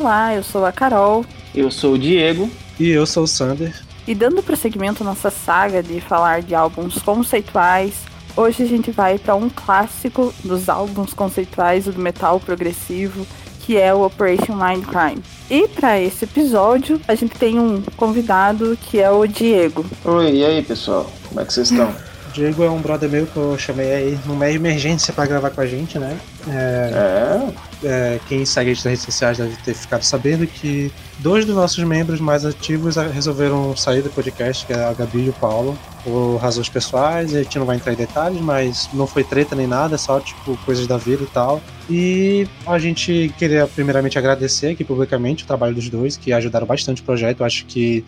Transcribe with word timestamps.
Olá, 0.00 0.32
eu 0.32 0.44
sou 0.44 0.64
a 0.64 0.70
Carol. 0.70 1.24
Eu 1.52 1.72
sou 1.72 1.94
o 1.94 1.98
Diego. 1.98 2.48
E 2.78 2.88
eu 2.88 3.04
sou 3.04 3.24
o 3.24 3.26
Sander. 3.26 3.74
E 4.06 4.14
dando 4.14 4.40
prosseguimento 4.44 5.02
à 5.02 5.06
nossa 5.06 5.28
saga 5.28 5.82
de 5.82 6.00
falar 6.00 6.40
de 6.40 6.54
álbuns 6.54 7.02
conceituais, 7.02 7.94
hoje 8.36 8.62
a 8.62 8.66
gente 8.66 8.92
vai 8.92 9.18
para 9.18 9.34
um 9.34 9.50
clássico 9.50 10.32
dos 10.44 10.68
álbuns 10.68 11.12
conceituais 11.12 11.86
do 11.86 11.98
metal 11.98 12.38
progressivo, 12.38 13.26
que 13.66 13.76
é 13.76 13.92
o 13.92 14.06
Operation 14.06 14.54
Mindcrime. 14.54 15.20
E 15.50 15.66
para 15.66 16.00
esse 16.00 16.26
episódio, 16.26 17.00
a 17.08 17.16
gente 17.16 17.36
tem 17.36 17.58
um 17.58 17.82
convidado 17.96 18.78
que 18.80 19.00
é 19.00 19.10
o 19.10 19.26
Diego. 19.26 19.84
Oi, 20.04 20.30
e 20.30 20.44
aí 20.44 20.62
pessoal? 20.62 21.10
Como 21.28 21.40
é 21.40 21.44
que 21.44 21.52
vocês 21.52 21.72
estão? 21.72 21.92
Diego 22.32 22.62
é 22.62 22.70
um 22.70 22.80
brother 22.80 23.08
meu 23.08 23.26
que 23.26 23.36
eu 23.36 23.56
chamei 23.58 23.92
aí 23.92 24.18
numa 24.26 24.50
emergência 24.50 25.12
para 25.12 25.26
gravar 25.26 25.50
com 25.50 25.60
a 25.60 25.66
gente, 25.66 25.98
né? 25.98 26.18
É. 26.48 27.68
É, 27.84 28.20
quem 28.28 28.44
segue 28.44 28.70
a 28.70 28.74
gente 28.74 28.84
nas 28.84 28.92
redes 28.92 29.04
sociais 29.04 29.38
deve 29.38 29.56
ter 29.62 29.74
ficado 29.74 30.02
sabendo 30.02 30.46
que 30.46 30.92
dois 31.18 31.44
dos 31.44 31.54
nossos 31.54 31.82
membros 31.84 32.20
mais 32.20 32.44
ativos 32.44 32.96
resolveram 32.96 33.76
sair 33.76 34.02
do 34.02 34.10
podcast, 34.10 34.66
que 34.66 34.72
é 34.72 34.84
a 34.84 34.92
Gabi 34.92 35.26
e 35.26 35.28
o 35.28 35.32
Paulo, 35.32 35.78
por 36.02 36.36
razões 36.36 36.68
pessoais. 36.68 37.34
A 37.34 37.42
gente 37.42 37.58
não 37.58 37.66
vai 37.66 37.76
entrar 37.76 37.92
em 37.92 37.96
detalhes, 37.96 38.40
mas 38.40 38.88
não 38.92 39.06
foi 39.06 39.22
treta 39.22 39.54
nem 39.54 39.66
nada, 39.66 39.94
é 39.94 39.98
só 39.98 40.18
tipo 40.18 40.56
coisas 40.64 40.86
da 40.86 40.96
vida 40.96 41.22
e 41.22 41.26
tal. 41.26 41.60
E 41.88 42.48
a 42.66 42.78
gente 42.78 43.32
queria 43.38 43.66
primeiramente 43.66 44.18
agradecer 44.18 44.72
aqui 44.72 44.84
publicamente 44.84 45.44
o 45.44 45.46
trabalho 45.46 45.74
dos 45.74 45.88
dois, 45.88 46.16
que 46.16 46.32
ajudaram 46.32 46.66
bastante 46.66 47.00
o 47.00 47.04
projeto. 47.04 47.40
Eu 47.40 47.46
acho 47.46 47.64
que 47.66 48.04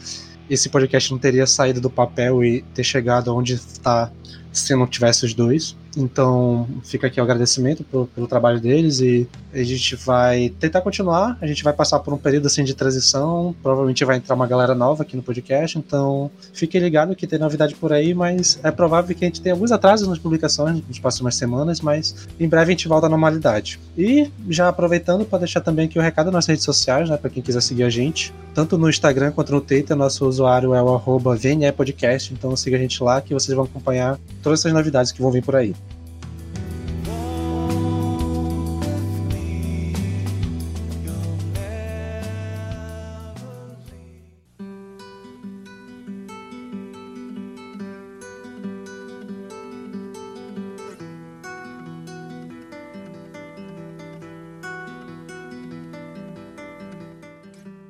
esse 0.51 0.69
podcast 0.69 1.12
não 1.12 1.19
teria 1.19 1.47
saído 1.47 1.81
do 1.81 1.89
papel 1.89 2.45
e 2.45 2.62
ter 2.75 2.83
chegado 2.83 3.34
onde 3.34 3.55
está 3.55 4.11
se 4.53 4.75
não 4.75 4.87
tivesse 4.87 5.25
os 5.25 5.33
dois. 5.33 5.77
Então 5.97 6.69
fica 6.85 7.07
aqui 7.07 7.21
o 7.21 7.23
agradecimento 7.23 7.83
pelo, 7.85 8.07
pelo, 8.07 8.27
trabalho 8.27 8.61
deles 8.61 9.01
e 9.01 9.29
a 9.53 9.63
gente 9.63 9.97
vai 9.97 10.51
tentar 10.61 10.81
continuar. 10.81 11.37
A 11.41 11.47
gente 11.47 11.65
vai 11.65 11.73
passar 11.73 11.99
por 11.99 12.15
um 12.15 12.19
período 12.19 12.47
assim 12.47 12.63
de 12.63 12.75
transição. 12.75 13.55
Provavelmente 13.63 14.05
vai 14.05 14.17
entrar 14.17 14.35
uma 14.35 14.47
galera 14.47 14.75
nova 14.75 15.03
aqui 15.03 15.17
no 15.17 15.23
podcast. 15.23 15.79
Então 15.79 16.31
fique 16.53 16.79
ligado 16.79 17.17
que 17.17 17.27
tem 17.27 17.39
novidade 17.39 17.75
por 17.75 17.93
aí, 17.93 18.15
mas 18.15 18.59
é 18.63 18.71
provável 18.71 19.15
que 19.15 19.25
a 19.25 19.29
gente 19.29 19.41
tenha 19.41 19.55
alguns 19.55 19.73
atrasos 19.73 20.09
nas 20.09 20.19
publicações 20.19 20.83
nas 20.87 20.99
próximas 20.99 21.35
semanas, 21.35 21.81
mas 21.81 22.29
em 22.39 22.49
breve 22.49 22.73
a 22.73 22.77
gente 22.77 22.89
volta 22.89 23.07
à 23.07 23.09
normalidade. 23.11 23.81
E 23.97 24.31
já 24.49 24.69
aproveitando 24.69 25.25
para 25.25 25.41
deixar 25.41 25.61
também 25.61 25.87
aqui 25.87 25.99
o 25.99 26.03
recado 26.03 26.31
nas 26.31 26.47
redes 26.47 26.65
sociais, 26.65 27.09
né, 27.09 27.17
para 27.17 27.31
quem 27.31 27.43
quiser 27.43 27.61
seguir 27.63 27.83
a 27.83 27.91
gente, 27.91 28.33
tanto 28.55 28.77
no 28.77 28.89
Instagram 28.89 29.33
quanto 29.33 29.53
no 29.53 29.61
Twitter, 29.61 29.97
nosso 29.97 30.27
usuário 30.27 30.75
é 30.75 30.83
o 30.83 31.19
VNEPodcast, 31.19 32.33
então 32.33 32.55
siga 32.57 32.77
a 32.77 32.81
gente 32.81 33.03
lá 33.03 33.21
que 33.21 33.35
vocês 33.35 33.55
vão 33.55 33.65
acompanhar 33.65 34.19
todas 34.43 34.61
essas 34.61 34.73
novidades 34.73 35.13
que 35.13 35.21
vão 35.23 35.31
vir 35.31 35.43
por 35.43 35.57
aí. 35.57 35.75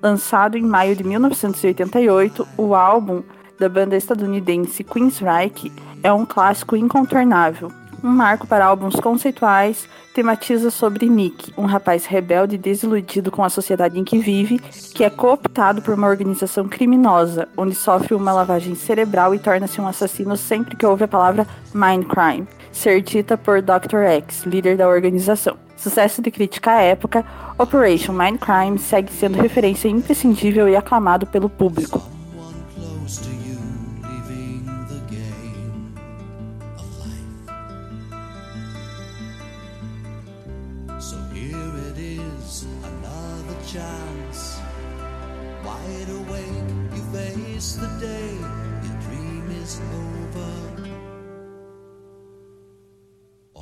Lançado 0.02 0.56
em 0.56 0.62
maio 0.62 0.96
de 0.96 1.04
1988, 1.04 2.48
o 2.56 2.74
álbum 2.74 3.22
da 3.58 3.68
banda 3.68 3.96
estadunidense 3.96 4.82
Queensryche 4.82 5.70
é 6.02 6.10
um 6.10 6.24
clássico 6.24 6.74
incontornável. 6.74 7.70
Um 8.02 8.08
marco 8.08 8.46
para 8.46 8.64
álbuns 8.64 8.94
conceituais, 8.96 9.86
tematiza 10.14 10.70
sobre 10.70 11.06
Nick, 11.06 11.52
um 11.54 11.66
rapaz 11.66 12.06
rebelde 12.06 12.54
e 12.54 12.58
desiludido 12.58 13.30
com 13.30 13.44
a 13.44 13.50
sociedade 13.50 13.98
em 13.98 14.04
que 14.04 14.18
vive, 14.18 14.58
que 14.94 15.04
é 15.04 15.10
cooptado 15.10 15.82
por 15.82 15.92
uma 15.92 16.08
organização 16.08 16.66
criminosa, 16.66 17.46
onde 17.54 17.74
sofre 17.74 18.14
uma 18.14 18.32
lavagem 18.32 18.74
cerebral 18.74 19.34
e 19.34 19.38
torna-se 19.38 19.82
um 19.82 19.86
assassino 19.86 20.34
sempre 20.34 20.76
que 20.76 20.86
ouve 20.86 21.04
a 21.04 21.08
palavra 21.08 21.46
Mindcrime, 21.74 22.48
ser 22.72 23.00
dita 23.00 23.36
por 23.36 23.62
Dr. 23.62 23.98
X, 24.04 24.44
líder 24.44 24.76
da 24.76 24.88
organização. 24.88 25.56
Sucesso 25.76 26.20
de 26.20 26.30
crítica 26.30 26.72
à 26.72 26.82
época, 26.82 27.24
Operation 27.58 28.12
Mindcrime 28.12 28.78
segue 28.78 29.10
sendo 29.10 29.40
referência 29.40 29.88
imprescindível 29.88 30.68
e 30.68 30.76
aclamado 30.76 31.26
pelo 31.26 31.48
público. 31.48 32.19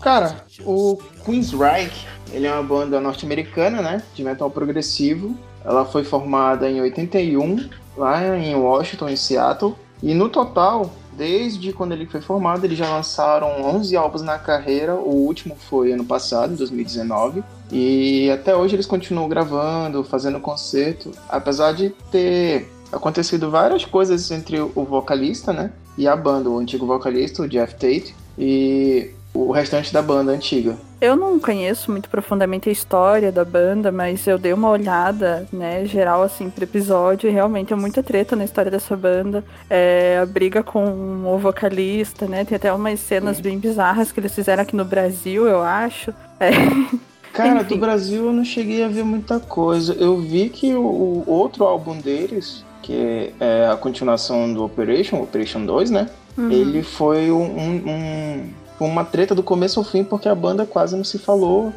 Cara, 0.09 0.37
o 0.65 0.99
Queensryche, 1.23 2.07
ele 2.33 2.47
é 2.47 2.51
uma 2.51 2.63
banda 2.63 2.99
norte-americana, 2.99 3.83
né, 3.83 4.03
de 4.15 4.25
metal 4.25 4.51
progressivo. 4.51 5.37
Ela 5.63 5.85
foi 5.85 6.03
formada 6.03 6.67
em 6.67 6.81
81, 6.81 7.69
lá 7.95 8.39
em 8.39 8.55
Washington, 8.55 9.11
em 9.11 9.17
Seattle. 9.17 9.75
E 10.03 10.15
no 10.15 10.31
total, 10.31 10.91
desde 11.13 11.75
quando 11.75 11.93
ele 11.93 12.07
foi 12.07 12.23
formado, 12.23 12.65
eles 12.65 12.79
já 12.79 12.89
lançaram 12.89 13.63
11 13.63 13.95
álbuns 13.99 14.23
na 14.23 14.39
carreira. 14.39 14.95
O 14.95 15.11
último 15.11 15.55
foi 15.55 15.93
ano 15.93 16.07
passado, 16.07 16.55
em 16.55 16.57
2019. 16.57 17.45
E 17.71 18.31
até 18.31 18.57
hoje 18.57 18.77
eles 18.77 18.87
continuam 18.87 19.29
gravando, 19.29 20.03
fazendo 20.03 20.41
concerto, 20.41 21.13
apesar 21.29 21.73
de 21.73 21.91
ter 22.11 22.67
acontecido 22.91 23.51
várias 23.51 23.85
coisas 23.85 24.31
entre 24.31 24.59
o 24.59 24.85
vocalista, 24.85 25.53
né, 25.53 25.71
e 25.99 26.09
a 26.09 26.17
banda, 26.17 26.49
o 26.49 26.57
antigo 26.57 26.87
vocalista, 26.87 27.43
o 27.43 27.49
Jeff 27.49 27.75
Tate. 27.75 28.17
E 28.39 29.11
o 29.35 29.53
restante 29.53 29.93
da 29.93 30.03
banda 30.03 30.33
antiga. 30.33 30.77
Eu 31.01 31.15
não 31.15 31.39
conheço 31.39 31.93
muito 31.93 32.09
profundamente 32.09 32.69
a 32.69 32.73
história 32.73 33.31
da 33.31 33.45
banda, 33.45 33.93
mas 33.93 34.27
eu 34.27 34.37
dei 34.37 34.53
uma 34.53 34.69
olhada, 34.69 35.47
né, 35.53 35.85
geral, 35.85 36.23
assim, 36.23 36.51
pro 36.51 36.65
episódio, 36.65 37.31
e 37.31 37.33
realmente 37.33 37.73
é 37.73 37.77
muita 37.77 38.03
treta 38.03 38.35
na 38.35 38.45
história 38.45 38.71
dessa 38.71 38.97
banda. 38.97 39.45
É, 39.71 40.19
a 40.21 40.27
briga 40.27 40.63
com 40.63 40.85
o 41.25 41.39
vocalista, 41.39 42.27
né, 42.27 42.45
tem 42.45 42.57
até 42.57 42.73
umas 42.73 42.99
cenas 42.99 43.37
Sim. 43.37 43.45
bem 43.45 43.59
bizarras 43.59 44.11
que 44.11 44.19
eles 44.19 44.35
fizeram 44.35 44.63
aqui 44.63 44.75
no 44.75 44.85
Brasil, 44.85 45.47
eu 45.47 45.63
acho. 45.63 46.13
É. 46.41 46.51
Cara, 47.33 47.61
Enfim. 47.61 47.77
do 47.77 47.81
Brasil 47.81 48.27
eu 48.27 48.33
não 48.33 48.45
cheguei 48.45 48.83
a 48.83 48.89
ver 48.89 49.05
muita 49.05 49.39
coisa. 49.39 49.93
Eu 49.93 50.17
vi 50.19 50.49
que 50.49 50.75
o, 50.75 50.83
o 50.83 51.25
outro 51.31 51.65
álbum 51.65 51.97
deles, 51.97 52.65
que 52.83 53.33
é 53.39 53.69
a 53.71 53.77
continuação 53.77 54.53
do 54.53 54.65
Operation, 54.65 55.23
Operation 55.23 55.65
2, 55.65 55.91
né? 55.91 56.09
Uhum. 56.37 56.51
Ele 56.51 56.83
foi 56.83 57.31
um, 57.31 57.43
um 57.43 58.51
uma 58.87 59.05
treta 59.05 59.35
do 59.35 59.43
começo 59.43 59.81
ao 59.81 59.85
fim, 59.85 60.05
porque 60.05 60.29
a 60.29 60.35
banda 60.35 60.65
quase 60.65 60.97
não 60.97 61.05
se 61.05 61.19
falou. 61.19 61.73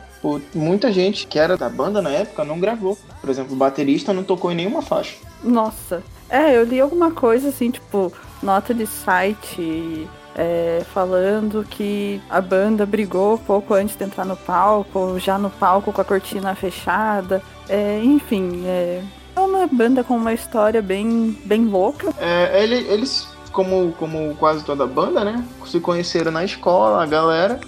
Muita 0.54 0.92
gente 0.92 1.26
que 1.26 1.40
era 1.40 1.58
da 1.58 1.68
banda 1.68 2.02
na 2.02 2.12
época 2.12 2.44
não 2.44 2.60
gravou. 2.60 2.98
Por 3.20 3.30
exemplo, 3.30 3.54
o 3.54 3.58
baterista 3.58 4.14
não 4.14 4.24
tocou 4.24 4.52
em 4.52 4.56
nenhuma 4.56 4.82
faixa. 4.82 5.18
Nossa. 5.44 6.04
É, 6.30 6.56
eu 6.56 6.64
li 6.64 6.80
alguma 6.80 7.12
coisa 7.12 7.50
assim, 7.50 7.72
tipo, 7.72 8.14
nota 8.42 8.74
de 8.74 8.86
site 8.86 10.08
é, 10.36 10.82
falando 10.94 11.66
que 11.70 12.22
a 12.30 12.40
banda 12.40 12.86
brigou 12.86 13.38
pouco 13.38 13.74
antes 13.74 13.96
de 13.96 14.04
entrar 14.04 14.26
no 14.26 14.38
palco, 14.38 15.20
já 15.20 15.38
no 15.38 15.50
palco 15.50 15.92
com 15.92 16.02
a 16.02 16.06
cortina 16.06 16.56
fechada. 16.56 17.42
É, 17.68 18.00
enfim, 18.04 18.64
é, 18.66 19.04
é 19.36 19.40
uma 19.40 19.68
banda 19.68 20.04
com 20.04 20.16
uma 20.16 20.34
história 20.34 20.82
bem, 20.82 21.38
bem 21.46 21.66
louca. 21.66 22.14
É, 22.20 22.64
ele, 22.64 22.76
eles 22.76 23.28
como, 23.52 23.94
como 23.94 24.36
quase 24.36 24.64
toda 24.64 24.86
banda, 24.88 25.24
né? 25.24 25.46
Se 25.66 25.80
conheceram 25.80 26.32
na 26.32 26.44
escola, 26.44 27.04
a 27.04 27.06
galera. 27.06 27.60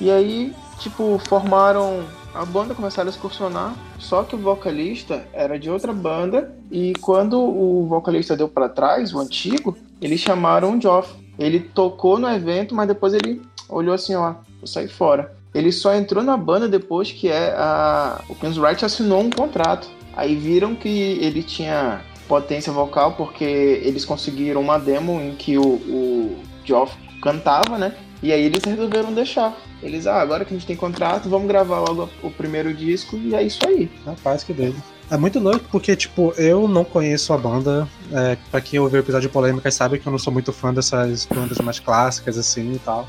E 0.00 0.10
aí, 0.10 0.54
tipo, 0.78 1.20
formaram 1.28 2.04
a 2.34 2.44
banda 2.46 2.74
começaram 2.74 3.08
a 3.08 3.10
excursionar, 3.10 3.74
só 3.98 4.22
que 4.22 4.34
o 4.34 4.38
vocalista 4.38 5.26
era 5.34 5.58
de 5.58 5.68
outra 5.70 5.92
banda 5.92 6.54
e 6.70 6.94
quando 6.94 7.38
o 7.38 7.86
vocalista 7.86 8.34
deu 8.34 8.48
para 8.48 8.70
trás, 8.70 9.12
o 9.12 9.18
antigo, 9.18 9.76
eles 10.00 10.20
chamaram 10.20 10.76
o 10.76 10.80
Geoff. 10.80 11.12
Ele 11.38 11.60
tocou 11.60 12.18
no 12.18 12.28
evento, 12.28 12.74
mas 12.74 12.88
depois 12.88 13.12
ele 13.12 13.42
olhou 13.68 13.94
assim, 13.94 14.14
ó, 14.14 14.34
vou 14.58 14.66
sair 14.66 14.88
fora. 14.88 15.34
Ele 15.54 15.70
só 15.70 15.94
entrou 15.94 16.22
na 16.24 16.36
banda 16.36 16.66
depois 16.66 17.12
que 17.12 17.28
é 17.28 17.54
a, 17.54 18.20
o 18.28 18.34
Queen's 18.34 18.56
Wright 18.56 18.82
assinou 18.84 19.20
um 19.20 19.30
contrato. 19.30 19.88
Aí 20.16 20.34
viram 20.34 20.74
que 20.74 20.88
ele 20.88 21.42
tinha 21.42 22.00
potência 22.32 22.72
vocal 22.72 23.12
porque 23.12 23.44
eles 23.44 24.06
conseguiram 24.06 24.62
uma 24.62 24.78
demo 24.78 25.20
em 25.20 25.34
que 25.34 25.58
o, 25.58 25.62
o 25.62 26.38
Geoff 26.64 26.96
cantava, 27.20 27.76
né? 27.76 27.94
E 28.22 28.32
aí 28.32 28.42
eles 28.42 28.64
resolveram 28.64 29.12
deixar. 29.12 29.54
Eles, 29.82 30.06
ah, 30.06 30.18
agora 30.22 30.42
que 30.42 30.54
a 30.54 30.56
gente 30.56 30.66
tem 30.66 30.74
contrato, 30.74 31.28
vamos 31.28 31.46
gravar 31.46 31.80
logo 31.80 32.08
o 32.22 32.30
primeiro 32.30 32.72
disco 32.72 33.18
e 33.18 33.34
é 33.34 33.42
isso 33.42 33.58
aí. 33.68 33.90
Rapaz, 34.06 34.42
que 34.44 34.54
doido. 34.54 34.82
É 35.10 35.16
muito 35.18 35.38
louco 35.38 35.66
porque, 35.70 35.94
tipo, 35.94 36.32
eu 36.38 36.66
não 36.66 36.84
conheço 36.84 37.34
a 37.34 37.36
banda. 37.36 37.86
É, 38.10 38.38
pra 38.50 38.62
quem 38.62 38.80
ouviu 38.80 39.00
o 39.00 39.02
episódio 39.02 39.28
de 39.28 39.32
polêmicas 39.32 39.74
sabe 39.74 39.98
que 39.98 40.06
eu 40.06 40.10
não 40.10 40.18
sou 40.18 40.32
muito 40.32 40.54
fã 40.54 40.72
dessas 40.72 41.26
bandas 41.26 41.58
mais 41.58 41.80
clássicas, 41.80 42.38
assim 42.38 42.72
e 42.72 42.78
tal. 42.78 43.06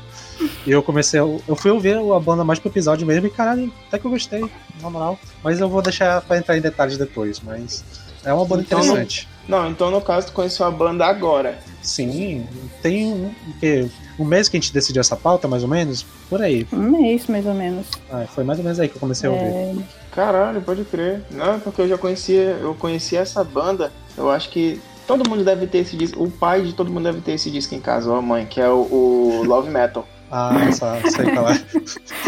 E 0.66 0.70
eu 0.70 0.82
comecei. 0.82 1.18
Eu 1.18 1.56
fui 1.56 1.70
ouvir 1.70 1.96
a 1.96 2.20
banda 2.20 2.44
mais 2.44 2.58
pro 2.58 2.68
episódio 2.68 3.06
mesmo 3.06 3.26
e, 3.26 3.30
caralho, 3.30 3.72
até 3.88 3.98
que 3.98 4.04
eu 4.04 4.10
gostei, 4.10 4.44
na 4.82 4.90
moral. 4.90 5.18
Mas 5.42 5.60
eu 5.60 5.68
vou 5.68 5.80
deixar 5.80 6.20
pra 6.20 6.36
entrar 6.36 6.58
em 6.58 6.60
detalhes 6.60 6.98
depois, 6.98 7.40
mas. 7.40 8.03
É 8.24 8.32
uma 8.32 8.44
banda 8.44 8.62
Então, 8.62 8.80
interessante. 8.80 9.28
Não, 9.46 9.68
então 9.70 9.90
no 9.90 10.00
caso 10.00 10.28
tu 10.28 10.32
conheceu 10.32 10.64
a 10.66 10.70
banda 10.70 11.04
agora. 11.04 11.58
Sim, 11.82 12.46
tem 12.82 13.06
um, 13.12 13.26
o 13.26 13.58
quê? 13.60 13.86
um 14.18 14.24
mês 14.24 14.48
que 14.48 14.56
a 14.56 14.60
gente 14.60 14.72
decidiu 14.72 15.00
essa 15.00 15.16
pauta, 15.16 15.46
mais 15.46 15.62
ou 15.62 15.68
menos? 15.68 16.04
Por 16.30 16.40
aí. 16.40 16.66
Um 16.72 16.90
mês, 16.90 17.26
mais 17.26 17.44
ou 17.44 17.54
menos. 17.54 17.86
Ah, 18.10 18.24
foi 18.26 18.44
mais 18.44 18.58
ou 18.58 18.64
menos 18.64 18.80
aí 18.80 18.88
que 18.88 18.96
eu 18.96 19.00
comecei 19.00 19.28
a 19.28 19.32
ouvir. 19.32 19.44
É, 19.44 19.74
Caralho, 20.12 20.62
pode 20.62 20.84
crer. 20.84 21.22
Não, 21.30 21.58
porque 21.60 21.82
eu 21.82 21.88
já 21.88 21.98
conhecia, 21.98 22.56
eu 22.60 22.74
conhecia 22.74 23.20
essa 23.20 23.42
banda. 23.44 23.92
Eu 24.16 24.30
acho 24.30 24.48
que 24.50 24.80
todo 25.06 25.28
mundo 25.28 25.44
deve 25.44 25.66
ter 25.66 25.78
esse 25.78 25.96
disco. 25.96 26.22
O 26.22 26.30
pai 26.30 26.62
de 26.62 26.72
todo 26.72 26.90
mundo 26.90 27.04
deve 27.04 27.20
ter 27.20 27.32
esse 27.32 27.50
disco 27.50 27.74
em 27.74 27.80
casa, 27.80 28.08
ou 28.10 28.16
a 28.16 28.22
mãe, 28.22 28.46
que 28.46 28.60
é 28.60 28.68
o, 28.68 28.86
o 28.90 29.42
Love 29.44 29.68
Metal. 29.70 30.06
Ah, 30.30 30.54
só, 30.72 30.96
sei 31.10 31.30
qual 31.32 31.48
é. 31.48 31.60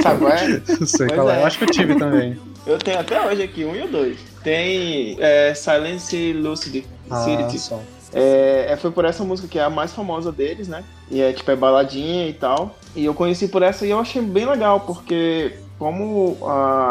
Sabe 0.03 0.19
qual 0.19 0.33
é? 0.33 0.61
sei 0.87 1.07
Pois 1.07 1.13
qual 1.15 1.31
é. 1.31 1.37
é. 1.39 1.43
Eu 1.43 1.47
acho 1.47 1.59
que 1.59 1.65
eu 1.65 1.71
tive 1.71 1.95
também. 1.97 2.39
Eu 2.67 2.79
tenho 2.79 2.99
até 2.99 3.25
hoje 3.27 3.43
aqui, 3.43 3.65
um 3.65 3.75
e 3.75 3.83
o 3.83 3.89
dois. 3.89 4.19
Tem 4.47 5.17
é, 5.19 5.53
Silence 5.55 6.33
Lucid. 6.33 6.87
Ah, 7.11 7.49
só. 7.59 7.81
É, 8.13 8.67
é, 8.69 8.77
foi 8.77 8.93
por 8.93 9.05
essa 9.05 9.25
música 9.25 9.49
que 9.49 9.59
é 9.59 9.65
a 9.65 9.69
mais 9.69 9.93
famosa 9.93 10.31
deles, 10.31 10.69
né? 10.69 10.85
E 11.11 11.21
é 11.21 11.33
tipo, 11.33 11.51
é 11.51 11.57
baladinha 11.57 12.29
e 12.29 12.33
tal. 12.33 12.77
E 12.95 13.05
eu 13.05 13.13
conheci 13.13 13.49
por 13.49 13.61
essa 13.65 13.85
e 13.85 13.91
eu 13.91 13.99
achei 13.99 14.23
bem 14.23 14.47
legal, 14.47 14.79
porque 14.79 15.57
como 15.81 16.39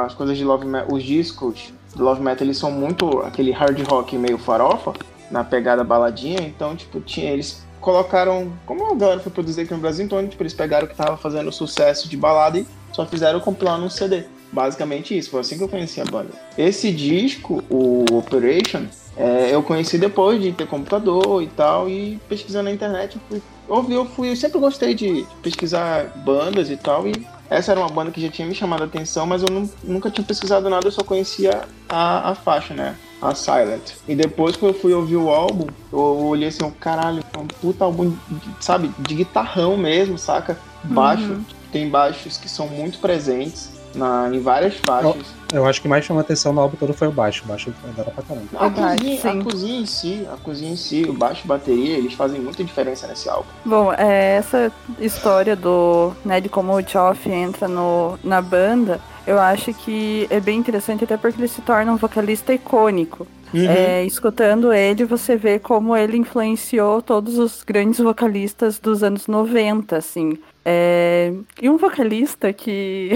as 0.03 0.13
coisas 0.13 0.37
de 0.37 0.43
Love 0.43 0.65
Metal, 0.65 0.93
os 0.93 1.01
discos 1.01 1.71
do 1.95 2.03
Love 2.03 2.21
Metal, 2.21 2.45
eles 2.45 2.57
são 2.57 2.69
muito 2.69 3.19
aquele 3.19 3.53
hard 3.53 3.79
rock 3.87 4.17
meio 4.17 4.37
farofa, 4.37 4.91
na 5.31 5.41
pegada 5.41 5.81
baladinha, 5.81 6.41
então, 6.41 6.75
tipo, 6.75 6.99
tinha, 6.99 7.31
eles 7.31 7.65
colocaram, 7.79 8.51
como 8.65 8.91
a 8.91 8.95
galera 8.95 9.21
foi 9.21 9.31
produzir 9.31 9.61
aqui 9.61 9.73
no 9.73 9.79
Brasil, 9.79 10.03
então, 10.03 10.27
tipo, 10.27 10.43
eles 10.43 10.53
pegaram 10.53 10.87
o 10.87 10.89
que 10.89 10.95
tava 10.95 11.15
fazendo 11.15 11.49
sucesso 11.53 12.09
de 12.09 12.17
balada 12.17 12.59
e 12.59 12.67
só 12.91 13.05
fizeram 13.05 13.39
compilar 13.39 13.79
num 13.79 13.89
CD. 13.89 14.25
Basicamente 14.55 15.17
isso, 15.17 15.31
foi 15.31 15.41
assim 15.41 15.57
que 15.57 15.63
eu 15.65 15.67
conheci 15.67 15.99
a 15.99 16.05
banda. 16.05 16.29
Esse 16.57 16.89
disco, 16.89 17.61
o 17.69 18.05
Operation, 18.17 18.85
é, 19.17 19.53
eu 19.53 19.61
conheci 19.61 19.97
depois 19.97 20.41
de 20.41 20.53
ter 20.53 20.65
computador 20.65 21.43
e 21.43 21.47
tal, 21.47 21.89
e 21.89 22.17
pesquisando 22.29 22.63
na 22.63 22.71
internet, 22.71 23.15
eu 23.15 23.21
fui 23.29 23.41
ouvi, 23.67 23.93
eu 23.93 24.05
fui, 24.05 24.31
eu 24.31 24.35
sempre 24.35 24.57
gostei 24.59 24.93
de 24.93 25.25
pesquisar 25.43 26.05
bandas 26.23 26.69
e 26.69 26.77
tal, 26.77 27.05
e 27.05 27.13
essa 27.49 27.71
era 27.73 27.81
uma 27.81 27.89
banda 27.89 28.11
que 28.11 28.21
já 28.21 28.29
tinha 28.29 28.47
me 28.47 28.55
chamado 28.55 28.83
a 28.83 28.85
atenção, 28.85 29.25
mas 29.25 29.41
eu 29.43 29.49
nu- 29.51 29.69
nunca 29.83 30.09
tinha 30.09 30.25
pesquisado 30.25 30.69
nada, 30.69 30.87
eu 30.87 30.91
só 30.91 31.03
conhecia 31.03 31.63
a, 31.89 32.29
a 32.31 32.35
faixa, 32.35 32.73
né? 32.73 32.95
A 33.21 33.35
Silent. 33.35 33.91
E 34.07 34.15
depois 34.15 34.55
que 34.55 34.63
eu 34.63 34.73
fui 34.73 34.93
ouvir 34.93 35.17
o 35.17 35.29
álbum, 35.29 35.67
eu 35.91 35.99
olhei 35.99 36.47
assim, 36.47 36.63
oh, 36.63 36.71
caralho, 36.71 37.23
é 37.33 37.37
um 37.37 37.47
puta 37.47 37.83
álbum, 37.83 38.15
sabe, 38.61 38.89
de 38.99 39.15
guitarrão 39.15 39.75
mesmo, 39.75 40.17
saca? 40.17 40.57
Baixo, 40.83 41.39
tem 41.71 41.89
baixos 41.89 42.37
que 42.37 42.47
são 42.47 42.67
muito 42.67 42.99
presentes 42.99 43.74
na, 43.95 44.29
em 44.31 44.39
várias 44.39 44.75
faixas. 44.75 45.33
Eu 45.53 45.65
acho 45.65 45.81
que 45.81 45.87
mais 45.87 46.03
chamou 46.03 46.21
atenção 46.21 46.51
no 46.51 46.61
álbum 46.61 46.75
todo 46.77 46.93
foi 46.93 47.07
o 47.07 47.11
baixo. 47.11 47.43
O 47.45 47.47
baixo 47.47 47.73
hora 47.97 48.11
pra 48.11 48.23
caramba. 48.23 48.47
A 48.55 48.69
cozinha, 48.69 49.17
sim. 49.17 49.27
a 49.27 49.43
cozinha 49.43 49.81
em 49.81 49.85
si, 49.85 50.27
a 50.31 50.37
cozinha 50.37 50.71
em 50.71 50.75
si, 50.75 51.03
o 51.03 51.13
baixo 51.13 51.41
e 51.45 51.47
bateria, 51.47 51.97
eles 51.97 52.13
fazem 52.13 52.41
muita 52.41 52.63
diferença 52.63 53.07
nesse 53.07 53.29
álbum. 53.29 53.47
Bom, 53.63 53.93
é, 53.93 54.35
essa 54.35 54.71
história 54.99 55.55
do, 55.55 56.13
né, 56.23 56.41
de 56.41 56.49
como 56.49 56.73
o 56.73 56.81
Geoff 56.81 57.29
entra 57.29 57.67
no, 57.67 58.17
na 58.23 58.41
banda, 58.41 58.99
eu 59.25 59.39
acho 59.39 59.73
que 59.73 60.27
é 60.29 60.39
bem 60.39 60.59
interessante, 60.59 61.03
até 61.03 61.17
porque 61.17 61.39
ele 61.39 61.47
se 61.47 61.61
torna 61.61 61.91
um 61.91 61.97
vocalista 61.97 62.53
icônico. 62.53 63.27
É, 63.53 64.03
escutando 64.03 64.73
ele, 64.73 65.05
você 65.05 65.37
vê 65.37 65.59
como 65.59 65.95
ele 65.95 66.17
influenciou 66.17 67.01
todos 67.01 67.37
os 67.37 67.63
grandes 67.63 67.99
vocalistas 67.99 68.79
dos 68.79 69.01
anos 69.01 69.27
90, 69.27 69.95
assim. 69.95 70.37
É, 70.65 71.31
e 71.61 71.69
um 71.69 71.77
vocalista 71.77 72.51
que 72.51 73.11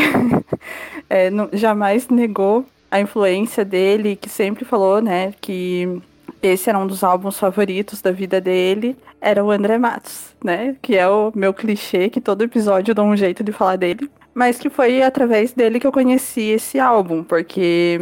é, 1.09 1.29
não- 1.31 1.49
jamais 1.51 2.07
negou 2.07 2.63
a 2.91 2.99
influência 2.99 3.65
dele, 3.65 4.15
que 4.15 4.29
sempre 4.29 4.63
falou, 4.65 5.01
né, 5.01 5.33
que 5.41 5.99
esse 6.41 6.69
era 6.69 6.77
um 6.79 6.87
dos 6.87 7.03
álbuns 7.03 7.37
favoritos 7.39 8.01
da 8.01 8.11
vida 8.11 8.39
dele, 8.39 8.95
era 9.19 9.43
o 9.43 9.51
André 9.51 9.77
Matos, 9.77 10.33
né? 10.43 10.75
Que 10.81 10.95
é 10.95 11.07
o 11.07 11.31
meu 11.35 11.53
clichê, 11.53 12.09
que 12.09 12.21
todo 12.21 12.43
episódio 12.43 12.95
dá 12.95 13.03
um 13.03 13.15
jeito 13.17 13.43
de 13.43 13.51
falar 13.51 13.75
dele. 13.75 14.09
Mas 14.33 14.57
que 14.57 14.69
foi 14.69 15.01
através 15.01 15.51
dele 15.51 15.79
que 15.79 15.87
eu 15.87 15.91
conheci 15.91 16.41
esse 16.51 16.79
álbum, 16.79 17.23
porque 17.23 17.99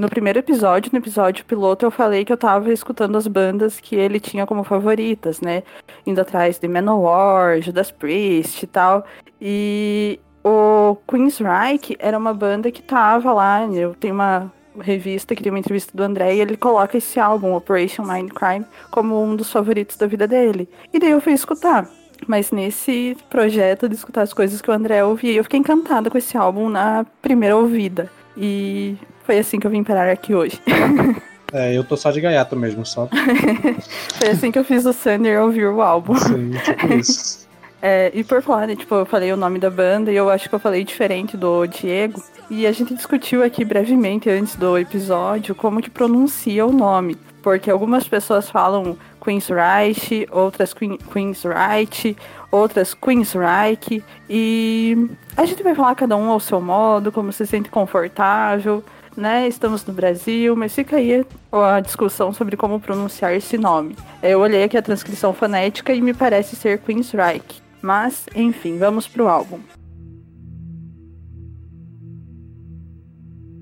no 0.00 0.08
primeiro 0.08 0.38
episódio, 0.38 0.90
no 0.92 0.98
episódio 0.98 1.44
piloto, 1.44 1.84
eu 1.84 1.90
falei 1.90 2.24
que 2.24 2.32
eu 2.32 2.36
tava 2.36 2.72
escutando 2.72 3.16
as 3.16 3.26
bandas 3.26 3.78
que 3.78 3.94
ele 3.94 4.18
tinha 4.18 4.46
como 4.46 4.64
favoritas, 4.64 5.40
né? 5.40 5.62
Indo 6.06 6.20
atrás 6.20 6.58
de 6.58 6.66
Manowar, 6.66 7.60
Judas 7.60 7.90
Priest 7.90 8.62
e 8.62 8.66
tal. 8.66 9.04
E 9.38 10.18
o 10.42 10.96
Queensryche 11.06 11.96
era 11.98 12.16
uma 12.16 12.32
banda 12.32 12.70
que 12.70 12.82
tava 12.82 13.30
lá, 13.32 13.66
eu 13.66 13.94
tenho 13.94 14.14
uma 14.14 14.50
revista 14.80 15.34
que 15.34 15.42
tem 15.42 15.52
uma 15.52 15.58
entrevista 15.58 15.94
do 15.94 16.02
André 16.02 16.34
e 16.34 16.40
ele 16.40 16.56
coloca 16.56 16.96
esse 16.96 17.20
álbum, 17.20 17.54
Operation 17.54 18.04
Mindcrime, 18.04 18.64
como 18.90 19.22
um 19.22 19.36
dos 19.36 19.52
favoritos 19.52 19.96
da 19.96 20.06
vida 20.06 20.26
dele. 20.26 20.66
E 20.92 20.98
daí 20.98 21.10
eu 21.10 21.20
fui 21.20 21.34
escutar. 21.34 21.86
Mas 22.26 22.50
nesse 22.50 23.16
projeto 23.28 23.88
de 23.88 23.94
escutar 23.94 24.22
as 24.22 24.32
coisas 24.32 24.60
que 24.62 24.70
o 24.70 24.74
André 24.74 25.04
ouvia, 25.04 25.34
eu 25.34 25.44
fiquei 25.44 25.58
encantada 25.58 26.10
com 26.10 26.16
esse 26.16 26.36
álbum 26.36 26.68
na 26.68 27.04
primeira 27.20 27.56
ouvida. 27.56 28.10
E 28.36 28.96
foi 29.30 29.38
assim 29.38 29.60
que 29.60 29.66
eu 29.68 29.70
vim 29.70 29.84
parar 29.84 30.10
aqui 30.10 30.34
hoje. 30.34 30.60
É, 31.52 31.76
eu 31.76 31.82
tô 31.82 31.96
só 31.96 32.12
de 32.12 32.20
gaiato 32.20 32.54
mesmo, 32.54 32.86
só. 32.86 33.08
foi 34.16 34.28
assim 34.28 34.52
que 34.52 34.58
eu 34.60 34.64
fiz 34.64 34.86
o 34.86 34.92
Sander 34.92 35.42
ouvir 35.42 35.66
o 35.66 35.82
álbum. 35.82 36.14
Sim, 36.14 36.52
tipo 36.52 36.94
isso. 36.94 37.48
É, 37.82 38.12
e 38.14 38.22
por 38.22 38.40
falar, 38.40 38.68
né, 38.68 38.76
tipo, 38.76 38.94
eu 38.94 39.06
falei 39.06 39.32
o 39.32 39.36
nome 39.36 39.58
da 39.58 39.70
banda 39.70 40.12
e 40.12 40.14
eu 40.14 40.28
acho 40.28 40.48
que 40.48 40.54
eu 40.54 40.60
falei 40.60 40.84
diferente 40.84 41.36
do 41.36 41.66
Diego. 41.66 42.22
E 42.48 42.66
a 42.68 42.72
gente 42.72 42.94
discutiu 42.94 43.42
aqui 43.42 43.64
brevemente 43.64 44.28
antes 44.30 44.54
do 44.54 44.78
episódio 44.78 45.54
como 45.54 45.80
que 45.80 45.90
pronuncia 45.90 46.64
o 46.64 46.72
nome. 46.72 47.16
Porque 47.42 47.70
algumas 47.70 48.06
pessoas 48.06 48.48
falam 48.48 48.96
Queensryche, 49.20 50.28
outras 50.30 50.74
Queen, 50.74 50.98
Queensryche, 50.98 52.16
outras 52.52 52.94
Queensryche. 52.94 54.04
E 54.28 55.08
a 55.36 55.44
gente 55.46 55.62
vai 55.62 55.74
falar 55.74 55.94
cada 55.96 56.16
um 56.16 56.28
ao 56.30 56.38
seu 56.38 56.60
modo, 56.60 57.10
como 57.10 57.32
se 57.32 57.46
sente 57.46 57.70
confortável, 57.70 58.84
né? 59.20 59.46
Estamos 59.46 59.84
no 59.84 59.92
Brasil, 59.92 60.56
mas 60.56 60.74
fica 60.74 60.96
aí 60.96 61.24
a 61.52 61.80
discussão 61.80 62.32
sobre 62.32 62.56
como 62.56 62.80
pronunciar 62.80 63.34
esse 63.34 63.56
nome. 63.56 63.94
Eu 64.22 64.40
olhei 64.40 64.64
aqui 64.64 64.76
a 64.76 64.82
transcrição 64.82 65.32
fonética 65.32 65.94
e 65.94 66.00
me 66.00 66.12
parece 66.14 66.56
ser 66.56 66.78
Queensryche. 66.80 67.62
Mas, 67.82 68.26
enfim, 68.34 68.78
vamos 68.78 69.06
pro 69.06 69.28
álbum. 69.28 69.60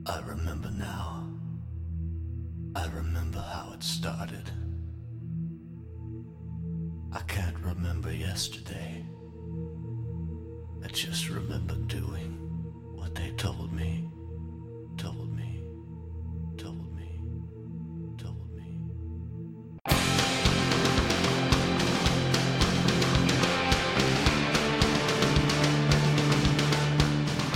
I 0.07 0.21
remember 0.27 0.71
now. 0.71 1.25
I 2.75 2.87
remember 2.95 3.41
how 3.41 3.75
it 3.75 3.85
started. 3.85 4.51
I 7.13 7.21
can't 7.27 7.57
remember 7.63 8.11
yesterday. 8.11 9.05
I 10.83 10.89
just 10.89 11.29
remember 11.29 11.75
doing 11.87 12.39
what 12.97 13.15
they 13.15 13.33
told 13.33 13.73
me, 13.73 14.08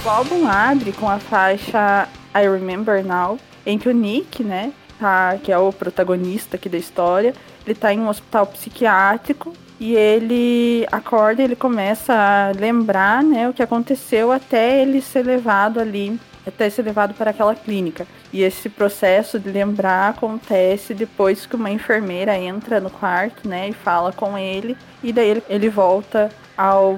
O 0.04 0.08
álbum 0.08 0.48
abre 0.48 0.92
com 0.92 1.08
a 1.08 1.20
faixa 1.20 2.08
I 2.34 2.48
Remember 2.48 3.06
Now, 3.06 3.38
em 3.64 3.78
que 3.78 3.88
o 3.88 3.92
Nick, 3.92 4.42
né, 4.42 4.72
tá, 4.98 5.38
que 5.40 5.52
é 5.52 5.56
o 5.56 5.72
protagonista 5.72 6.56
aqui 6.56 6.68
da 6.68 6.76
história, 6.76 7.32
ele 7.64 7.76
tá 7.76 7.94
em 7.94 8.00
um 8.00 8.08
hospital 8.08 8.46
psiquiátrico 8.48 9.52
e 9.78 9.94
ele 9.94 10.84
acorda 10.90 11.40
e 11.40 11.44
ele 11.44 11.54
começa 11.54 12.12
a 12.12 12.50
lembrar, 12.58 13.22
né, 13.22 13.48
o 13.48 13.52
que 13.52 13.62
aconteceu 13.62 14.32
até 14.32 14.82
ele 14.82 15.00
ser 15.00 15.24
levado 15.24 15.78
ali 15.78 16.18
até 16.44 16.68
ser 16.68 16.82
levado 16.82 17.14
para 17.14 17.30
aquela 17.30 17.54
clínica. 17.54 18.04
E 18.32 18.42
esse 18.42 18.68
processo 18.68 19.38
de 19.38 19.50
lembrar 19.50 20.10
acontece 20.10 20.94
depois 20.94 21.46
que 21.46 21.54
uma 21.54 21.70
enfermeira 21.70 22.36
entra 22.36 22.80
no 22.80 22.90
quarto, 22.90 23.48
né, 23.48 23.68
e 23.68 23.72
fala 23.72 24.12
com 24.12 24.36
ele, 24.36 24.76
e 25.02 25.12
daí 25.12 25.40
ele, 25.48 25.68
volta 25.68 26.30
ao, 26.56 26.96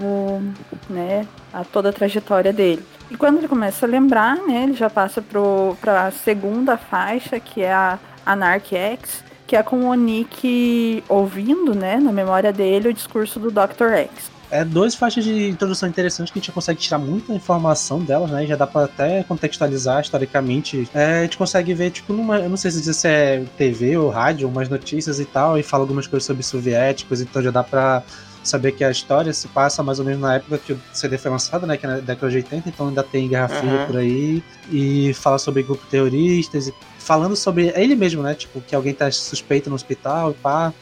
né, 0.88 1.26
a 1.52 1.64
toda 1.64 1.90
a 1.90 1.92
trajetória 1.92 2.52
dele. 2.52 2.82
E 3.10 3.16
quando 3.16 3.38
ele 3.38 3.48
começa 3.48 3.86
a 3.86 3.88
lembrar, 3.88 4.36
né, 4.36 4.64
ele 4.64 4.74
já 4.74 4.88
passa 4.88 5.22
para 5.22 6.06
a 6.06 6.10
segunda 6.10 6.76
faixa, 6.76 7.38
que 7.38 7.62
é 7.62 7.72
a 7.72 7.98
Anarch 8.24 8.74
X, 8.74 9.24
que 9.46 9.54
é 9.54 9.62
com 9.62 9.88
o 9.88 9.94
Nick 9.94 11.04
ouvindo, 11.08 11.74
né, 11.74 11.96
na 11.96 12.10
memória 12.10 12.52
dele, 12.52 12.88
o 12.88 12.94
discurso 12.94 13.38
do 13.38 13.50
Dr. 13.50 13.92
X. 13.94 14.34
É 14.50 14.64
duas 14.64 14.94
faixas 14.94 15.24
de 15.24 15.48
introdução 15.48 15.88
interessantes 15.88 16.32
que 16.32 16.38
a 16.38 16.40
gente 16.40 16.52
consegue 16.52 16.78
tirar 16.78 16.98
muita 16.98 17.32
informação 17.32 17.98
delas, 17.98 18.30
né? 18.30 18.46
Já 18.46 18.54
dá 18.54 18.66
pra 18.66 18.84
até 18.84 19.24
contextualizar 19.24 20.00
historicamente. 20.00 20.88
É, 20.94 21.20
a 21.20 21.22
gente 21.22 21.36
consegue 21.36 21.74
ver, 21.74 21.90
tipo, 21.90 22.12
numa. 22.12 22.38
Eu 22.38 22.48
não 22.48 22.56
sei 22.56 22.70
se 22.70 22.94
se 22.94 23.08
é 23.08 23.42
TV 23.56 23.96
ou 23.96 24.10
rádio, 24.10 24.46
umas 24.46 24.68
notícias 24.68 25.18
e 25.18 25.24
tal, 25.24 25.58
e 25.58 25.62
fala 25.64 25.82
algumas 25.82 26.06
coisas 26.06 26.24
sobre 26.24 26.44
soviéticos, 26.44 27.20
então 27.20 27.42
já 27.42 27.50
dá 27.50 27.64
pra 27.64 28.02
saber 28.48 28.72
que 28.72 28.84
a 28.84 28.90
história 28.90 29.32
se 29.32 29.48
passa 29.48 29.82
mais 29.82 29.98
ou 29.98 30.04
menos 30.04 30.20
na 30.20 30.34
época 30.36 30.58
que 30.58 30.72
o 30.72 30.80
CD 30.92 31.16
foi 31.18 31.30
lançado, 31.30 31.66
né? 31.66 31.76
Que 31.76 31.86
é 31.86 31.88
na 31.88 31.96
década 31.98 32.30
de 32.30 32.36
80, 32.36 32.68
então 32.68 32.88
ainda 32.88 33.02
tem 33.02 33.28
Guerra 33.28 33.48
Fria 33.48 33.72
Uhum. 33.72 33.86
por 33.86 33.96
aí. 33.96 34.42
E 34.70 35.12
fala 35.14 35.38
sobre 35.38 35.62
grupos 35.62 35.88
terroristas, 35.88 36.68
e 36.68 36.74
falando 36.98 37.34
sobre 37.36 37.72
ele 37.74 37.94
mesmo, 37.96 38.22
né? 38.22 38.34
Tipo, 38.34 38.60
que 38.60 38.74
alguém 38.74 38.92
tá 38.94 39.10
suspeito 39.10 39.68
no 39.68 39.76
hospital 39.76 40.30
e 40.30 40.34
pá. 40.34 40.72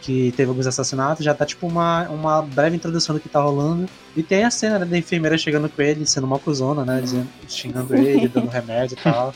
Que 0.00 0.32
teve 0.36 0.50
alguns 0.50 0.66
assassinatos, 0.66 1.24
já 1.24 1.32
tá 1.32 1.46
tipo 1.46 1.66
uma, 1.66 2.06
uma 2.10 2.42
breve 2.42 2.76
introdução 2.76 3.14
do 3.14 3.20
que 3.20 3.28
tá 3.28 3.40
rolando. 3.40 3.88
E 4.14 4.22
tem 4.22 4.44
a 4.44 4.50
cena 4.50 4.78
né, 4.78 4.84
da 4.84 4.98
enfermeira 4.98 5.38
chegando 5.38 5.66
com 5.66 5.80
ele, 5.80 6.04
sendo 6.04 6.24
uma 6.26 6.38
cuzona, 6.38 6.84
né? 6.84 7.00
Dizendo, 7.00 7.26
xingando 7.48 7.94
ele, 7.96 8.28
dando 8.28 8.48
remédio 8.50 8.98
e 9.00 9.02
tal. 9.02 9.34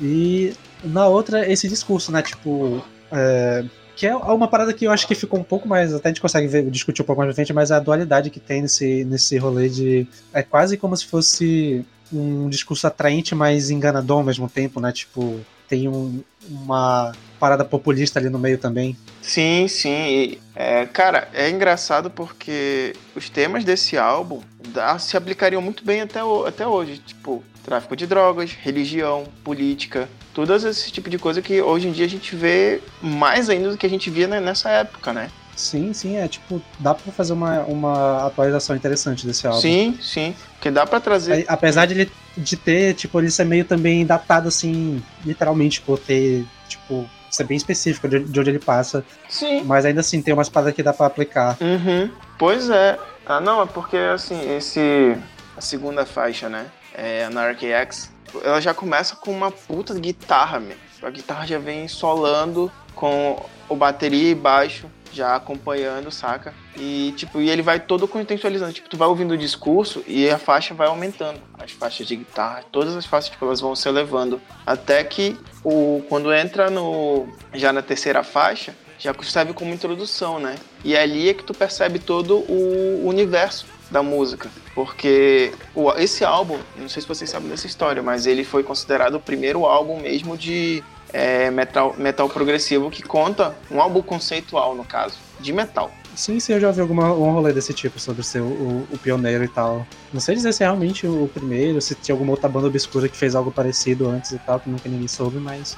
E 0.00 0.52
na 0.84 1.08
outra, 1.08 1.50
esse 1.50 1.68
discurso, 1.68 2.12
né? 2.12 2.22
Tipo. 2.22 2.80
é, 3.10 3.64
que 3.96 4.06
é 4.06 4.14
uma 4.14 4.48
parada 4.48 4.72
que 4.72 4.84
eu 4.84 4.90
acho 4.90 5.06
que 5.06 5.14
ficou 5.14 5.38
um 5.38 5.44
pouco 5.44 5.68
mais. 5.68 5.94
Até 5.94 6.08
a 6.08 6.10
gente 6.10 6.20
consegue 6.20 6.46
ver, 6.46 6.68
discutir 6.70 7.02
um 7.02 7.04
pouco 7.04 7.20
mais 7.20 7.28
pra 7.28 7.34
frente, 7.34 7.52
mas 7.52 7.70
a 7.70 7.78
dualidade 7.78 8.30
que 8.30 8.40
tem 8.40 8.62
nesse, 8.62 9.04
nesse 9.04 9.36
rolê 9.38 9.68
de. 9.68 10.06
É 10.32 10.42
quase 10.42 10.76
como 10.76 10.96
se 10.96 11.06
fosse 11.06 11.84
um 12.12 12.48
discurso 12.48 12.86
atraente, 12.86 13.34
mas 13.34 13.70
enganador 13.70 14.18
ao 14.18 14.24
mesmo 14.24 14.48
tempo, 14.48 14.80
né? 14.80 14.92
Tipo, 14.92 15.40
tem 15.74 15.88
um- 15.88 16.22
uma 16.48 17.12
parada 17.40 17.64
populista 17.64 18.20
ali 18.20 18.30
no 18.30 18.38
meio 18.38 18.58
também. 18.58 18.96
Sim, 19.20 19.66
sim. 19.66 20.38
É, 20.54 20.86
cara, 20.86 21.28
é 21.34 21.50
engraçado 21.50 22.10
porque 22.10 22.94
os 23.16 23.28
temas 23.28 23.64
desse 23.64 23.98
álbum 23.98 24.40
dá- 24.68 24.98
se 24.98 25.16
aplicariam 25.16 25.60
muito 25.60 25.84
bem 25.84 26.00
até, 26.00 26.22
o- 26.22 26.46
até 26.46 26.66
hoje. 26.66 26.98
Tipo, 26.98 27.42
tráfico 27.64 27.96
de 27.96 28.06
drogas, 28.06 28.52
religião, 28.52 29.24
política, 29.42 30.08
todos 30.32 30.62
esse 30.64 30.92
tipo 30.92 31.10
de 31.10 31.18
coisa 31.18 31.42
que 31.42 31.60
hoje 31.60 31.88
em 31.88 31.92
dia 31.92 32.04
a 32.04 32.08
gente 32.08 32.36
vê 32.36 32.80
mais 33.02 33.50
ainda 33.50 33.70
do 33.70 33.76
que 33.78 33.86
a 33.86 33.90
gente 33.90 34.10
via 34.10 34.28
nessa 34.28 34.70
época, 34.70 35.12
né? 35.12 35.30
Sim, 35.56 35.92
sim, 35.92 36.16
é 36.16 36.28
tipo, 36.28 36.60
dá 36.78 36.94
pra 36.94 37.12
fazer 37.12 37.32
uma, 37.32 37.60
uma 37.62 38.26
atualização 38.26 38.74
interessante 38.76 39.26
desse 39.26 39.46
álbum. 39.46 39.60
Sim, 39.60 39.98
sim. 40.02 40.34
Porque 40.54 40.70
dá 40.70 40.84
pra 40.86 41.00
trazer. 41.00 41.44
Apesar 41.48 41.86
de 41.86 41.94
ele 41.94 42.12
de 42.36 42.56
ter, 42.56 42.94
tipo, 42.94 43.18
ele 43.20 43.30
ser 43.30 43.44
meio 43.44 43.64
também 43.64 44.04
datado, 44.04 44.48
assim, 44.48 45.02
literalmente, 45.24 45.80
por 45.80 45.98
ter, 45.98 46.44
tipo, 46.68 47.08
ser 47.30 47.44
bem 47.44 47.56
específico 47.56 48.08
de, 48.08 48.20
de 48.20 48.40
onde 48.40 48.50
ele 48.50 48.58
passa. 48.58 49.04
Sim. 49.28 49.62
Mas 49.64 49.84
ainda 49.84 50.00
assim, 50.00 50.22
tem 50.22 50.32
umas 50.32 50.48
paradas 50.48 50.74
que 50.74 50.82
dá 50.82 50.92
pra 50.92 51.06
aplicar. 51.06 51.56
Uhum. 51.60 52.10
Pois 52.38 52.70
é. 52.70 52.98
Ah, 53.26 53.40
não, 53.40 53.62
é 53.62 53.66
porque 53.66 53.96
assim, 53.96 54.54
esse. 54.56 55.16
A 55.56 55.60
segunda 55.60 56.04
faixa, 56.04 56.48
né? 56.48 56.66
É 56.92 57.24
Anarchy 57.24 57.72
X. 57.72 58.10
Ela 58.42 58.60
já 58.60 58.74
começa 58.74 59.14
com 59.16 59.30
uma 59.30 59.50
puta 59.50 59.94
guitarra, 59.94 60.58
meu. 60.58 60.76
A 61.02 61.10
guitarra 61.10 61.46
já 61.46 61.58
vem 61.58 61.86
solando 61.86 62.72
com 62.94 63.40
o 63.68 63.76
bateria 63.76 64.30
e 64.30 64.34
baixo 64.34 64.86
já 65.14 65.36
acompanhando, 65.36 66.10
saca? 66.10 66.52
E 66.76 67.14
tipo, 67.16 67.40
e 67.40 67.48
ele 67.48 67.62
vai 67.62 67.78
todo 67.80 68.08
contextualizando, 68.08 68.72
tipo, 68.72 68.88
tu 68.88 68.96
vai 68.96 69.08
ouvindo 69.08 69.32
o 69.32 69.38
discurso 69.38 70.02
e 70.06 70.28
a 70.28 70.38
faixa 70.38 70.74
vai 70.74 70.88
aumentando, 70.88 71.40
as 71.58 71.70
faixas 71.72 72.06
de 72.06 72.16
guitarra, 72.16 72.64
todas 72.70 72.96
as 72.96 73.06
faixas 73.06 73.30
tipo, 73.30 73.44
elas 73.44 73.60
vão 73.60 73.74
se 73.76 73.88
elevando, 73.88 74.40
até 74.66 75.02
que 75.04 75.38
o 75.62 76.02
quando 76.08 76.32
entra 76.32 76.70
no 76.70 77.26
já 77.52 77.72
na 77.72 77.82
terceira 77.82 78.22
faixa, 78.22 78.74
já 78.98 79.14
serve 79.22 79.52
como 79.52 79.72
introdução, 79.72 80.38
né? 80.38 80.56
E 80.82 80.96
ali 80.96 81.28
é 81.28 81.34
que 81.34 81.44
tu 81.44 81.52
percebe 81.52 81.98
todo 81.98 82.38
o 82.48 83.06
universo 83.06 83.66
da 83.90 84.02
música, 84.02 84.50
porque 84.74 85.52
esse 85.98 86.24
álbum, 86.24 86.58
não 86.76 86.88
sei 86.88 87.02
se 87.02 87.08
vocês 87.08 87.28
sabem 87.28 87.48
dessa 87.48 87.66
história, 87.66 88.02
mas 88.02 88.26
ele 88.26 88.42
foi 88.44 88.62
considerado 88.62 89.16
o 89.16 89.20
primeiro 89.20 89.66
álbum 89.66 90.00
mesmo 90.00 90.36
de 90.36 90.82
é, 91.14 91.48
metal, 91.48 91.94
metal 91.96 92.28
progressivo 92.28 92.90
que 92.90 93.00
conta 93.00 93.54
um 93.70 93.80
álbum 93.80 94.02
conceitual, 94.02 94.74
no 94.74 94.84
caso, 94.84 95.16
de 95.38 95.52
metal. 95.52 95.92
Sim, 96.16 96.40
sim, 96.40 96.52
eu 96.54 96.60
já 96.60 96.66
ouvi 96.68 96.80
alguma, 96.80 97.12
um 97.12 97.30
rolê 97.30 97.52
desse 97.52 97.72
tipo, 97.72 98.00
sobre 98.00 98.24
ser 98.24 98.40
o, 98.40 98.46
o, 98.46 98.88
o 98.92 98.98
pioneiro 98.98 99.44
e 99.44 99.48
tal. 99.48 99.86
Não 100.12 100.20
sei 100.20 100.34
dizer 100.34 100.52
se 100.52 100.64
é 100.64 100.66
realmente 100.66 101.06
o 101.06 101.30
primeiro, 101.32 101.80
se 101.80 101.94
tinha 101.94 102.14
alguma 102.14 102.32
outra 102.32 102.48
banda 102.48 102.66
obscura 102.66 103.08
que 103.08 103.16
fez 103.16 103.36
algo 103.36 103.52
parecido 103.52 104.08
antes 104.08 104.32
e 104.32 104.38
tal, 104.38 104.58
que 104.58 104.68
nunca 104.68 104.88
ninguém 104.88 105.06
soube, 105.06 105.38
mas 105.38 105.76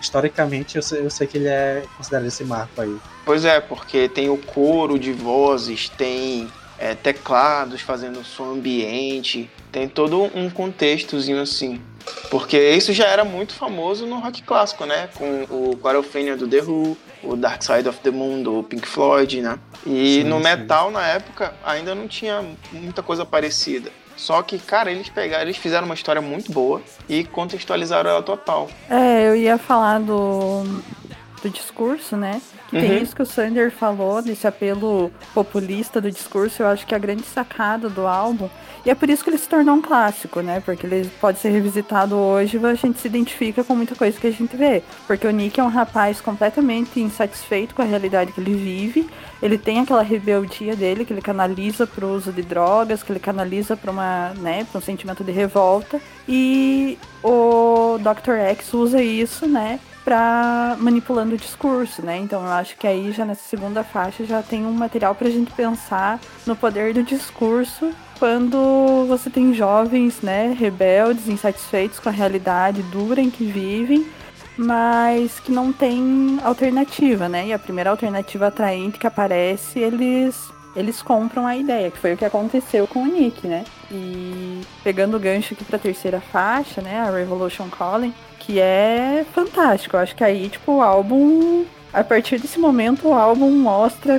historicamente 0.00 0.74
eu 0.74 0.82
sei, 0.82 1.04
eu 1.04 1.10
sei 1.10 1.28
que 1.28 1.38
ele 1.38 1.48
é 1.48 1.84
considerado 1.96 2.26
esse 2.26 2.42
marco 2.42 2.80
aí. 2.80 2.96
Pois 3.24 3.44
é, 3.44 3.60
porque 3.60 4.08
tem 4.08 4.28
o 4.28 4.36
coro 4.36 4.98
de 4.98 5.12
vozes, 5.12 5.88
tem 5.88 6.48
é, 6.76 6.92
teclados 6.96 7.80
fazendo 7.80 8.24
som 8.24 8.52
ambiente, 8.52 9.48
tem 9.70 9.88
todo 9.88 10.28
um 10.34 10.50
contextozinho 10.50 11.40
assim. 11.40 11.80
Porque 12.30 12.58
isso 12.70 12.92
já 12.92 13.06
era 13.06 13.24
muito 13.24 13.54
famoso 13.54 14.06
no 14.06 14.18
rock 14.20 14.42
clássico, 14.42 14.86
né? 14.86 15.08
Com 15.16 15.42
o 15.50 15.76
Quadrophenia 15.76 16.36
do 16.36 16.48
The 16.48 16.62
Who, 16.62 16.96
o 17.22 17.36
Dark 17.36 17.62
Side 17.62 17.88
of 17.88 17.98
the 18.00 18.10
Moon 18.10 18.42
do 18.42 18.62
Pink 18.62 18.86
Floyd, 18.88 19.40
né? 19.40 19.58
E 19.86 20.22
Sim, 20.22 20.24
no 20.24 20.36
sim. 20.38 20.42
metal, 20.44 20.90
na 20.90 21.06
época, 21.06 21.54
ainda 21.64 21.94
não 21.94 22.08
tinha 22.08 22.44
muita 22.72 23.02
coisa 23.02 23.24
parecida. 23.24 23.90
Só 24.16 24.40
que, 24.42 24.58
cara, 24.58 24.90
eles 24.90 25.08
pegaram, 25.08 25.42
eles 25.44 25.56
fizeram 25.56 25.84
uma 25.86 25.94
história 25.94 26.22
muito 26.22 26.52
boa 26.52 26.80
e 27.08 27.24
contextualizaram 27.24 28.10
ela 28.10 28.22
total. 28.22 28.68
É, 28.88 29.26
eu 29.28 29.34
ia 29.34 29.58
falar 29.58 29.98
do, 30.00 30.62
do 31.42 31.50
discurso, 31.50 32.16
né? 32.16 32.40
Que 32.68 32.78
Tem 32.78 32.90
Uhum. 32.92 32.98
isso 33.02 33.16
que 33.16 33.22
o 33.22 33.26
Sander 33.26 33.70
falou, 33.70 34.22
desse 34.22 34.46
apelo 34.46 35.10
populista 35.34 36.00
do 36.00 36.10
discurso, 36.10 36.62
eu 36.62 36.66
acho 36.68 36.86
que 36.86 36.94
a 36.94 36.98
grande 36.98 37.24
sacada 37.26 37.88
do 37.88 38.06
álbum. 38.06 38.48
E 38.84 38.90
é 38.90 38.94
por 38.94 39.08
isso 39.08 39.22
que 39.22 39.30
ele 39.30 39.38
se 39.38 39.48
tornou 39.48 39.76
um 39.76 39.82
clássico, 39.82 40.40
né? 40.40 40.60
Porque 40.60 40.84
ele 40.84 41.08
pode 41.20 41.38
ser 41.38 41.50
revisitado 41.50 42.16
hoje 42.16 42.58
e 42.58 42.66
a 42.66 42.74
gente 42.74 42.98
se 42.98 43.06
identifica 43.06 43.62
com 43.62 43.76
muita 43.76 43.94
coisa 43.94 44.18
que 44.18 44.26
a 44.26 44.32
gente 44.32 44.56
vê. 44.56 44.82
Porque 45.06 45.26
o 45.26 45.30
Nick 45.30 45.60
é 45.60 45.62
um 45.62 45.68
rapaz 45.68 46.20
completamente 46.20 46.98
insatisfeito 46.98 47.74
com 47.74 47.82
a 47.82 47.84
realidade 47.84 48.32
que 48.32 48.40
ele 48.40 48.54
vive. 48.54 49.08
Ele 49.40 49.56
tem 49.56 49.78
aquela 49.78 50.02
rebeldia 50.02 50.74
dele 50.74 51.04
que 51.04 51.12
ele 51.12 51.22
canaliza 51.22 51.86
pro 51.86 52.08
uso 52.08 52.32
de 52.32 52.42
drogas, 52.42 53.04
que 53.04 53.12
ele 53.12 53.20
canaliza 53.20 53.76
para 53.76 53.90
uma, 53.90 54.32
né, 54.38 54.64
para 54.64 54.78
um 54.78 54.82
sentimento 54.82 55.22
de 55.22 55.30
revolta. 55.30 56.00
E 56.26 56.98
o 57.22 57.98
Dr. 57.98 58.34
X 58.50 58.74
usa 58.74 59.00
isso, 59.00 59.46
né, 59.46 59.78
para 60.04 60.76
manipulando 60.80 61.34
o 61.34 61.38
discurso, 61.38 62.02
né? 62.02 62.18
Então 62.18 62.44
eu 62.44 62.50
acho 62.50 62.76
que 62.76 62.86
aí 62.86 63.12
já 63.12 63.24
nessa 63.24 63.48
segunda 63.48 63.84
faixa 63.84 64.24
já 64.24 64.42
tem 64.42 64.66
um 64.66 64.72
material 64.72 65.14
pra 65.14 65.30
gente 65.30 65.52
pensar 65.52 66.18
no 66.44 66.56
poder 66.56 66.92
do 66.92 67.04
discurso 67.04 67.92
quando 68.22 69.04
você 69.08 69.28
tem 69.28 69.52
jovens, 69.52 70.22
né, 70.22 70.54
rebeldes, 70.56 71.26
insatisfeitos 71.26 71.98
com 71.98 72.08
a 72.08 72.12
realidade 72.12 72.80
dura 72.84 73.20
em 73.20 73.28
que 73.28 73.44
vivem, 73.44 74.06
mas 74.56 75.40
que 75.40 75.50
não 75.50 75.72
tem 75.72 76.38
alternativa, 76.44 77.28
né? 77.28 77.48
E 77.48 77.52
a 77.52 77.58
primeira 77.58 77.90
alternativa 77.90 78.46
atraente 78.46 78.96
que 78.96 79.08
aparece, 79.08 79.80
eles 79.80 80.52
eles 80.76 81.02
compram 81.02 81.48
a 81.48 81.56
ideia, 81.56 81.90
que 81.90 81.98
foi 81.98 82.14
o 82.14 82.16
que 82.16 82.24
aconteceu 82.24 82.86
com 82.86 83.02
o 83.02 83.06
Nick, 83.06 83.44
né? 83.44 83.64
E 83.90 84.60
pegando 84.84 85.16
o 85.16 85.20
gancho 85.20 85.54
aqui 85.54 85.64
pra 85.64 85.76
terceira 85.76 86.20
faixa, 86.20 86.80
né, 86.80 87.00
a 87.00 87.10
Revolution 87.10 87.68
Calling, 87.70 88.14
que 88.38 88.60
é 88.60 89.26
fantástico. 89.34 89.96
Eu 89.96 90.00
acho 90.00 90.14
que 90.14 90.22
aí, 90.22 90.48
tipo, 90.48 90.74
o 90.74 90.80
álbum. 90.80 91.64
A 91.92 92.02
partir 92.02 92.38
desse 92.38 92.58
momento, 92.58 93.08
o 93.08 93.12
álbum 93.12 93.50
mostra 93.50 94.18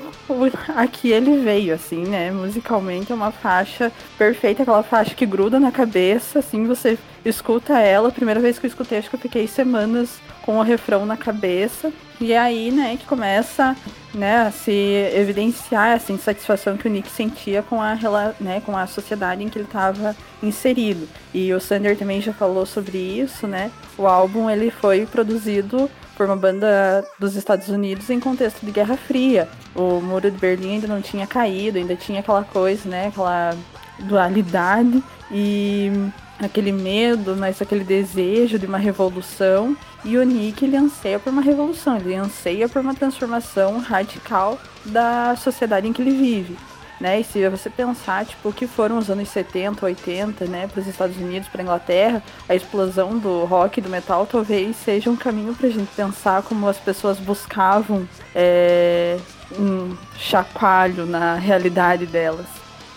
a 0.75 0.86
que 0.86 1.10
ele 1.10 1.39
veio, 1.39 1.74
assim, 1.74 2.03
né? 2.03 2.30
Musicalmente 2.30 3.12
é 3.12 3.15
uma 3.15 3.32
faixa 3.32 3.92
perfeita, 4.15 4.62
aquela 4.62 4.84
faixa 4.84 5.15
que 5.15 5.25
gruda 5.25 5.60
na 5.60 5.72
cabeça, 5.72 6.38
assim, 6.38 6.68
você 6.68 7.00
escuta 7.25 7.80
ela. 7.80 8.10
A 8.10 8.12
primeira 8.12 8.39
vez 8.39 8.60
que 8.60 8.68
eu 8.68 8.70
escutei, 8.70 9.00
acho 9.00 9.10
que 9.10 9.15
eu 9.15 9.20
fiquei 9.20 9.48
semanas 9.48 10.22
com 10.44 10.60
o 10.60 10.62
refrão 10.62 11.03
na 11.03 11.18
cabeça. 11.18 11.92
E 12.22 12.32
é 12.32 12.38
aí, 12.38 12.70
né, 12.70 12.96
que 12.96 13.08
começa 13.08 13.75
né, 14.13 14.42
a 14.42 14.51
se 14.51 14.72
evidenciar 15.15 15.96
essa 15.96 16.13
insatisfação 16.13 16.77
que 16.77 16.88
o 16.88 16.92
Nick 16.92 17.10
sentia 17.10 17.63
com 17.63 17.82
a, 17.82 17.98
né, 18.39 18.62
com 18.63 18.77
a 18.77 18.86
sociedade 18.86 19.44
em 19.44 19.50
que 19.50 19.58
ele 19.58 19.65
estava 19.65 20.15
inserido. 20.44 21.10
E 21.34 21.51
o 21.51 21.60
Sander 21.60 21.98
também 21.98 22.22
já 22.22 22.34
falou 22.34 22.68
sobre 22.68 23.00
isso, 23.00 23.48
né? 23.48 23.72
O 23.98 24.06
álbum 24.06 24.48
ele 24.48 24.70
foi 24.70 25.08
produzido 25.08 25.89
por 26.15 26.25
uma 26.25 26.36
banda 26.36 27.05
dos 27.20 27.36
Estados 27.36 27.70
Unidos 27.70 28.10
em 28.10 28.20
contexto 28.20 28.65
de 28.65 28.72
Guerra 28.72 28.98
Fria. 28.98 29.50
O 29.75 30.00
muro 30.00 30.29
de 30.29 30.38
Berlim 30.38 30.74
ainda 30.74 30.88
não 30.88 31.01
tinha 31.01 31.25
caído, 31.25 31.77
ainda 31.77 31.96
tinha 31.96 32.20
aquela 32.20 32.43
coisa, 32.43 32.88
né, 32.88 33.08
aquela 33.08 33.55
dualidade. 34.00 35.03
E 35.32 35.91
aquele 36.39 36.72
medo, 36.72 37.36
mas 37.36 37.62
aquele 37.62 37.84
desejo 37.84 38.60
de 38.60 38.65
uma 38.65 38.77
revolução. 38.77 39.75
E 40.03 40.17
o 40.17 40.24
Nick 40.24 40.63
ele 40.65 40.75
anseia 40.75 41.17
por 41.17 41.32
uma 41.32 41.41
revolução, 41.41 41.98
ele 41.98 42.15
anseia 42.15 42.67
por 42.67 42.82
uma 42.82 42.93
transformação 42.93 43.79
radical 43.79 44.60
da 44.86 45.36
sociedade 45.36 45.88
em 45.88 45.93
que 45.93 46.01
ele 46.01 46.12
vive. 46.12 46.58
Né? 47.03 47.19
E 47.19 47.24
se 47.25 47.50
você 47.50 47.69
pensar, 47.69 48.25
tipo, 48.25 48.48
o 48.48 48.53
que 48.53 48.65
foram 48.65 48.98
os 48.98 49.10
anos 49.10 49.27
70, 49.27 49.86
80, 49.86 50.45
né, 50.45 50.67
para 50.72 50.79
os 50.79 50.88
Estados 50.88 51.17
Unidos, 51.17 51.50
para 51.50 51.60
a 51.62 51.63
Inglaterra, 51.65 52.24
a 52.48 52.55
explosão 52.55 53.17
do 53.17 53.43
rock 53.43 53.77
e 53.79 53.83
do 53.83 53.89
metal 53.89 54.25
talvez 54.25 54.77
seja 54.77 55.10
um 55.10 55.15
caminho 55.17 55.53
para 55.53 55.67
a 55.67 55.69
gente 55.69 55.89
pensar 55.98 56.41
como 56.43 56.65
as 56.65 56.77
pessoas 56.77 57.19
buscavam 57.19 58.07
é, 58.33 59.17
um 59.60 59.98
chacoalho 60.17 61.05
na 61.05 61.36
realidade 61.36 62.05
delas. 62.05 62.45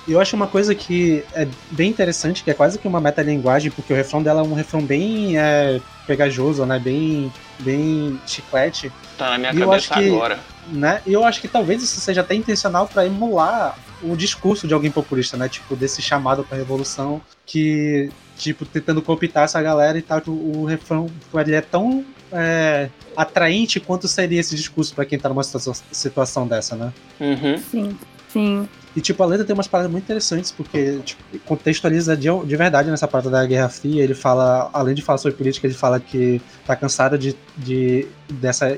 E 0.06 0.12
eu 0.12 0.20
acho 0.20 0.36
uma 0.36 0.46
coisa 0.46 0.72
que 0.72 1.24
é 1.34 1.48
bem 1.72 1.90
interessante, 1.90 2.44
que 2.44 2.50
é 2.52 2.54
quase 2.54 2.78
que 2.78 2.86
uma 2.86 3.00
metalinguagem, 3.00 3.72
porque 3.72 3.92
o 3.92 3.96
refrão 3.96 4.22
dela 4.22 4.40
é 4.40 4.44
um 4.44 4.54
refrão 4.54 4.80
bem 4.82 5.36
é, 5.36 5.80
pegajoso, 6.06 6.64
né? 6.64 6.78
Bem, 6.78 7.32
bem 7.58 8.20
chiclete. 8.24 8.92
Tá 9.18 9.30
na 9.30 9.38
minha 9.38 9.52
E 9.52 9.60
eu 9.60 9.66
cabeça 9.68 9.94
acho 9.94 10.00
que- 10.04 10.08
agora. 10.14 10.38
né? 10.68 11.02
E 11.04 11.12
eu 11.12 11.24
acho 11.24 11.40
que 11.40 11.48
talvez 11.48 11.82
isso 11.82 11.98
seja 12.00 12.20
até 12.20 12.36
intencional 12.36 12.86
para 12.86 13.04
emular 13.04 13.76
o 14.02 14.16
discurso 14.16 14.66
de 14.66 14.74
alguém 14.74 14.90
populista, 14.90 15.36
né? 15.36 15.48
Tipo, 15.48 15.76
desse 15.76 16.02
chamado 16.02 16.44
pra 16.44 16.56
revolução 16.56 17.20
que, 17.44 18.10
tipo, 18.36 18.64
tentando 18.64 19.02
cooptar 19.02 19.44
essa 19.44 19.60
galera 19.60 19.98
e 19.98 20.02
tal. 20.02 20.20
tipo, 20.20 20.32
O 20.32 20.64
refrão 20.64 21.08
ele 21.34 21.54
é 21.54 21.60
tão 21.60 22.04
é, 22.32 22.88
atraente 23.16 23.80
quanto 23.80 24.08
seria 24.08 24.40
esse 24.40 24.54
discurso 24.54 24.94
para 24.94 25.04
quem 25.04 25.18
tá 25.18 25.28
numa 25.28 25.44
situação, 25.44 25.72
situação 25.90 26.46
dessa, 26.46 26.76
né? 26.76 26.92
Uhum. 27.20 27.58
Sim, 27.58 27.98
sim. 28.28 28.68
E, 28.96 29.00
tipo, 29.02 29.22
a 29.22 29.26
letra 29.26 29.44
tem 29.44 29.52
umas 29.52 29.68
paradas 29.68 29.92
muito 29.92 30.04
interessantes, 30.04 30.50
porque, 30.50 30.98
tipo, 31.04 31.22
contextualiza 31.44 32.16
de, 32.16 32.28
de 32.46 32.56
verdade 32.56 32.90
nessa 32.90 33.06
parte 33.06 33.28
da 33.28 33.44
Guerra 33.44 33.68
Fria. 33.68 34.02
Ele 34.02 34.14
fala, 34.14 34.70
além 34.72 34.94
de 34.94 35.02
falar 35.02 35.18
sobre 35.18 35.36
política, 35.36 35.66
ele 35.66 35.74
fala 35.74 36.00
que 36.00 36.40
tá 36.66 36.74
cansado 36.74 37.18
de, 37.18 37.36
de 37.58 38.08
dessa 38.28 38.76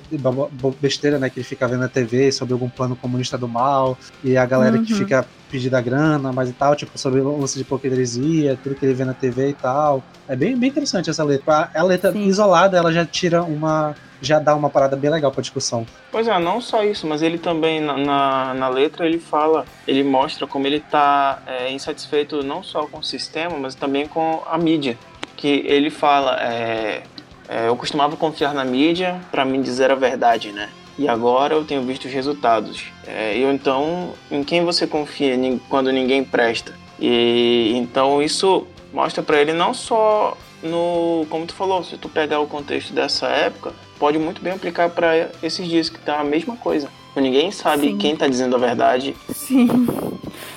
besteira, 0.81 1.19
né, 1.19 1.31
que 1.31 1.39
ele 1.39 1.47
fica 1.47 1.69
vendo 1.69 1.81
na 1.81 1.89
TV 1.89 2.33
sobre 2.33 2.53
algum 2.53 2.69
plano 2.69 2.97
comunista 2.97 3.39
do 3.39 3.47
mal, 3.49 3.97
e 4.25 4.37
a 4.37 4.45
galera 4.45 4.79
que 4.79 4.93
Uhum. 4.93 4.99
fica 4.99 5.25
pedindo 5.51 5.75
a 5.75 5.81
grana, 5.81 6.33
mas 6.33 6.49
e 6.49 6.53
tal, 6.53 6.75
tipo, 6.77 6.97
sobre 6.99 7.21
o 7.21 7.39
lance 7.39 7.55
de 7.55 7.63
hipocrisia, 7.63 8.59
tudo 8.63 8.75
que 8.75 8.85
ele 8.85 8.95
vê 8.95 9.05
na 9.05 9.15
TV 9.15 9.51
e 9.51 9.55
tal. 9.55 10.03
É 10.29 10.37
bem, 10.37 10.57
bem 10.57 10.69
interessante 10.69 11.11
essa 11.11 11.25
letra. 11.25 11.71
A, 11.75 11.81
a 11.81 11.83
letra 11.83 12.13
Sim. 12.13 12.25
isolada, 12.27 12.77
ela 12.77 12.93
já 12.93 13.05
tira 13.05 13.43
uma. 13.43 13.95
já 14.21 14.39
dá 14.39 14.55
uma 14.55 14.71
parada 14.71 14.97
bem 14.97 15.11
legal 15.11 15.33
pra 15.33 15.41
discussão. 15.41 15.87
Pois 16.13 16.29
é, 16.29 16.39
não 16.39 16.61
só 16.61 16.85
isso, 16.85 17.07
mas 17.07 17.23
ele 17.23 17.39
também, 17.39 17.81
na, 17.81 17.97
na, 17.97 18.55
na 18.55 18.69
letra, 18.69 19.07
ele 19.07 19.19
fala, 19.19 19.65
ele 19.87 20.05
mostra 20.05 20.47
como 20.47 20.67
ele 20.67 20.81
tá 20.81 21.43
é, 21.47 21.73
insatisfeito 21.73 22.43
não 22.43 22.63
só 22.63 22.87
com 22.87 22.99
o 22.99 23.05
sistema, 23.05 23.57
mas 23.59 23.75
também 23.75 24.07
com 24.07 24.43
a 24.47 24.59
mídia. 24.59 24.99
Que 25.37 25.63
ele 25.67 25.89
fala, 25.89 26.37
é, 26.43 27.03
é, 27.49 27.69
eu 27.69 27.77
costumava 27.77 28.17
confiar 28.17 28.53
na 28.53 28.65
mídia 28.65 29.19
para 29.31 29.45
me 29.45 29.63
dizer 29.63 29.91
a 29.91 29.95
verdade, 29.95 30.53
né? 30.53 30.69
E 30.99 31.09
agora 31.09 31.55
eu 31.55 31.65
tenho 31.65 31.83
visto 31.83 32.07
os 32.07 32.13
resultados. 32.13 32.87
É, 33.07 33.37
eu 33.39 33.53
então, 33.53 34.15
em 34.31 34.43
quem 34.43 34.65
você 34.65 34.87
confia 34.87 35.37
quando 35.69 35.93
ninguém 35.93 36.25
presta? 36.25 36.75
E 36.99 37.73
então 37.77 38.21
isso 38.21 38.67
mostra 38.93 39.23
para 39.23 39.41
ele 39.41 39.53
não 39.53 39.73
só 39.73 40.37
no, 40.63 41.25
como 41.31 41.47
tu 41.47 41.55
falou, 41.55 41.85
se 41.85 41.97
tu 41.97 42.09
pegar 42.09 42.41
o 42.41 42.47
contexto 42.47 42.93
dessa 42.93 43.29
época, 43.29 43.73
pode 43.99 44.19
muito 44.19 44.43
bem 44.43 44.53
aplicar 44.53 44.91
para 44.91 45.31
esses 45.43 45.67
dias 45.69 45.89
que 45.89 45.99
tá 46.01 46.19
a 46.19 46.25
mesma 46.25 46.57
coisa. 46.57 46.89
Ninguém 47.15 47.51
sabe 47.51 47.89
Sim. 47.89 47.99
quem 47.99 48.17
tá 48.17 48.29
dizendo 48.29 48.57
a 48.57 48.59
verdade. 48.59 49.17
Sim. 49.33 49.69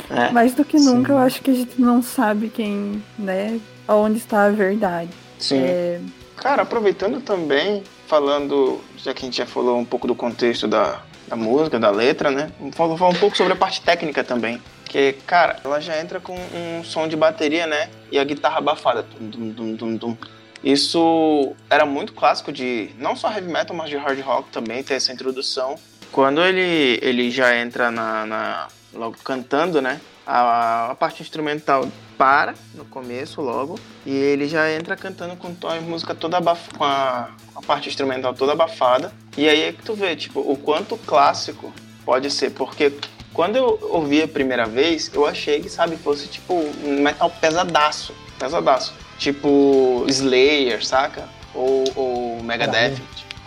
É. 0.10 0.30
Mais 0.32 0.54
do 0.54 0.66
que 0.66 0.78
Sim. 0.78 0.86
nunca, 0.86 1.14
eu 1.14 1.18
acho 1.18 1.42
que 1.42 1.52
a 1.52 1.54
gente 1.54 1.80
não 1.80 2.02
sabe 2.02 2.50
quem, 2.50 3.02
né, 3.18 3.60
aonde 3.88 4.18
está 4.18 4.46
a 4.46 4.50
verdade. 4.50 5.10
Sim. 5.40 5.60
É, 5.60 6.00
Cara, 6.36 6.64
aproveitando 6.64 7.22
também, 7.22 7.84
falando, 8.16 8.82
já 8.98 9.14
que 9.14 9.22
a 9.24 9.26
gente 9.26 9.38
já 9.38 9.46
falou 9.46 9.78
um 9.80 9.86
pouco 9.86 10.06
do 10.06 10.14
contexto 10.14 10.68
da, 10.68 11.00
da 11.30 11.38
música, 11.38 11.80
da 11.80 11.90
letra, 11.90 12.30
né? 12.30 12.52
Vamos 12.76 13.00
falar 13.00 13.12
um 13.12 13.16
pouco 13.16 13.38
sobre 13.38 13.54
a 13.54 13.56
parte 13.56 13.80
técnica 13.82 14.22
também. 14.22 14.62
Que, 14.84 15.14
cara, 15.26 15.62
ela 15.64 15.80
já 15.80 15.98
entra 15.98 16.20
com 16.20 16.36
um 16.36 16.84
som 16.84 17.08
de 17.08 17.16
bateria, 17.16 17.66
né? 17.66 17.90
E 18.12 18.20
a 18.20 18.24
guitarra 18.26 18.58
abafada. 18.58 19.04
Tum, 19.04 19.54
tum, 19.54 19.78
tum, 19.78 19.98
tum. 19.98 20.18
Isso 20.62 21.54
era 21.70 21.86
muito 21.86 22.12
clássico 22.12 22.52
de 22.52 22.90
não 23.00 23.16
só 23.16 23.32
heavy 23.32 23.50
metal, 23.50 23.74
mas 23.76 23.90
de 23.90 23.96
hard 23.96 24.20
rock 24.20 24.50
também, 24.52 24.84
ter 24.84 24.96
essa 24.96 25.14
introdução. 25.14 25.76
Quando 26.12 26.44
ele, 26.44 27.00
ele 27.02 27.32
já 27.32 27.56
entra 27.58 27.90
na, 27.90 28.26
na- 28.26 28.68
logo 28.94 29.16
cantando, 29.24 29.82
né? 29.82 30.02
A, 30.26 30.92
a 30.92 30.96
parte 30.96 31.22
instrumental 31.22 31.88
para 32.18 32.54
no 32.76 32.86
começo 32.86 33.42
logo 33.42 33.80
e 34.06 34.12
ele 34.12 34.48
já 34.48 34.72
entra 34.72 34.96
cantando 34.96 35.36
com 35.36 35.56
a 35.68 35.82
música 35.82 36.14
toda 36.14 36.38
abaf 36.38 36.70
com 36.78 36.84
a, 36.84 37.32
a 37.56 37.62
parte 37.62 37.90
instrumental 37.90 38.34
toda 38.34 38.52
abafada. 38.52 39.12
E 39.36 39.50
aí 39.50 39.62
é 39.64 39.74
que 39.74 39.82
tu 39.82 39.94
vê 39.94 40.16
tipo 40.16 40.40
o 40.40 40.56
quanto 40.56 40.96
clássico 40.98 41.74
pode 42.06 42.30
ser 42.30 42.52
porque 42.52 42.94
quando 43.34 43.56
eu 43.56 43.80
ouvi 43.90 44.22
a 44.22 44.28
primeira 44.28 44.66
vez 44.66 45.10
eu 45.14 45.26
achei 45.26 45.62
que 45.62 45.70
sabe 45.70 45.98
fosse 45.98 46.28
tipo 46.28 46.54
um 46.54 47.02
metal 47.02 47.30
pesadaço 47.30 48.14
pesadaço. 48.42 48.94
Tipo 49.18 50.04
Slayer 50.08 50.84
saca? 50.84 51.30
Ou, 51.54 51.84
ou 51.96 52.44
Megadeth. 52.44 52.98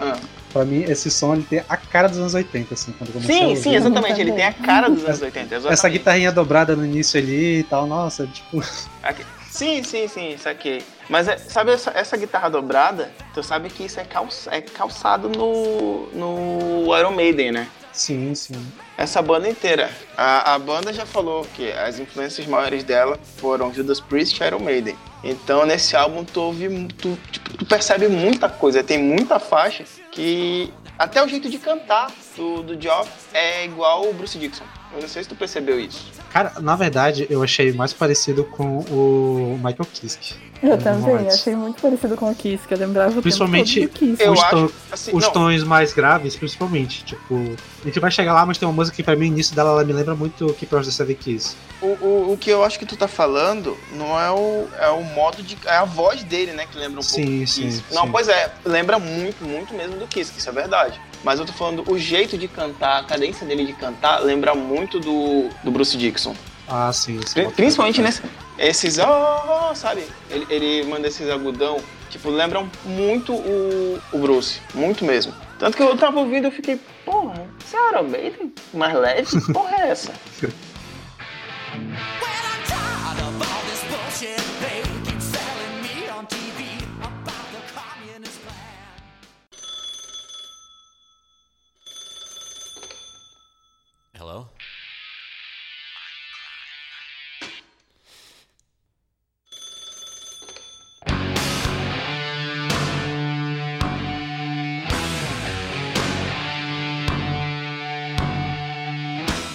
Ah. 0.00 0.16
Pra 0.54 0.64
mim, 0.64 0.84
esse 0.84 1.10
som 1.10 1.34
ele 1.34 1.42
tem 1.42 1.64
a 1.68 1.76
cara 1.76 2.08
dos 2.08 2.16
anos 2.16 2.32
80, 2.32 2.74
assim, 2.74 2.92
quando 2.92 3.12
comecei 3.12 3.34
a 3.34 3.38
sim 3.40 3.56
sim 3.56 3.74
exatamente 3.74 4.20
ele 4.20 4.30
tem 4.30 4.44
a 4.44 4.52
cara 4.52 4.88
dos 4.88 5.04
anos 5.04 5.20
80 5.20 5.52
exatamente. 5.52 5.72
Essa 5.72 5.88
guitarrinha 5.88 6.30
dobrada 6.30 6.76
no 6.76 6.84
início 6.86 7.18
ali 7.18 7.58
e 7.58 7.62
tal, 7.64 7.88
nossa, 7.88 8.24
tipo. 8.28 8.62
Aqui. 9.02 9.24
Sim, 9.50 9.82
sim, 9.82 10.06
sim, 10.06 10.36
saquei. 10.38 10.84
Mas 11.08 11.26
é- 11.26 11.38
sabe 11.38 11.72
essa, 11.72 11.90
essa 11.90 12.16
guitarra 12.16 12.48
dobrada? 12.48 13.10
Tu 13.34 13.42
sabe 13.42 13.68
que 13.68 13.84
isso 13.84 13.98
é, 13.98 14.04
calça, 14.04 14.48
é 14.54 14.60
calçado 14.60 15.28
no, 15.28 16.06
no 16.12 16.96
Iron 16.96 17.10
Maiden, 17.10 17.50
né? 17.50 17.68
Sim, 17.94 18.34
sim. 18.34 18.54
Essa 18.98 19.22
banda 19.22 19.48
inteira. 19.48 19.88
A, 20.16 20.54
a 20.54 20.58
banda 20.58 20.92
já 20.92 21.06
falou 21.06 21.46
que 21.54 21.70
as 21.70 21.98
influências 21.98 22.46
maiores 22.46 22.82
dela 22.82 23.18
foram 23.36 23.72
Judas 23.72 24.00
Priest 24.00 24.42
e 24.42 24.46
Iron 24.46 24.58
Maiden. 24.58 24.96
Então 25.22 25.64
nesse 25.64 25.96
álbum 25.96 26.24
tu 26.24 26.40
ouve, 26.40 26.88
tu, 26.98 27.16
tipo, 27.30 27.56
tu 27.56 27.64
percebe 27.64 28.08
muita 28.08 28.48
coisa, 28.48 28.82
tem 28.82 28.98
muita 28.98 29.38
faixa 29.38 29.84
que 30.10 30.72
até 30.98 31.22
o 31.22 31.28
jeito 31.28 31.48
de 31.48 31.58
cantar 31.58 32.10
do, 32.36 32.62
do 32.62 32.80
Geoff 32.80 33.10
é 33.32 33.64
igual 33.64 34.08
o 34.08 34.12
Bruce 34.12 34.38
Dixon. 34.38 34.64
Eu 34.94 35.00
não 35.00 35.08
sei 35.08 35.24
se 35.24 35.28
tu 35.28 35.34
percebeu 35.34 35.78
isso. 35.80 36.06
Cara, 36.30 36.52
na 36.60 36.76
verdade, 36.76 37.26
eu 37.28 37.42
achei 37.42 37.72
mais 37.72 37.92
parecido 37.92 38.44
com 38.44 38.78
o 38.78 39.56
Michael 39.56 39.88
Kiske. 39.92 40.34
eu 40.62 40.78
também, 40.78 41.26
achei 41.26 41.56
muito 41.56 41.82
parecido 41.82 42.16
com 42.16 42.30
o 42.30 42.34
Kiss, 42.34 42.66
que 42.66 42.74
eu 42.74 42.78
lembrava 42.78 43.18
o 43.18 43.22
Principalmente 43.22 43.80
tempo 43.80 43.92
todo 43.92 44.08
do 44.10 44.16
Kiss. 44.16 44.22
Eu 44.22 44.32
os, 44.32 44.42
acho, 44.42 44.72
assim, 44.92 45.16
os 45.16 45.28
tons 45.28 45.64
mais 45.64 45.92
graves, 45.92 46.36
principalmente. 46.36 47.04
Tipo, 47.04 47.34
a 47.82 47.86
gente 47.86 47.98
vai 47.98 48.10
chegar 48.10 48.34
lá, 48.34 48.46
mas 48.46 48.56
tem 48.56 48.68
uma 48.68 48.74
música 48.74 48.94
que 48.94 49.02
pra 49.02 49.16
mim, 49.16 49.24
o 49.24 49.32
início 49.32 49.54
dela, 49.54 49.70
ela 49.70 49.84
me 49.84 49.92
lembra 49.92 50.14
muito 50.14 50.46
o 50.46 50.48
Out 50.48 50.86
the 50.86 50.92
Seven 50.92 51.16
Keys. 51.16 51.56
O, 51.82 51.86
o, 51.86 52.32
o 52.32 52.38
que 52.38 52.50
eu 52.50 52.64
acho 52.64 52.78
que 52.78 52.86
tu 52.86 52.96
tá 52.96 53.08
falando 53.08 53.76
não 53.92 54.18
é 54.18 54.30
o, 54.30 54.68
é 54.78 54.88
o 54.88 55.02
modo 55.02 55.42
de. 55.42 55.58
É 55.66 55.76
a 55.76 55.84
voz 55.84 56.22
dele, 56.22 56.52
né? 56.52 56.66
Que 56.70 56.78
lembra 56.78 57.00
um 57.00 57.02
Sim, 57.02 57.22
pouco 57.22 57.40
do 57.40 57.46
sim, 57.48 57.62
Kiss. 57.62 57.84
Não, 57.92 58.04
sim. 58.04 58.12
pois 58.12 58.28
é, 58.28 58.52
lembra 58.64 58.98
muito, 58.98 59.44
muito 59.44 59.74
mesmo 59.74 59.96
do 59.96 60.06
Kiss, 60.06 60.30
que 60.32 60.38
isso 60.38 60.48
é 60.48 60.52
verdade. 60.52 61.00
Mas 61.24 61.40
eu 61.40 61.46
tô 61.46 61.54
falando, 61.54 61.82
o 61.90 61.98
jeito 61.98 62.36
de 62.36 62.46
cantar, 62.46 63.00
a 63.00 63.04
cadência 63.04 63.46
dele 63.46 63.64
de 63.64 63.72
cantar, 63.72 64.18
lembra 64.18 64.54
muito 64.54 64.83
do, 65.00 65.48
do 65.62 65.70
Bruce 65.70 65.96
Dixon. 65.96 66.34
Ah, 66.68 66.92
sim. 66.92 67.20
sim. 67.26 67.34
Pri- 67.44 67.50
Principalmente 67.52 68.00
nesse, 68.00 68.22
esses. 68.58 68.98
Oh, 68.98 69.70
oh, 69.70 69.74
sabe? 69.74 70.04
Ele, 70.30 70.46
ele 70.48 70.84
manda 70.88 71.08
esses 71.08 71.28
agudão, 71.28 71.78
tipo, 72.10 72.30
lembram 72.30 72.70
muito 72.84 73.32
o, 73.34 74.00
o 74.12 74.18
Bruce. 74.18 74.60
Muito 74.74 75.04
mesmo. 75.04 75.34
Tanto 75.58 75.76
que 75.76 75.82
eu 75.82 75.96
tava 75.96 76.18
ouvindo 76.20 76.44
e 76.44 76.48
eu 76.48 76.52
fiquei, 76.52 76.80
porra, 77.04 77.34
é 77.72 77.90
Iron 77.90 78.02
Maiden? 78.08 78.52
Mais 78.72 78.94
leve? 78.94 79.26
Que 79.26 79.52
Porra 79.52 79.76
é 79.76 79.88
essa? 79.90 80.12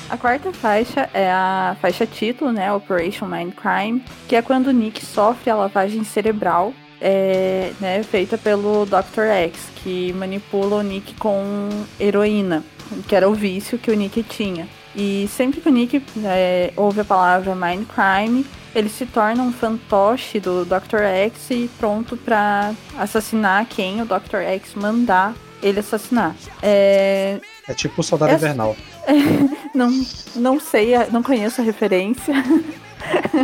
A 0.10 0.17
quarta 0.17 0.52
faixa 0.52 1.08
é 1.13 1.32
a 1.32 1.78
faixa 1.80 2.06
título, 2.06 2.52
né? 2.52 2.74
Operation 2.74 3.28
Mind 3.28 3.54
Crime, 3.54 4.04
que 4.28 4.36
é 4.36 4.41
quando 4.41 4.72
Nick 4.72 5.06
sofre 5.06 5.52
a 5.52 5.56
lavagem 5.56 6.04
cerebral, 6.04 6.74
é, 7.00 7.72
né, 7.80 8.02
feita 8.02 8.38
pelo 8.38 8.86
Dr. 8.88 9.26
X, 9.28 9.69
que 9.76 10.12
manipula 10.13 10.78
o 10.78 10.82
Nick 10.82 11.13
com 11.13 11.69
heroína, 12.00 12.63
que 13.08 13.15
era 13.15 13.30
o 13.30 13.36
vício 13.36 13.78
que 13.78 13.91
o 13.91 13.95
Nick 13.95 14.24
tinha. 14.24 14.67
E 14.95 15.30
sempre 15.30 15.62
que 15.62 15.69
o 15.69 15.72
Nick 15.72 16.04
é, 16.26 16.74
ouve 16.76 17.02
a 17.02 17.06
palavra 17.06 17.54
Mind 17.54 17.86
Crime, 17.88 18.45
ele 18.74 18.89
se 18.89 19.06
torna 19.06 19.43
um 19.43 19.52
fantoche 19.52 20.39
do 20.39 20.65
Dr. 20.65 21.04
X 21.04 21.52
e 21.52 21.69
pronto 21.78 22.17
pra 22.17 22.74
assassinar 22.98 23.65
quem 23.67 24.02
o 24.02 24.06
Dr. 24.06 24.38
X 24.38 24.74
mandar 24.74 25.36
ele 25.62 25.80
assassinar. 25.80 26.36
É, 26.62 27.39
É 27.69 27.73
tipo 27.73 28.01
o 28.01 28.03
Soldado 28.03 28.34
Essa- 28.34 28.45
Invernal. 28.47 28.75
não, 29.73 29.89
não 30.36 30.60
sei, 30.60 30.93
não 31.12 31.21
conheço 31.23 31.62
a 31.62 31.63
referência. 31.63 32.34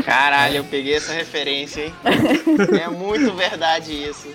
Caralho, 0.05 0.57
eu 0.57 0.63
peguei 0.65 0.95
essa 0.95 1.13
referência, 1.13 1.85
hein? 1.85 1.93
é 2.83 2.87
muito 2.89 3.31
verdade 3.33 3.91
isso. 3.93 4.27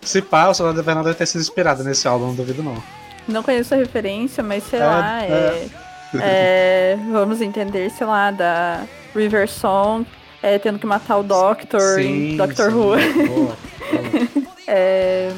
Se 0.00 0.20
pá, 0.22 0.48
o 0.48 0.54
Soldado 0.54 0.80
Invernal 0.80 1.04
deve 1.04 1.16
ter 1.16 1.26
sido 1.26 1.40
inspirado 1.40 1.84
nesse 1.84 2.08
álbum, 2.08 2.26
não 2.28 2.34
duvido 2.34 2.62
não. 2.62 2.82
Não 3.28 3.42
conheço 3.42 3.74
a 3.74 3.76
referência, 3.76 4.42
mas 4.42 4.64
sei 4.64 4.80
É, 4.80 4.84
lá, 4.84 5.22
é. 5.22 5.28
é, 5.28 5.68
é, 6.18 6.98
vamos 7.12 7.40
entender, 7.40 7.90
sei 7.90 8.06
lá, 8.06 8.30
da 8.32 8.84
River 9.14 9.48
Song, 9.48 10.04
é, 10.42 10.58
tendo 10.58 10.78
que 10.78 10.86
matar 10.86 11.18
o 11.18 11.22
Doctor 11.22 12.00
em 12.00 12.36
Doctor 12.36 12.70
sim. 12.70 12.76
Who. 12.76 12.96
Boa, 13.26 13.26
boa. 13.28 13.56
É, 14.66 15.30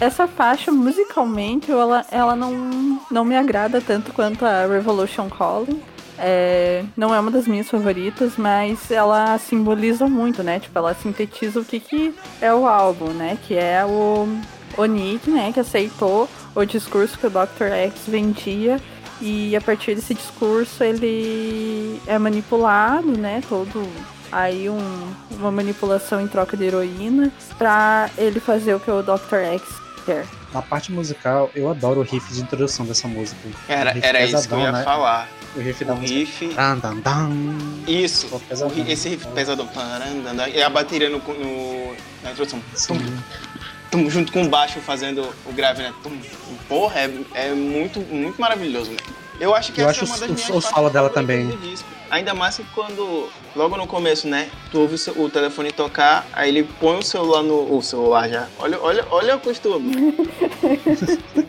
essa 0.00 0.26
faixa, 0.26 0.70
musicalmente, 0.70 1.70
ela, 1.70 2.04
ela 2.10 2.36
não, 2.36 3.00
não 3.10 3.24
me 3.24 3.36
agrada 3.36 3.80
tanto 3.80 4.12
quanto 4.12 4.44
a 4.44 4.66
Revolution 4.66 5.28
Calling. 5.28 5.80
É, 6.18 6.82
não 6.96 7.14
é 7.14 7.20
uma 7.20 7.30
das 7.30 7.46
minhas 7.46 7.68
favoritas, 7.68 8.32
mas 8.38 8.90
ela 8.90 9.36
simboliza 9.38 10.06
muito, 10.08 10.42
né? 10.42 10.58
Tipo, 10.58 10.78
ela 10.78 10.94
sintetiza 10.94 11.60
o 11.60 11.64
que, 11.64 11.78
que 11.78 12.14
é 12.40 12.52
o 12.54 12.66
álbum, 12.66 13.10
né? 13.10 13.36
Que 13.46 13.54
é 13.54 13.84
o, 13.84 14.26
Nick, 14.86 15.30
né? 15.30 15.50
Que 15.52 15.60
aceitou 15.60 16.26
o 16.54 16.64
discurso 16.64 17.18
que 17.18 17.26
o 17.26 17.30
Dr. 17.30 17.64
X 17.70 18.02
vendia. 18.08 18.80
E 19.20 19.54
a 19.56 19.60
partir 19.60 19.94
desse 19.94 20.14
discurso 20.14 20.82
ele 20.84 22.00
é 22.06 22.18
manipulado, 22.18 23.08
né? 23.16 23.42
Todo 23.48 23.86
aí 24.32 24.68
um- 24.68 25.08
uma 25.38 25.50
manipulação 25.50 26.20
em 26.20 26.26
troca 26.28 26.56
de 26.56 26.64
heroína 26.64 27.30
pra 27.56 28.10
ele 28.18 28.40
fazer 28.40 28.74
o 28.74 28.80
que 28.80 28.90
o 28.90 29.02
Dr. 29.02 29.36
X 29.54 29.62
Na 30.52 30.62
parte 30.62 30.92
musical, 30.92 31.50
eu 31.54 31.68
adoro 31.70 32.00
o 32.00 32.02
riff 32.02 32.32
de 32.32 32.40
introdução 32.40 32.86
dessa 32.86 33.06
música. 33.08 33.36
Era, 33.68 33.90
O 33.90 33.94
riff 33.94 34.06
era 34.06 34.20
isso 34.24 34.30
que 34.30 34.36
eu 34.36 34.58
pesadão, 34.58 34.60
ia 34.64 34.72
né? 34.72 34.82
falar. 34.84 35.28
O 35.54 35.60
riff 35.60 35.82
O 35.84 35.86
da 35.86 35.94
música. 35.94 36.14
riff. 36.18 36.54
Dan, 36.54 36.78
dan, 36.78 36.96
dan. 36.96 37.30
Isso. 37.86 38.26
Pô, 38.28 38.38
pesadão. 38.40 38.74
ri- 38.74 38.90
esse 38.92 39.08
riff 39.08 39.26
pesadão. 39.28 39.68
E 40.54 40.62
a 40.62 40.68
bateria 40.70 41.08
no, 41.10 41.18
no- 41.18 41.96
na 42.22 42.30
introdução. 42.32 42.60
Tum, 42.60 42.98
Sim. 42.98 43.18
tum, 43.90 44.10
junto 44.10 44.32
com 44.32 44.42
o 44.44 44.48
baixo 44.48 44.80
fazendo 44.80 45.28
o 45.46 45.52
grave, 45.52 45.82
né? 45.82 45.92
Tum. 46.02 46.18
Porra, 46.68 47.00
é, 47.00 47.10
é 47.34 47.54
muito, 47.54 48.00
muito 48.00 48.40
maravilhoso, 48.40 48.90
né? 48.90 48.96
Eu 49.40 49.54
acho 49.54 49.72
que 49.72 49.80
Eu 49.80 49.88
essa 49.88 50.02
acho 50.02 50.10
é 50.10 50.14
uma 50.14 50.18
das 50.18 50.30
o- 50.30 50.32
minhas 50.50 50.64
o 50.64 50.68
solo 50.68 50.88
dela 50.90 51.10
também. 51.10 51.46
do 51.48 51.56
disco. 51.58 51.88
Ainda 52.10 52.34
mais 52.34 52.56
que 52.56 52.64
quando, 52.74 53.28
logo 53.54 53.76
no 53.76 53.86
começo, 53.86 54.28
né? 54.28 54.48
Tu 54.70 54.78
ouve 54.80 54.94
o, 54.94 54.98
seu- 54.98 55.20
o 55.20 55.28
telefone 55.28 55.72
tocar, 55.72 56.24
aí 56.32 56.48
ele 56.50 56.62
põe 56.80 56.96
o 56.98 57.02
celular 57.02 57.42
no. 57.42 57.76
O 57.76 57.82
celular 57.82 58.28
já. 58.28 58.46
Olha, 58.58 58.78
olha, 58.80 59.04
olha 59.10 59.36
o 59.36 59.40
costume. 59.40 60.14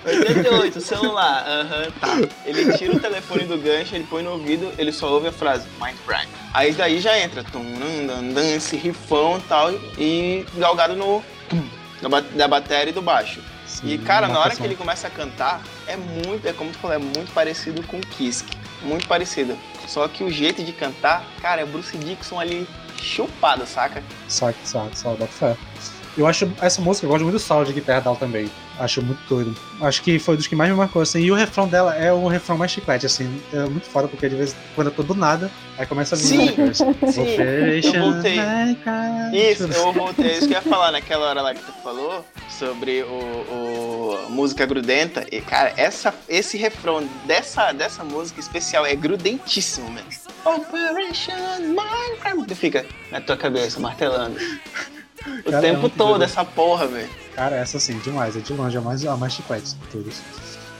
88, 0.05 0.81
celular. 0.81 1.43
Aham, 1.47 1.91
tá. 1.99 2.17
Ele 2.45 2.77
tira 2.77 2.95
o 2.95 2.99
telefone 2.99 3.43
do 3.43 3.57
gancho, 3.57 3.95
ele 3.95 4.05
põe 4.09 4.23
no 4.23 4.31
ouvido, 4.31 4.71
ele 4.77 4.91
só 4.91 5.11
ouve 5.11 5.27
a 5.27 5.31
frase 5.31 5.67
Mind 5.81 5.95
Prime. 6.05 6.27
Aí 6.53 6.71
daí 6.73 6.99
já 6.99 7.17
entra 7.19 7.43
tum, 7.43 7.63
dan, 8.33 8.55
esse 8.55 8.75
rifão 8.75 9.37
e 9.37 9.41
tal, 9.41 9.71
e 9.97 10.45
galgado 10.55 10.95
no 10.95 11.23
tum, 11.49 11.63
da, 12.01 12.09
ba- 12.09 12.21
da 12.21 12.47
bateria 12.47 12.89
e 12.89 12.93
do 12.93 13.01
baixo. 13.01 13.41
Sim, 13.67 13.89
E 13.91 13.97
cara, 13.97 14.27
na 14.27 14.39
hora 14.39 14.55
que 14.55 14.63
ele 14.63 14.75
começa 14.75 15.07
a 15.07 15.09
cantar, 15.09 15.61
é 15.85 15.95
muito, 15.97 16.47
é 16.47 16.53
como 16.53 16.71
tu 16.71 16.77
falou, 16.79 16.95
é 16.95 16.99
muito 16.99 17.31
parecido 17.33 17.83
com 17.83 17.99
Kiss. 18.01 18.43
Muito 18.81 19.07
parecido. 19.07 19.57
Só 19.87 20.07
que 20.07 20.23
o 20.23 20.29
jeito 20.29 20.63
de 20.63 20.71
cantar, 20.73 21.25
cara, 21.41 21.61
é 21.61 21.65
Bruce 21.65 21.97
Dixon 21.97 22.39
ali 22.39 22.67
chupado, 23.01 23.65
saca? 23.65 24.03
Saque, 24.27 24.59
saque, 24.63 24.97
saque, 24.97 25.17
bota 25.17 25.31
fé. 25.31 25.57
Eu 26.17 26.25
acho 26.25 26.51
essa 26.61 26.81
música, 26.81 27.05
eu 27.05 27.09
gosto 27.09 27.23
muito 27.23 27.35
do 27.35 27.39
solo 27.39 27.65
de 27.65 27.73
guitarra 27.73 28.01
dela 28.01 28.15
também. 28.15 28.49
Acho 28.79 29.01
muito 29.01 29.19
doido. 29.27 29.55
Acho 29.81 30.01
que 30.03 30.19
foi 30.19 30.37
dos 30.37 30.45
que 30.45 30.55
mais 30.55 30.69
me 30.69 30.75
marcou, 30.77 31.01
assim. 31.01 31.19
E 31.21 31.31
o 31.31 31.35
refrão 31.35 31.67
dela 31.67 31.95
é 31.95 32.13
o 32.13 32.27
refrão 32.27 32.57
mais 32.57 32.71
chiclete, 32.71 33.05
assim. 33.05 33.41
É 33.51 33.61
muito 33.61 33.85
foda, 33.89 34.07
porque 34.07 34.29
de 34.29 34.35
vez 34.35 34.51
em 34.51 34.55
quando 34.75 34.87
eu 34.87 34.93
tô 34.93 35.01
do 35.03 35.15
nada, 35.15 35.49
aí 35.77 35.85
começa 35.85 36.15
a 36.15 36.17
vir 36.17 36.25
Sim, 36.27 36.47
sim, 37.11 37.87
eu 37.87 38.01
voltei. 38.13 38.37
Isso, 39.33 39.63
eu 39.63 39.93
voltei, 39.93 40.31
isso 40.31 40.47
que 40.47 40.53
eu 40.53 40.57
ia 40.57 40.61
falar 40.61 40.91
naquela 40.91 41.25
hora 41.27 41.41
lá 41.41 41.53
que 41.55 41.61
tu 41.61 41.71
falou 41.83 42.23
sobre 42.49 43.01
o, 43.03 43.07
o- 43.07 44.19
a 44.27 44.29
música 44.29 44.65
grudenta. 44.65 45.25
E, 45.31 45.41
cara, 45.41 45.73
essa, 45.75 46.13
esse 46.29 46.55
refrão 46.57 47.07
dessa, 47.25 47.71
dessa 47.71 48.03
música 48.03 48.39
especial 48.39 48.85
é 48.85 48.95
grudentíssimo, 48.95 49.89
mano. 49.89 50.05
Operation 50.45 51.33
Minecraft. 51.59 52.47
Tu 52.47 52.55
fica 52.55 52.85
na 53.11 53.19
tua 53.21 53.35
cabeça, 53.37 53.79
martelando. 53.79 54.37
O 55.45 55.51
Cara, 55.51 55.67
é 55.67 55.71
tempo 55.71 55.89
todo, 55.89 56.23
essa 56.23 56.43
porra, 56.45 56.87
velho. 56.87 57.09
Cara, 57.35 57.55
essa 57.55 57.79
sim, 57.79 57.97
demais. 57.99 58.35
É 58.35 58.39
de 58.39 58.53
longe, 58.53 58.75
é 58.75 58.79
a 58.79 58.83
mais, 58.83 59.05
a 59.05 59.17
mais 59.17 59.33
chiclete 59.33 59.75
de 59.75 59.87
todos. 59.91 60.21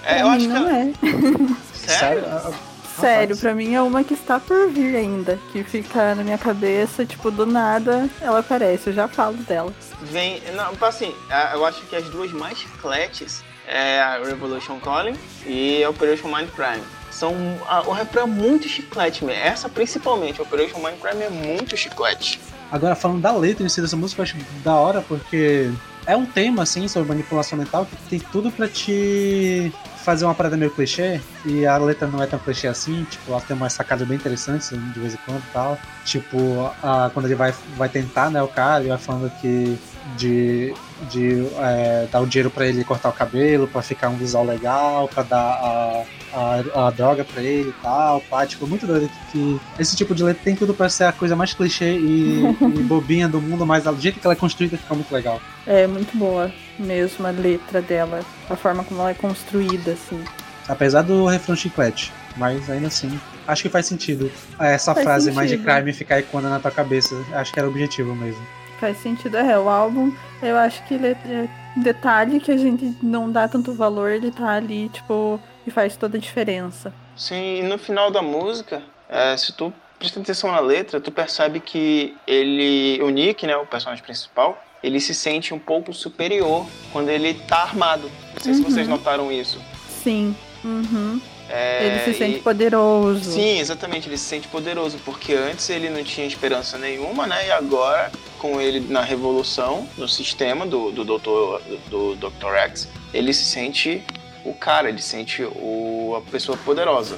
É, 0.04 0.22
eu 0.22 0.28
acho 0.30 0.48
não 0.48 0.70
é. 0.70 0.94
Sério? 1.74 2.26
A- 2.26 2.50
a- 2.50 2.78
Sério, 3.02 3.38
pra 3.38 3.54
mim 3.54 3.76
é 3.76 3.82
uma 3.82 4.04
que 4.04 4.16
está 4.16 4.40
por 4.40 4.70
vir 4.72 4.96
ainda. 4.96 5.38
Que 5.52 5.64
fica 5.64 6.16
na 6.16 6.24
minha 6.24 6.38
cabeça, 6.38 7.06
tipo, 7.06 7.30
do 7.30 7.46
nada 7.46 8.10
ela 8.20 8.40
aparece. 8.40 8.88
Eu 8.88 8.94
já 8.94 9.08
falo 9.08 9.38
dela. 9.38 9.72
Vem. 10.02 10.42
Não, 10.56 10.72
assim, 10.88 11.14
a- 11.30 11.52
eu 11.54 11.64
acho 11.64 11.82
que 11.86 11.96
as 11.96 12.06
duas 12.10 12.32
mais 12.32 12.58
chicletes 12.58 13.44
é 13.68 14.00
a 14.00 14.18
Revolution 14.24 14.80
Calling 14.80 15.16
e 15.46 15.84
a 15.84 15.90
Operation 15.92 16.28
Mind 16.36 16.50
Prime. 16.50 16.82
São. 17.12 17.36
a- 17.68 17.82
o 17.82 17.92
refrão 17.92 18.24
é 18.24 18.26
muito 18.28 18.68
chiclete, 18.68 19.24
mesmo. 19.26 19.42
Essa 19.44 19.68
principalmente, 19.70 20.40
a 20.40 20.44
Operation 20.44 20.78
Mind 20.80 20.96
Prime 21.00 21.24
é 21.24 21.30
muito 21.30 21.76
chiclete. 21.78 22.40
Agora, 22.72 22.96
falando 22.96 23.22
da 23.22 23.32
letra 23.32 23.66
em 23.66 23.70
si 23.70 23.82
dessa 23.82 23.96
música, 23.96 24.22
eu 24.22 24.24
acho 24.24 24.38
da 24.64 24.76
hora 24.76 25.02
porque 25.02 25.72
é 26.06 26.16
um 26.16 26.26
tema, 26.26 26.64
assim, 26.64 26.88
sobre 26.88 27.10
manipulação 27.10 27.58
mental 27.58 27.86
que 27.86 27.96
tem 28.10 28.20
tudo 28.20 28.52
pra 28.52 28.68
te 28.68 29.72
fazer 30.04 30.24
uma 30.24 30.34
parada 30.34 30.56
meio 30.56 30.72
clichê 30.72 31.20
e 31.46 31.66
a 31.66 31.78
letra 31.78 32.08
não 32.08 32.24
é 32.24 32.26
tão 32.26 32.40
clichê 32.40 32.68
assim, 32.68 33.06
tipo, 33.10 33.30
ela 33.30 33.42
tem 33.42 33.56
umas 33.58 33.74
sacadas 33.74 34.08
bem 34.08 34.16
interessantes 34.16 34.70
de 34.70 35.00
vez 35.00 35.14
em 35.14 35.18
quando 35.26 35.40
e 35.40 35.52
tal. 35.52 35.78
Tipo, 36.06 36.72
a, 36.82 37.12
quando 37.14 37.26
ele 37.26 37.36
vai, 37.36 37.54
vai 37.76 37.90
tentar, 37.90 38.30
né, 38.30 38.42
o 38.42 38.48
cara, 38.48 38.80
ele 38.80 38.90
vai 38.90 38.98
falando 38.98 39.30
que 39.42 39.78
de, 40.16 40.74
de 41.12 41.46
é, 41.60 42.08
dar 42.12 42.22
o 42.22 42.28
dinheiro 42.28 42.50
pra 42.50 42.66
ele 42.66 42.84
cortar 42.84 43.10
o 43.10 43.14
cabelo, 43.14 43.68
pra 43.68 43.82
ficar 43.82 44.10
um 44.10 44.18
visual 44.18 44.46
legal, 44.46 45.08
pra 45.08 45.24
dar 45.24 45.38
a, 45.38 46.04
a, 46.34 46.88
a 46.88 46.92
droga 46.92 47.24
pra 47.24 47.42
ele 47.42 47.70
e 47.70 47.74
tal, 47.82 48.22
pá, 48.22 48.46
tipo, 48.46 48.68
muito 48.68 48.86
doido 48.86 49.10
que 49.32 49.60
esse 49.80 49.96
tipo 49.96 50.14
de 50.14 50.24
letra 50.24 50.44
tem 50.44 50.56
tudo 50.56 50.74
pra 50.74 50.90
ser 50.90 51.06
a 51.06 51.12
coisa 51.12 51.36
mais 51.36 51.54
clichê 51.54 51.98
e, 51.98 52.44
e 52.78 52.84
bobinha 52.84 53.28
do 53.28 53.40
mundo, 53.42 53.66
mas 53.66 53.84
do 53.84 54.00
jeito 54.00 54.20
que 54.20 54.26
ela 54.28 54.34
é 54.34 54.38
construída 54.38 54.78
fica 54.78 54.94
muito 54.96 55.12
legal. 55.14 55.42
É 55.66 55.86
muito 55.88 56.18
boa 56.18 56.52
mesmo 56.80 57.26
a 57.26 57.32
letra 57.32 57.82
dela. 57.82 58.22
A 58.50 58.56
forma 58.56 58.84
como 58.84 59.02
ela 59.02 59.12
é 59.12 59.14
construída, 59.14 59.92
assim. 59.92 60.24
Apesar 60.68 61.02
do 61.02 61.26
refrão 61.26 61.56
chiclete, 61.56 62.12
mas 62.36 62.70
ainda 62.70 62.88
assim, 62.88 63.20
acho 63.48 63.64
que 63.64 63.70
faz 63.70 63.86
sentido 63.86 64.30
essa 64.60 64.94
Faz 64.94 65.06
frase 65.06 65.32
mais 65.32 65.50
de 65.50 65.56
sentido. 65.58 65.74
crime 65.74 65.94
ficar 65.94 66.20
icona 66.20 66.50
na 66.50 66.60
tua 66.60 66.72
cabeça. 66.72 67.16
Acho 67.34 67.54
que 67.54 67.60
era 67.60 67.68
o 67.68 67.72
objetivo 67.72 68.14
mesmo. 68.16 68.42
Faz 68.80 68.98
sentido. 68.98 69.38
É, 69.38 69.58
o 69.58 69.68
álbum, 69.70 70.12
eu 70.42 70.58
acho 70.58 70.84
que 70.86 70.94
ele 70.94 71.08
é 71.08 71.48
detalhe 71.76 72.40
que 72.40 72.52
a 72.52 72.58
gente 72.58 72.96
não 73.02 73.32
dá 73.32 73.48
tanto 73.48 73.74
valor, 73.74 74.12
ele 74.12 74.32
tá 74.32 74.50
ali, 74.52 74.90
tipo, 74.90 75.40
e 75.66 75.72
faz 75.72 75.96
toda 75.96 76.18
a 76.18 76.20
diferença. 76.20 76.94
Sim, 77.16 77.60
e 77.60 77.64
no 77.64 77.78
final 77.78 78.12
da 78.12 78.22
música, 78.22 78.82
é, 79.10 79.36
se 79.38 79.52
tu 79.54 79.74
presta 79.98 80.20
atenção 80.20 80.52
na 80.52 80.60
letra, 80.60 81.00
tu 81.02 81.12
percebe 81.12 81.60
que 81.60 82.16
ele. 82.28 83.00
O 83.02 83.10
Nick, 83.10 83.46
né, 83.48 83.56
o 83.58 83.66
personagem 83.66 84.04
principal, 84.04 84.64
ele 84.84 85.00
se 85.00 85.14
sente 85.16 85.54
um 85.54 85.60
pouco 85.60 85.92
superior 85.94 86.66
quando 86.94 87.10
ele 87.10 87.34
tá 87.34 87.64
armado. 87.64 88.12
Não 88.34 88.42
sei 88.42 88.54
se 88.54 88.62
Uhum. 88.62 88.70
vocês 88.70 88.88
notaram 88.88 89.32
isso. 89.32 89.60
Sim. 90.04 90.36
Uhum. 90.64 91.20
É, 91.50 91.86
ele 91.86 92.14
se 92.14 92.18
sente 92.20 92.38
e- 92.38 92.42
poderoso. 92.42 93.32
Sim, 93.32 93.60
exatamente, 93.60 94.08
ele 94.10 94.18
se 94.18 94.26
sente 94.26 94.48
poderoso, 94.48 94.98
porque 95.06 95.34
antes 95.34 95.70
ele 95.70 95.90
não 95.90 96.04
tinha 96.04 96.28
esperança 96.28 96.78
nenhuma, 96.78 97.26
né? 97.26 97.48
E 97.48 97.52
agora, 97.52 98.12
com 98.40 98.60
ele 98.60 98.80
na 98.82 99.02
revolução, 99.02 99.88
no 99.98 100.08
sistema 100.08 100.66
do, 100.66 100.92
do, 100.92 101.04
doutor, 101.06 101.62
do, 101.90 102.16
do 102.16 102.30
Dr. 102.30 102.54
X, 102.56 102.88
ele 103.14 103.34
se 103.34 103.46
sente 103.46 104.04
o 104.44 104.54
cara, 104.54 104.90
ele 104.90 105.02
se 105.02 105.10
sente 105.10 105.44
o, 105.44 106.16
a 106.18 106.32
pessoa 106.32 106.58
poderosa. 106.58 107.18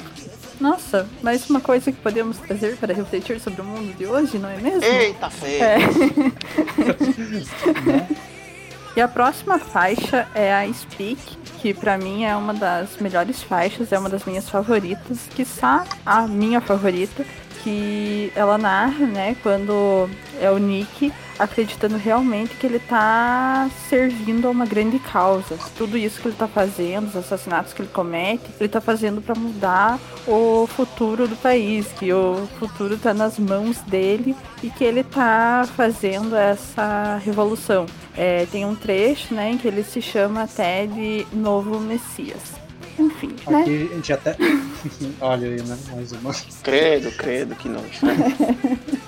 Nossa, 0.60 1.08
mas 1.24 1.50
uma 1.50 1.62
coisa 1.62 1.89
que 1.92 1.98
podemos 2.00 2.38
trazer 2.38 2.76
para 2.76 2.94
refletir 2.94 3.39
sobre 3.39 3.62
o 3.62 3.63
mundo 3.63 3.96
de 3.98 4.06
hoje, 4.06 4.38
não 4.38 4.50
é 4.50 4.58
mesmo? 4.58 4.84
Eita, 4.84 5.30
feio! 5.30 5.60
É. 7.89 8.29
E 9.00 9.02
a 9.02 9.08
próxima 9.08 9.58
faixa 9.58 10.28
é 10.36 10.54
a 10.54 10.74
Speak, 10.74 11.38
que 11.62 11.74
pra 11.74 11.98
mim 11.98 12.26
é 12.26 12.36
uma 12.36 12.54
das 12.54 12.98
melhores 12.98 13.42
faixas, 13.42 13.94
é 13.94 13.98
uma 13.98 14.10
das 14.10 14.26
minhas 14.26 14.50
favoritas, 14.50 15.20
quiçá 15.34 15.86
a 16.06 16.28
minha 16.28 16.60
favorita, 16.60 17.26
que 17.64 18.30
ela 18.36 18.58
narra, 18.58 19.06
né, 19.06 19.38
quando 19.42 20.10
é 20.42 20.52
o 20.52 20.58
Nick 20.58 21.14
acreditando 21.40 21.96
realmente 21.96 22.56
que 22.56 22.68
ele 22.68 22.80
tá 22.80 23.70
servindo 23.88 24.50
a 24.50 24.52
uma 24.52 24.66
grande 24.66 25.00
causa. 25.00 25.58
Tudo 25.78 25.98
isso 25.98 26.20
que 26.20 26.28
ele 26.28 26.36
tá 26.36 26.50
fazendo, 26.50 27.08
os 27.08 27.16
assassinatos 27.16 27.72
que 27.72 27.82
ele 27.82 27.92
comete, 27.94 28.44
ele 28.60 28.68
tá 28.68 28.82
fazendo 28.82 29.22
para 29.22 29.34
mudar 29.34 29.98
o 30.28 30.68
futuro 30.68 31.26
do 31.26 31.38
país, 31.38 31.88
que 31.98 32.12
o 32.12 32.46
futuro 32.60 32.98
tá 32.98 33.14
nas 33.14 33.40
mãos 33.40 33.80
dele 33.84 34.36
e 34.62 34.70
que 34.70 34.84
ele 34.84 35.06
tá 35.06 35.66
fazendo 35.78 36.36
essa 36.36 37.22
revolução. 37.24 37.86
É, 38.17 38.45
tem 38.48 38.65
um 38.65 38.76
trecho, 38.76 39.34
né, 39.34 39.52
em 39.52 39.58
que 39.58 39.67
ele 39.67 39.84
se 39.84 40.02
chama 40.02 40.43
até 40.43 40.86
de 40.86 41.26
Novo 41.32 41.80
Messias. 41.80 42.60
Enfim, 42.98 43.34
né? 43.48 43.62
Aqui 43.62 43.89
a 43.91 43.95
gente 43.95 44.13
até. 44.13 44.36
Olha 45.22 45.48
aí, 45.48 45.62
né? 45.62 45.78
Mais 45.93 46.12
uma. 46.12 46.34
Credo, 46.62 47.12
credo, 47.13 47.56
que 47.56 47.69
nojo. 47.69 48.06
né? 48.06 48.15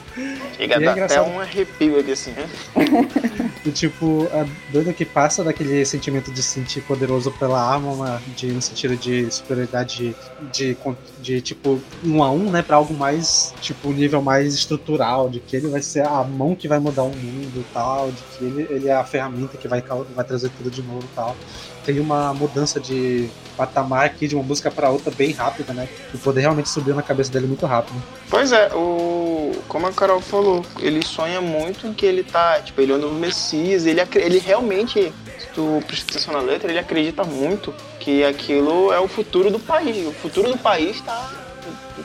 Chega 0.56 0.80
E 0.80 0.84
é 0.84 0.86
dar 0.86 0.92
até 0.92 0.92
engraçado. 0.92 1.30
um 1.30 1.40
arrepio 1.40 2.00
aqui 2.00 2.12
assim, 2.12 2.32
né? 2.32 2.50
E 3.64 3.72
tipo, 3.72 4.28
a 4.34 4.46
doida 4.72 4.92
que 4.92 5.06
passa 5.06 5.44
daquele 5.44 5.86
sentimento 5.86 6.32
de 6.32 6.42
se 6.42 6.50
sentir 6.50 6.82
poderoso 6.82 7.32
pela 7.32 7.62
arma, 7.62 8.20
de, 8.36 8.48
no 8.48 8.62
sentido 8.62 8.98
de 8.98 9.30
superioridade 9.30 9.98
de, 9.98 10.16
de, 10.52 10.78
de, 11.20 11.42
tipo 11.42 11.80
um 12.04 12.24
a 12.24 12.32
um, 12.32 12.50
né? 12.50 12.64
Pra 12.64 12.78
algo 12.78 12.94
mais, 12.94 13.54
tipo, 13.62 13.90
um 13.90 13.94
nível 13.94 14.20
mais 14.20 14.56
estrutural, 14.56 15.30
de 15.30 15.40
que 15.40 15.56
ele 15.56 15.68
vai 15.68 15.82
ser 15.82 16.04
a 16.08 16.24
mão 16.24 16.56
que 16.56 16.68
vai 16.68 16.80
mudar 16.80 17.04
o 17.04 17.10
mundo 17.10 17.60
e 17.60 17.66
tal, 17.72 18.12
de 18.12 18.24
que 18.24 18.46
ele, 18.46 18.68
ele 18.70 18.88
é 18.88 18.96
a 18.96 19.04
ferramenta 19.04 19.58
que 19.58 19.68
vai, 19.68 19.82
vai 20.16 20.26
trazer 20.26 20.50
tudo 20.50 20.72
de 20.72 20.82
novo 20.82 21.04
e 21.04 21.16
tal. 21.16 21.38
Tem 21.86 22.00
uma 22.00 22.34
mudança 22.34 22.80
de 22.80 23.30
patamar 23.58 24.06
aqui 24.06 24.28
de 24.28 24.36
uma 24.36 24.44
música 24.44 24.72
pra 24.72 24.90
outra 24.90 25.12
bem 25.12 25.32
rápida, 25.32 25.74
né? 25.74 25.88
O 26.14 26.18
poder 26.18 26.42
realmente 26.42 26.70
subiu 26.70 26.96
na 26.96 27.02
cabeça 27.02 27.32
dele 27.32 27.48
muito 27.48 27.66
rápido. 27.66 28.02
Pois 28.30 28.52
é, 28.52 28.74
o. 28.74 29.52
Como 29.68 29.88
a 29.88 29.92
Carol 29.92 30.22
falou, 30.22 30.66
ele 30.80 31.06
sonha 31.06 31.42
muito 31.42 31.88
em 31.88 31.94
que 31.94 32.06
ele 32.06 32.24
tá. 32.24 32.60
Tipo, 32.62 32.82
ele 32.82 32.92
é 32.92 32.96
o 32.96 32.98
novo 32.98 33.16
Messias, 33.16 33.86
ele, 33.86 34.02
ele 34.16 34.40
realmente, 34.40 35.14
se 35.40 35.48
tu 35.54 35.82
prestar 35.88 36.14
atenção 36.14 36.34
na 36.34 36.40
letra, 36.40 36.70
ele 36.70 36.80
acredita 36.80 37.24
muito 37.24 37.74
que 38.00 38.24
aquilo 38.24 38.92
é 38.92 39.00
o 39.00 39.08
futuro 39.08 39.52
do 39.52 39.60
país. 39.60 40.08
O 40.08 40.14
futuro 40.14 40.52
do 40.52 40.58
país 40.58 41.00
tá, 41.02 41.32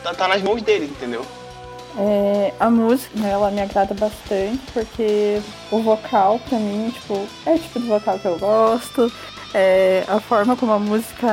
tá, 0.02 0.14
tá 0.14 0.28
nas 0.28 0.42
mãos 0.42 0.62
dele, 0.62 0.86
entendeu? 0.86 1.24
É, 1.98 2.52
a 2.60 2.68
música, 2.68 3.18
né, 3.18 3.30
ela 3.30 3.50
me 3.50 3.62
agrada 3.62 3.94
bastante, 3.94 4.60
porque 4.74 5.40
o 5.70 5.80
vocal, 5.80 6.38
pra 6.46 6.58
mim, 6.58 6.90
tipo, 6.90 7.26
é 7.46 7.54
o 7.54 7.58
tipo 7.58 7.80
de 7.80 7.86
vocal 7.86 8.18
que 8.18 8.26
eu 8.26 8.38
gosto. 8.38 9.10
É, 9.54 10.04
a 10.08 10.20
forma 10.20 10.56
como 10.56 10.72
a 10.72 10.78
música 10.78 11.28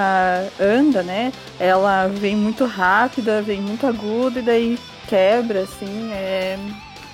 anda, 0.60 1.04
né? 1.04 1.32
Ela 1.60 2.08
vem 2.08 2.36
muito 2.36 2.66
rápida, 2.66 3.42
vem 3.42 3.62
muito 3.62 3.86
aguda 3.86 4.40
e 4.40 4.44
daí 4.44 4.80
quebra, 5.08 5.62
assim, 5.62 6.12
é, 6.12 6.58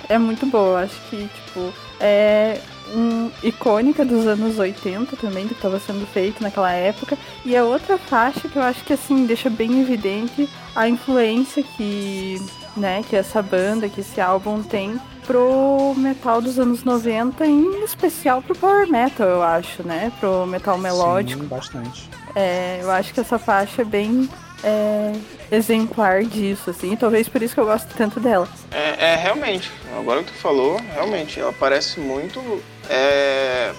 é 0.07 0.17
muito 0.17 0.45
boa. 0.45 0.81
Acho 0.81 0.99
que, 1.09 1.27
tipo, 1.27 1.73
é 1.99 2.59
um, 2.93 3.31
icônica 3.43 4.05
dos 4.05 4.27
anos 4.27 4.59
80 4.59 5.15
também, 5.15 5.47
que 5.47 5.53
estava 5.53 5.79
sendo 5.79 6.05
feito 6.07 6.43
naquela 6.43 6.71
época. 6.71 7.17
E 7.45 7.55
a 7.55 7.63
outra 7.63 7.97
faixa 7.97 8.47
que 8.47 8.57
eu 8.57 8.63
acho 8.63 8.83
que, 8.83 8.93
assim, 8.93 9.25
deixa 9.25 9.49
bem 9.49 9.81
evidente 9.81 10.49
a 10.75 10.88
influência 10.88 11.63
que 11.63 12.38
né, 12.77 13.03
que 13.07 13.15
essa 13.15 13.41
banda, 13.41 13.89
que 13.89 14.01
esse 14.01 14.21
álbum 14.21 14.63
tem 14.63 14.99
pro 15.29 15.93
metal 15.95 16.41
dos 16.41 16.57
anos 16.57 16.83
90, 16.83 17.45
em 17.45 17.83
especial 17.83 18.41
pro 18.41 18.55
power 18.55 18.87
metal, 18.87 19.27
eu 19.27 19.43
acho, 19.43 19.83
né? 19.83 20.11
Pro 20.19 20.47
metal 20.47 20.75
melódico. 20.75 21.43
Sim, 21.43 21.47
bastante. 21.47 22.09
É, 22.35 22.79
eu 22.81 22.89
acho 22.89 23.13
que 23.13 23.19
essa 23.19 23.37
faixa 23.37 23.83
é 23.83 23.85
bem 23.85 24.27
é, 24.63 25.13
exemplar 25.51 26.23
disso, 26.23 26.71
assim. 26.71 26.95
Talvez 26.95 27.29
por 27.29 27.43
isso 27.43 27.53
que 27.53 27.59
eu 27.59 27.65
gosto 27.65 27.93
tanto 27.95 28.19
dela. 28.19 28.49
É, 28.71 29.11
é, 29.11 29.15
realmente, 29.17 29.71
agora 29.95 30.23
que 30.23 30.31
tu 30.31 30.37
falou, 30.39 30.81
realmente, 30.95 31.39
ela 31.39 31.53
parece 31.53 31.99
muito. 31.99 32.41
É, 32.89 33.71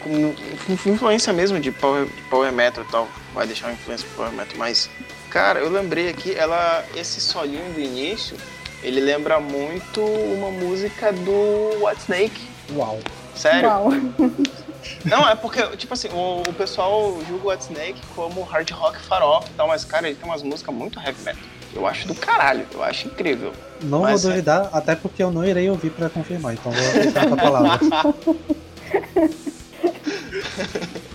com 0.00 0.32
com 0.64 0.90
influência 0.92 1.32
mesmo 1.32 1.58
de 1.58 1.72
power, 1.72 2.06
de 2.06 2.22
power 2.30 2.52
metal 2.52 2.84
e 2.84 2.92
tal. 2.92 3.08
Vai 3.34 3.48
deixar 3.48 3.66
uma 3.66 3.72
influência 3.72 4.06
de 4.08 4.14
power 4.14 4.30
metal, 4.30 4.54
mas. 4.56 4.88
Cara, 5.28 5.58
eu 5.58 5.68
lembrei 5.68 6.08
aqui, 6.08 6.36
ela. 6.36 6.84
Esse 6.94 7.20
solinho 7.20 7.72
do 7.72 7.80
início, 7.80 8.36
ele 8.84 9.00
lembra 9.00 9.40
muito 9.40 10.00
uma 10.00 10.50
música 10.50 11.12
do 11.12 11.84
Whitesnake. 11.84 12.40
Uau. 12.72 13.00
Sério? 13.34 13.68
Uau. 13.68 13.88
Não, 15.02 15.26
é 15.26 15.34
porque, 15.34 15.62
tipo 15.78 15.94
assim, 15.94 16.08
o, 16.08 16.42
o 16.46 16.52
pessoal 16.52 17.18
julga 17.26 17.46
o 17.46 17.50
Whitesnake 17.50 18.00
como 18.14 18.42
hard 18.42 18.70
rock 18.70 19.00
farofa 19.00 19.48
e 19.48 19.54
tal, 19.54 19.66
mas, 19.66 19.84
cara, 19.84 20.06
ele 20.06 20.16
tem 20.16 20.28
umas 20.28 20.42
músicas 20.42 20.74
muito 20.74 21.00
heavy 21.00 21.22
metal. 21.22 21.42
Eu 21.74 21.86
acho 21.86 22.06
do 22.06 22.14
caralho, 22.14 22.66
eu 22.72 22.82
acho 22.82 23.08
incrível. 23.08 23.52
Não 23.82 24.02
Mas 24.02 24.22
vou 24.22 24.30
é. 24.30 24.34
duvidar, 24.34 24.70
até 24.72 24.94
porque 24.94 25.22
eu 25.22 25.32
não 25.32 25.44
irei 25.44 25.68
ouvir 25.68 25.90
pra 25.90 26.08
confirmar, 26.08 26.54
então 26.54 26.70
vou 26.70 26.88
aceitar 26.88 27.32
a 27.32 27.36
palavra. 27.36 27.80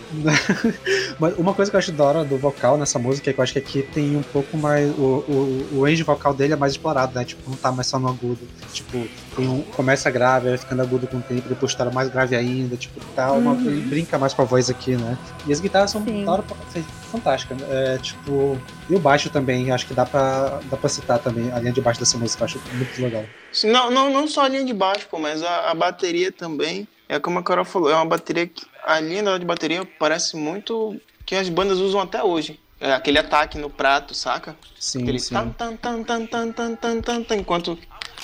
Mas 1.19 1.37
uma 1.37 1.53
coisa 1.53 1.69
que 1.71 1.75
eu 1.75 1.79
acho 1.79 1.91
da 1.91 2.03
hora 2.03 2.23
do 2.23 2.37
vocal 2.37 2.77
nessa 2.77 2.97
música 2.99 3.29
é 3.29 3.33
que 3.33 3.39
eu 3.39 3.43
acho 3.43 3.53
que 3.53 3.59
aqui 3.59 3.81
tem 3.83 4.15
um 4.15 4.21
pouco 4.23 4.57
mais. 4.57 4.89
O, 4.97 5.23
o, 5.27 5.67
o 5.77 5.83
range 5.83 6.03
vocal 6.03 6.33
dele 6.33 6.53
é 6.53 6.55
mais 6.55 6.73
explorado, 6.73 7.13
né? 7.13 7.25
Tipo, 7.25 7.49
não 7.49 7.57
tá 7.57 7.71
mais 7.71 7.87
só 7.87 7.99
no 7.99 8.07
agudo. 8.07 8.39
Tipo, 8.73 9.07
tem 9.35 9.47
um, 9.47 9.61
começa 9.75 10.09
grave, 10.09 10.49
vai 10.49 10.57
ficando 10.57 10.81
agudo 10.81 11.07
com 11.07 11.17
o 11.17 11.21
tempo, 11.21 11.47
depois 11.49 11.73
tá 11.75 11.85
mais 11.91 12.09
grave 12.09 12.35
ainda. 12.35 12.75
Tipo, 12.77 12.99
tá 13.15 13.31
uma, 13.31 13.51
Uhum. 13.53 13.65
ele 13.67 13.81
brinca 13.81 14.17
mais 14.17 14.33
com 14.33 14.41
a 14.41 14.45
voz 14.45 14.69
aqui, 14.69 14.95
né? 14.95 15.17
E 15.47 15.51
as 15.53 15.59
guitarras 15.59 15.91
são 15.91 16.03
Sim. 16.03 16.25
da 16.25 16.31
hora, 16.33 16.43
pra- 16.43 16.57
fantásticas. 17.11 17.57
né? 17.57 17.65
É, 17.69 17.97
tipo, 17.97 18.57
e 18.89 18.95
o 18.95 18.99
baixo 18.99 19.29
também, 19.29 19.71
acho 19.71 19.85
que 19.87 19.93
dá 19.93 20.05
pra, 20.05 20.59
dá 20.69 20.77
pra 20.77 20.89
citar 20.89 21.19
também 21.19 21.51
a 21.51 21.59
linha 21.59 21.71
de 21.73 21.81
baixo 21.81 21.99
dessa 21.99 22.17
música, 22.17 22.43
eu 22.43 22.45
acho 22.45 22.59
muito 22.73 23.01
legal. 23.01 23.25
Não, 23.63 23.89
não, 23.89 24.09
não 24.13 24.27
só 24.27 24.43
a 24.43 24.47
linha 24.47 24.63
de 24.63 24.73
baixo, 24.73 25.07
pô, 25.09 25.17
mas 25.19 25.41
a, 25.41 25.71
a 25.71 25.73
bateria 25.73 26.31
também. 26.31 26.87
É 27.09 27.19
como 27.19 27.39
a 27.39 27.43
Carol 27.43 27.65
falou, 27.65 27.89
é 27.89 27.95
uma 27.95 28.05
bateria 28.05 28.45
que. 28.45 28.65
A 28.83 28.99
linha 28.99 29.37
de 29.39 29.45
bateria 29.45 29.83
parece 29.97 30.37
muito 30.37 31.01
que 31.25 31.35
as 31.35 31.49
bandas 31.49 31.79
usam 31.79 31.99
até 31.99 32.23
hoje. 32.23 32.59
É 32.79 32.93
aquele 32.93 33.17
ataque 33.17 33.57
no 33.57 33.69
prato, 33.69 34.13
saca? 34.13 34.55
Sim, 34.79 35.01
Aquele 35.01 35.19
sim. 35.19 35.33
tan, 35.33 35.49
tan, 35.49 35.75
tan, 35.75 36.03
tan, 36.03 36.25
tan, 36.27 36.51
tan, 36.51 36.75
tan, 36.75 37.01
tan, 37.01 37.23
tan, 37.23 37.35
enquanto 37.35 37.77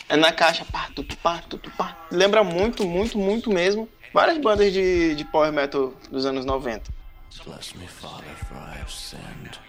é 0.07 0.15
na 0.15 0.31
caixa, 0.31 0.63
pá, 0.71 0.87
tu, 0.95 1.03
tu, 1.03 1.17
pá, 1.17 1.41
tu, 1.49 1.57
tu, 1.57 1.69
pá. 1.71 1.97
Lembra 2.11 2.43
muito, 2.43 2.85
muito, 2.85 3.17
muito 3.17 3.49
mesmo. 3.49 3.89
Várias 4.13 4.37
bandas 4.37 4.71
de, 4.71 5.15
de 5.15 5.25
power 5.25 5.51
metal 5.51 5.93
dos 6.09 6.25
anos 6.25 6.45
90. 6.45 6.89
Bless 7.45 7.75
me, 7.77 7.87
Father, 7.87 8.33
for 8.47 8.55
I 8.55 8.79
have 8.79 8.89
sinned. 8.89 9.59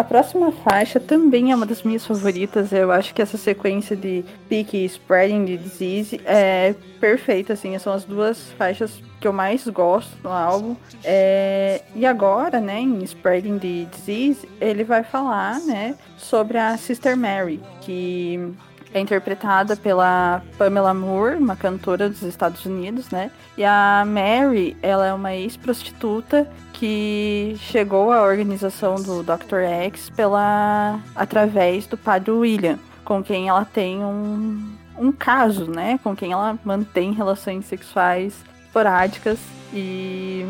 A 0.00 0.04
próxima 0.04 0.50
faixa 0.50 0.98
também 0.98 1.52
é 1.52 1.54
uma 1.54 1.66
das 1.66 1.82
minhas 1.82 2.06
favoritas. 2.06 2.72
Eu 2.72 2.90
acho 2.90 3.12
que 3.12 3.20
essa 3.20 3.36
sequência 3.36 3.94
de 3.94 4.24
Peak 4.48 4.74
e 4.74 4.86
Spreading 4.86 5.44
the 5.44 5.56
Disease 5.62 6.18
é 6.24 6.74
perfeita, 6.98 7.52
assim. 7.52 7.78
São 7.78 7.92
as 7.92 8.06
duas 8.06 8.50
faixas 8.52 9.02
que 9.20 9.28
eu 9.28 9.32
mais 9.34 9.68
gosto 9.68 10.16
no 10.24 10.30
álbum. 10.30 10.74
É, 11.04 11.82
E 11.94 12.06
agora, 12.06 12.62
né, 12.62 12.80
em 12.80 13.04
Spreading 13.04 13.58
the 13.58 13.90
Disease, 13.94 14.48
ele 14.58 14.84
vai 14.84 15.04
falar, 15.04 15.60
né, 15.60 15.94
sobre 16.16 16.56
a 16.56 16.78
Sister 16.78 17.14
Mary, 17.14 17.60
que 17.82 18.54
é 18.92 19.00
interpretada 19.00 19.76
pela 19.76 20.42
Pamela 20.58 20.92
Moore, 20.92 21.36
uma 21.36 21.56
cantora 21.56 22.08
dos 22.08 22.22
Estados 22.22 22.64
Unidos, 22.64 23.10
né? 23.10 23.30
E 23.56 23.64
a 23.64 24.04
Mary, 24.06 24.76
ela 24.82 25.06
é 25.06 25.14
uma 25.14 25.34
ex-prostituta 25.34 26.48
que 26.72 27.56
chegou 27.58 28.10
à 28.10 28.22
organização 28.22 28.96
do 28.96 29.22
Dr. 29.22 29.60
X 29.86 30.10
pela 30.10 30.98
através 31.14 31.86
do 31.86 31.96
padre 31.96 32.30
William, 32.30 32.78
com 33.04 33.22
quem 33.22 33.48
ela 33.48 33.64
tem 33.64 33.98
um, 33.98 34.74
um 34.98 35.12
caso, 35.12 35.70
né? 35.70 36.00
Com 36.02 36.16
quem 36.16 36.32
ela 36.32 36.58
mantém 36.64 37.12
relações 37.12 37.66
sexuais 37.66 38.34
esporádicas 38.66 39.38
e 39.72 40.44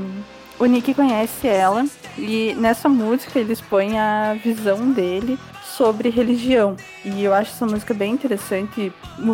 o 0.58 0.66
Nick 0.66 0.92
conhece 0.94 1.48
ela 1.48 1.86
e 2.18 2.54
nessa 2.58 2.88
música 2.88 3.38
ele 3.38 3.52
expõe 3.52 3.98
a 3.98 4.34
visão 4.34 4.92
dele 4.92 5.38
sobre 5.80 6.10
religião. 6.10 6.76
E 7.02 7.24
eu 7.24 7.32
acho 7.32 7.52
essa 7.52 7.64
música 7.64 7.94
bem 7.94 8.12
interessante, 8.12 8.92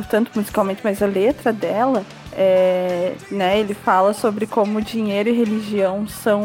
tanto 0.09 0.31
musicalmente, 0.37 0.81
mas 0.85 1.03
a 1.03 1.07
letra 1.07 1.53
dela, 1.53 2.05
é, 2.33 3.15
né, 3.33 3.59
ele 3.59 3.75
fala 3.75 4.13
sobre 4.13 4.47
como 4.47 4.81
dinheiro 4.81 5.29
e 5.29 5.33
religião 5.33 6.07
são 6.07 6.45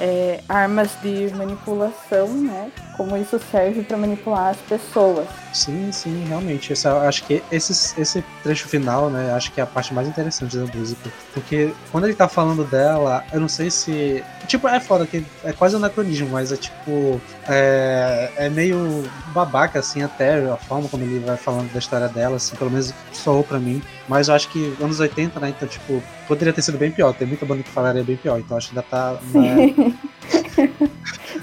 é, 0.00 0.40
armas 0.48 0.98
de 1.00 1.32
manipulação, 1.36 2.26
né? 2.26 2.72
Como 2.96 3.16
isso 3.16 3.38
serve 3.52 3.82
para 3.84 3.96
manipular 3.96 4.48
as 4.48 4.56
pessoas. 4.56 5.28
Sim, 5.52 5.90
sim, 5.90 6.24
realmente. 6.26 6.72
Esse, 6.72 6.86
eu 6.86 6.98
acho 7.00 7.24
que 7.24 7.42
esse, 7.50 8.00
esse 8.00 8.24
trecho 8.42 8.68
final, 8.68 9.10
né? 9.10 9.32
Acho 9.32 9.50
que 9.52 9.60
é 9.60 9.64
a 9.64 9.66
parte 9.66 9.92
mais 9.92 10.06
interessante 10.06 10.56
da 10.56 10.64
música. 10.76 11.10
Porque 11.34 11.72
quando 11.90 12.04
ele 12.04 12.14
tá 12.14 12.28
falando 12.28 12.64
dela, 12.64 13.24
eu 13.32 13.40
não 13.40 13.48
sei 13.48 13.70
se. 13.70 14.22
Tipo, 14.46 14.68
é 14.68 14.78
foda, 14.78 15.06
que 15.06 15.24
é 15.44 15.52
quase 15.52 15.74
um 15.74 15.78
anacronismo, 15.78 16.28
mas 16.30 16.52
é 16.52 16.56
tipo. 16.56 17.20
É, 17.48 18.32
é 18.36 18.48
meio 18.48 19.04
babaca, 19.34 19.80
assim, 19.80 20.02
até 20.02 20.38
a 20.48 20.56
forma 20.56 20.88
como 20.88 21.02
ele 21.02 21.18
vai 21.18 21.36
falando 21.36 21.72
da 21.72 21.78
história 21.78 22.08
dela, 22.08 22.36
assim, 22.36 22.54
pelo 22.56 22.70
menos 22.70 22.94
soou 23.12 23.42
pra 23.42 23.58
mim. 23.58 23.82
Mas 24.08 24.28
eu 24.28 24.34
acho 24.34 24.48
que 24.48 24.74
anos 24.80 25.00
80, 25.00 25.40
né? 25.40 25.48
Então, 25.50 25.66
tipo, 25.66 26.02
poderia 26.28 26.52
ter 26.52 26.62
sido 26.62 26.78
bem 26.78 26.92
pior. 26.92 27.12
Tem 27.12 27.26
muita 27.26 27.44
banda 27.44 27.62
que 27.62 27.70
falaria 27.70 28.04
bem 28.04 28.16
pior, 28.16 28.38
então 28.38 28.56
acho 28.56 28.70
que 28.70 28.78
ainda 28.78 28.88
tá. 28.88 29.18
né, 29.34 29.74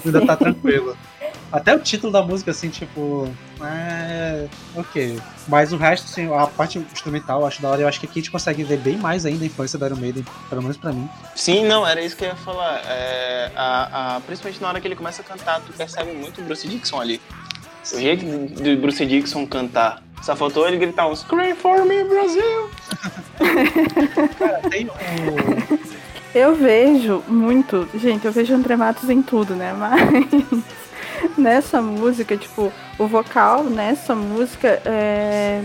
ainda 0.06 0.26
tá 0.26 0.36
tranquilo. 0.38 0.96
Até 1.52 1.74
o 1.76 1.80
título 1.80 2.12
da 2.12 2.22
música, 2.22 2.52
assim, 2.52 2.70
tipo. 2.70 3.30
É. 3.62 4.48
Ok. 4.76 5.20
Mas 5.48 5.72
o 5.72 5.78
resto, 5.78 6.06
assim, 6.06 6.32
a 6.34 6.46
parte 6.48 6.78
instrumental 6.78 7.42
eu 7.42 7.48
acho 7.48 7.62
da 7.62 7.70
hora. 7.70 7.82
Eu 7.82 7.88
acho 7.88 8.00
que 8.00 8.06
aqui 8.06 8.20
a 8.20 8.22
gente 8.22 8.32
consegue 8.32 8.64
ver 8.64 8.78
bem 8.78 8.98
mais 8.98 9.26
ainda 9.26 9.44
a 9.44 9.48
influência 9.48 9.80
do 9.80 9.86
Iron 9.86 9.96
Maiden, 9.96 10.26
pelo 10.50 10.62
menos 10.62 10.76
pra 10.78 10.92
mim. 10.92 11.08
Sim, 11.36 11.66
não, 11.66 11.88
era 11.88 12.02
isso 12.02 12.18
que 12.18 12.26
eu 12.26 12.30
ia 12.30 12.36
falar. 12.36 12.82
É, 12.86 13.52
a, 13.56 14.16
a- 14.18 14.20
principalmente 14.22 14.62
na 14.62 14.68
hora 14.68 14.82
que 14.82 14.88
ele 14.88 14.96
começa 14.96 15.22
a 15.22 15.26
cantar, 15.26 15.62
tu 15.62 15.72
percebe 15.74 16.12
muito 16.12 16.42
o 16.42 16.44
Bruce 16.44 16.68
Dixon 16.68 17.00
ali. 17.00 17.22
O 17.94 17.98
jeito 18.00 18.26
do 18.62 18.78
Bruce 18.82 19.06
Dixon 19.06 19.48
cantar. 19.48 20.04
Só 20.22 20.36
faltou 20.36 20.68
ele 20.68 20.78
gritar 20.78 21.08
um 21.08 21.16
Scream 21.16 21.56
for 21.56 21.86
me, 21.86 22.04
Brasil! 22.04 22.70
Tem 24.70 24.86
um. 24.88 25.78
Eu 26.36 26.56
vejo 26.56 27.24
muito, 27.28 27.88
gente, 27.96 28.26
eu 28.26 28.32
vejo 28.32 28.54
André 28.54 28.76
Matos 28.76 29.10
em 29.10 29.22
tudo, 29.22 29.56
né? 29.56 29.74
Mas 29.74 30.02
nessa 31.38 31.82
música, 31.82 32.38
tipo, 32.38 32.72
o 32.98 33.08
vocal 33.08 33.64
nessa 33.64 34.16
música 34.16 34.82
é. 34.86 35.62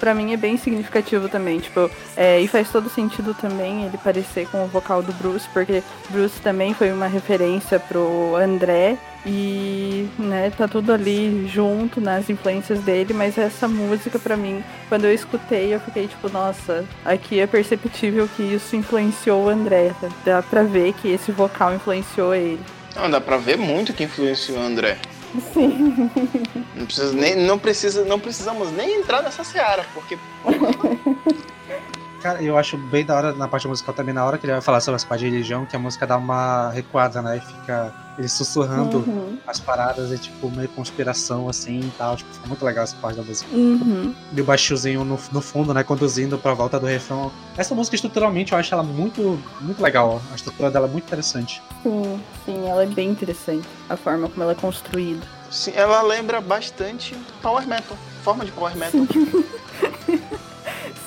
Pra 0.00 0.12
mim 0.12 0.34
é 0.34 0.36
bem 0.36 0.58
significativo 0.58 1.28
também, 1.30 1.60
tipo, 1.60 1.88
é, 2.14 2.38
e 2.38 2.48
faz 2.48 2.68
todo 2.70 2.90
sentido 2.90 3.32
também 3.32 3.84
ele 3.84 3.96
parecer 3.96 4.46
com 4.48 4.64
o 4.64 4.66
vocal 4.66 5.02
do 5.02 5.12
Bruce, 5.14 5.48
porque 5.50 5.82
Bruce 6.10 6.38
também 6.42 6.74
foi 6.74 6.92
uma 6.92 7.06
referência 7.06 7.78
pro 7.80 8.36
André 8.36 8.98
e, 9.24 10.06
né, 10.18 10.50
tá 10.50 10.68
tudo 10.68 10.92
ali 10.92 11.48
junto 11.48 12.02
nas 12.02 12.28
influências 12.28 12.80
dele, 12.80 13.14
mas 13.14 13.38
essa 13.38 13.66
música 13.66 14.18
pra 14.18 14.36
mim, 14.36 14.62
quando 14.90 15.06
eu 15.06 15.14
escutei, 15.14 15.74
eu 15.74 15.80
fiquei 15.80 16.06
tipo, 16.06 16.28
nossa, 16.28 16.84
aqui 17.04 17.40
é 17.40 17.46
perceptível 17.46 18.28
que 18.36 18.42
isso 18.42 18.76
influenciou 18.76 19.44
o 19.44 19.48
André, 19.48 19.92
dá 20.24 20.42
pra 20.42 20.64
ver 20.64 20.92
que 20.92 21.08
esse 21.08 21.32
vocal 21.32 21.72
influenciou 21.72 22.34
ele. 22.34 22.60
Não, 22.94 23.10
dá 23.10 23.20
pra 23.20 23.36
ver 23.36 23.58
muito 23.58 23.92
que 23.92 24.04
influenciou 24.04 24.58
o 24.58 24.62
André. 24.62 24.98
Sim. 25.52 26.10
Não, 26.76 26.86
precisa 26.86 27.12
nem, 27.12 27.34
não, 27.34 27.58
precisa, 27.58 28.04
não 28.04 28.20
precisamos 28.20 28.70
nem 28.72 29.00
entrar 29.00 29.22
nessa 29.22 29.42
seara, 29.42 29.84
porque 29.92 30.16
Cara, 32.24 32.42
eu 32.42 32.56
acho 32.56 32.78
bem 32.78 33.04
da 33.04 33.14
hora 33.14 33.32
na 33.34 33.46
parte 33.46 33.68
musical 33.68 33.92
também, 33.94 34.14
na 34.14 34.24
hora 34.24 34.38
que 34.38 34.46
ele 34.46 34.52
vai 34.54 34.62
falar 34.62 34.80
sobre 34.80 34.96
as 34.96 35.04
partes 35.04 35.26
de 35.26 35.30
religião, 35.30 35.66
que 35.66 35.76
a 35.76 35.78
música 35.78 36.06
dá 36.06 36.16
uma 36.16 36.70
recuada, 36.70 37.20
né? 37.20 37.36
E 37.36 37.40
fica 37.40 37.92
ele 38.16 38.28
sussurrando 38.28 39.00
Uhum. 39.00 39.36
as 39.46 39.60
paradas, 39.60 40.10
é 40.10 40.16
tipo 40.16 40.50
meio 40.50 40.70
conspiração 40.70 41.50
assim 41.50 41.80
e 41.80 41.92
tal. 41.98 42.16
Tipo, 42.16 42.32
fica 42.32 42.46
muito 42.48 42.64
legal 42.64 42.84
essa 42.84 42.96
parte 42.96 43.16
da 43.16 43.22
música. 43.22 43.54
Uhum. 43.54 44.14
E 44.34 44.40
o 44.40 44.44
baixozinho 44.44 45.04
no, 45.04 45.20
no 45.32 45.40
fundo, 45.42 45.74
né? 45.74 45.84
Conduzindo 45.84 46.38
pra 46.38 46.54
volta 46.54 46.80
do 46.80 46.86
refrão. 46.86 47.30
Essa 47.58 47.74
música, 47.74 47.94
estruturalmente, 47.94 48.52
eu 48.52 48.58
acho 48.58 48.72
ela 48.72 48.82
muito, 48.82 49.38
muito 49.60 49.82
legal. 49.82 50.22
A 50.32 50.34
estrutura 50.34 50.70
dela 50.70 50.86
é 50.86 50.90
muito 50.90 51.04
interessante. 51.04 51.60
Sim, 51.82 52.18
sim, 52.46 52.66
ela 52.66 52.84
é 52.84 52.86
bem 52.86 53.10
interessante, 53.10 53.68
a 53.86 53.98
forma 53.98 54.30
como 54.30 54.42
ela 54.44 54.52
é 54.52 54.54
construída. 54.54 55.20
sim, 55.50 55.72
ela 55.76 56.00
lembra 56.00 56.40
bastante 56.40 57.14
Power 57.42 57.66
Metal. 57.68 57.98
Forma 58.22 58.46
de 58.46 58.52
Power 58.52 58.74
Metal. 58.78 59.02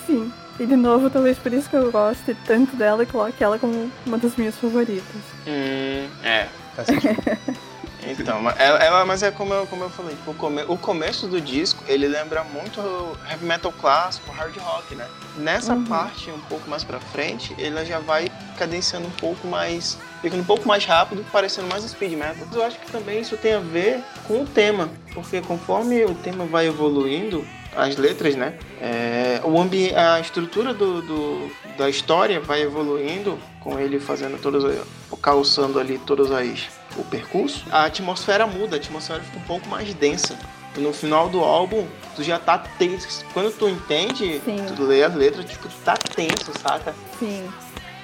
Sim. 0.06 0.32
E 0.60 0.66
de 0.66 0.76
novo, 0.76 1.10
talvez 1.10 1.38
por 1.38 1.54
isso 1.54 1.70
que 1.70 1.76
eu 1.76 1.92
goste 1.92 2.36
tanto 2.46 2.76
dela 2.76 3.04
e 3.04 3.06
coloque 3.06 3.44
ela 3.44 3.60
como 3.60 3.92
uma 4.06 4.18
das 4.18 4.36
minhas 4.36 4.56
favoritas. 4.58 5.06
Hum, 5.48 6.08
é. 6.24 6.48
Então, 8.10 8.42
mas 8.42 8.58
ela, 8.58 8.80
ela- 8.80 9.06
mas 9.06 9.22
é 9.22 9.32
como 9.32 9.54
eu, 9.54 9.68
como 9.68 9.84
eu 9.84 9.90
falei, 9.90 10.16
tipo, 10.16 10.32
o, 10.32 10.34
come- 10.36 10.64
o 10.66 10.78
começo 10.78 11.28
do 11.28 11.42
disco, 11.42 11.84
ele 11.90 12.08
lembra 12.08 12.42
muito 12.42 12.80
heavy 13.30 13.44
metal 13.46 13.70
clássico, 13.74 14.32
hard 14.32 14.56
rock, 14.58 14.96
né? 14.96 15.06
Nessa 15.36 15.74
Uhum. 15.74 15.84
parte, 15.84 16.32
um 16.32 16.40
pouco 16.42 16.70
mais 16.70 16.86
pra 16.86 17.02
frente, 17.02 17.54
ele 17.58 17.84
já 17.86 18.00
vai 18.00 18.32
cadenciando 18.58 19.08
um 19.08 19.12
pouco 19.12 19.46
mais, 19.48 19.98
ficando 20.22 20.42
um 20.42 20.46
pouco 20.46 20.66
mais 20.66 20.86
rápido, 20.86 21.26
parecendo 21.34 21.68
mais 21.68 21.84
speed 21.84 22.14
metal. 22.14 22.48
Eu 22.54 22.64
acho 22.64 22.80
que 22.80 22.90
também 22.90 23.20
isso 23.20 23.36
tem 23.36 23.56
a 23.56 23.60
ver 23.60 24.02
com 24.26 24.44
o 24.44 24.46
tema, 24.46 24.90
porque 25.14 25.42
conforme 25.42 26.06
o 26.06 26.16
tema 26.16 26.46
vai 26.46 26.66
evoluindo, 26.68 27.46
as 27.78 27.96
letras, 27.98 28.36
né? 28.36 28.54
É, 28.82 29.40
o 29.44 29.60
ambi 29.60 29.94
a 29.96 30.20
estrutura 30.20 30.74
do, 30.74 31.02
do- 31.02 31.52
da 31.78 31.90
história 31.90 32.40
vai 32.40 32.62
evoluindo, 32.64 33.38
com 33.60 33.80
ele 33.80 34.00
fazendo 34.00 34.40
todas, 34.42 34.66
as- 34.66 35.20
calçando 35.22 35.80
ali 35.80 35.98
todas 36.00 36.32
as 36.32 36.68
o 36.96 37.04
percurso, 37.04 37.64
a 37.72 37.86
atmosfera 37.86 38.48
muda, 38.48 38.76
a 38.76 38.80
atmosfera 38.80 39.20
fica 39.22 39.38
um 39.38 39.42
pouco 39.44 39.68
mais 39.70 39.94
densa. 39.94 40.36
No 40.78 40.92
final 40.94 41.28
do 41.30 41.40
álbum, 41.44 41.88
tu 42.16 42.24
já 42.24 42.38
tá 42.40 42.58
tenso. 42.58 43.24
Quando 43.34 43.52
tu 43.56 43.68
entende, 43.68 44.42
Sim. 44.46 44.66
tu 44.76 44.84
lê 44.84 45.04
as 45.04 45.14
letras, 45.16 45.46
tipo, 45.46 45.68
tu 45.68 45.76
tá 45.84 45.96
tenso, 45.96 46.52
saca? 46.62 46.94
Sim. 47.20 47.48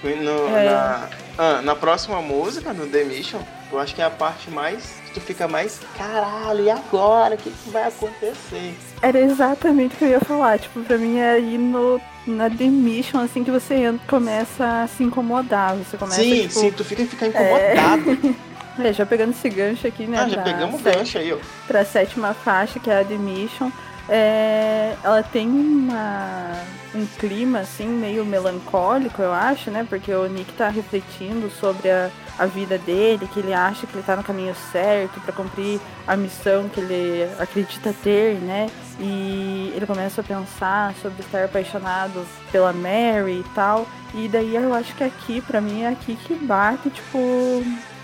No- 0.03 0.47
É. 0.57 0.65
na, 0.69 1.09
ah, 1.37 1.61
na 1.61 1.75
próxima 1.75 2.21
música, 2.21 2.73
no 2.73 2.85
The 2.87 3.03
Mission, 3.05 3.39
eu 3.71 3.79
acho 3.79 3.95
que 3.95 4.01
é 4.01 4.05
a 4.05 4.09
parte 4.09 4.49
mais. 4.51 5.01
Tu 5.13 5.21
fica 5.21 5.47
mais. 5.47 5.79
Caralho, 5.97 6.63
e 6.63 6.69
agora? 6.69 7.35
O 7.35 7.37
que, 7.37 7.49
que 7.51 7.69
vai 7.69 7.83
acontecer? 7.87 8.73
Era 9.01 9.19
exatamente 9.19 9.95
o 9.95 9.97
que 9.97 10.05
eu 10.05 10.09
ia 10.09 10.19
falar. 10.19 10.59
Tipo, 10.59 10.81
pra 10.81 10.97
mim 10.97 11.17
é 11.19 11.31
aí 11.31 11.57
no, 11.57 11.99
na 12.25 12.47
demission, 12.47 13.19
assim, 13.21 13.43
que 13.43 13.51
você 13.51 13.75
entra- 13.75 14.07
começa 14.07 14.83
a 14.83 14.87
se 14.87 15.03
incomodar. 15.03 15.75
Você 15.75 15.97
começa, 15.97 16.21
sim, 16.21 16.41
tipo, 16.47 16.53
sim, 16.59 16.71
tu 16.71 16.83
fica, 16.83 17.05
fica 17.05 17.27
incomodado. 17.27 18.35
é, 18.79 18.91
já 18.93 19.05
pegando 19.05 19.31
esse 19.31 19.49
gancho 19.49 19.87
aqui, 19.87 20.05
né? 20.05 20.19
Ah, 20.19 20.29
já 20.29 20.41
pegamos 20.41 20.79
o 20.79 20.83
gancho 20.83 21.17
aí, 21.17 21.31
ó. 21.33 21.37
pra 21.67 21.83
sétima 21.85 22.33
faixa, 22.33 22.79
que 22.79 22.89
é 22.89 22.99
a 22.99 23.03
Demission. 23.03 23.69
É, 24.09 24.95
ela 25.01 25.23
tem 25.23 25.47
uma, 25.47 26.51
um 26.93 27.05
clima 27.17 27.59
assim 27.59 27.87
meio 27.87 28.25
melancólico, 28.25 29.21
eu 29.21 29.31
acho, 29.31 29.71
né? 29.71 29.85
Porque 29.89 30.13
o 30.13 30.27
Nick 30.27 30.51
tá 30.53 30.67
refletindo 30.67 31.49
sobre 31.49 31.89
a, 31.89 32.09
a 32.37 32.45
vida 32.45 32.77
dele, 32.77 33.29
que 33.31 33.39
ele 33.39 33.53
acha 33.53 33.85
que 33.85 33.95
ele 33.95 34.03
tá 34.03 34.15
no 34.15 34.23
caminho 34.23 34.55
certo 34.71 35.19
para 35.21 35.33
cumprir 35.33 35.79
a 36.07 36.15
missão 36.15 36.67
que 36.69 36.79
ele 36.79 37.29
acredita 37.39 37.93
ter, 38.03 38.35
né? 38.35 38.69
E 38.99 39.71
ele 39.75 39.85
começa 39.85 40.21
a 40.21 40.23
pensar 40.23 40.93
sobre 41.01 41.21
estar 41.21 41.45
apaixonado 41.45 42.25
pela 42.51 42.73
Mary 42.73 43.39
e 43.39 43.45
tal. 43.55 43.87
E 44.13 44.27
daí 44.27 44.55
eu 44.55 44.73
acho 44.73 44.93
que 44.95 45.03
aqui, 45.03 45.41
pra 45.41 45.59
mim, 45.59 45.81
é 45.83 45.89
aqui 45.89 46.15
que 46.15 46.35
bate, 46.35 46.89
tipo, 46.89 47.17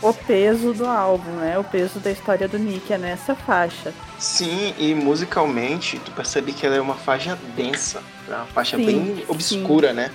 o 0.01 0.13
peso 0.25 0.73
do 0.73 0.85
álbum, 0.85 1.31
né? 1.31 1.57
O 1.59 1.63
peso 1.63 1.99
da 1.99 2.11
história 2.11 2.47
do 2.47 2.57
Nick 2.57 2.91
é 2.91 2.97
nessa 2.97 3.35
faixa. 3.35 3.93
Sim, 4.17 4.73
e 4.77 4.95
musicalmente, 4.95 5.99
tu 5.99 6.11
percebe 6.11 6.53
que 6.53 6.65
ela 6.65 6.75
é 6.75 6.81
uma 6.81 6.95
faixa 6.95 7.37
densa. 7.55 8.01
É 8.27 8.35
uma 8.35 8.45
faixa 8.45 8.77
Sim, 8.77 8.85
bem 8.85 9.25
obscura, 9.27 9.93
né? 9.93 10.11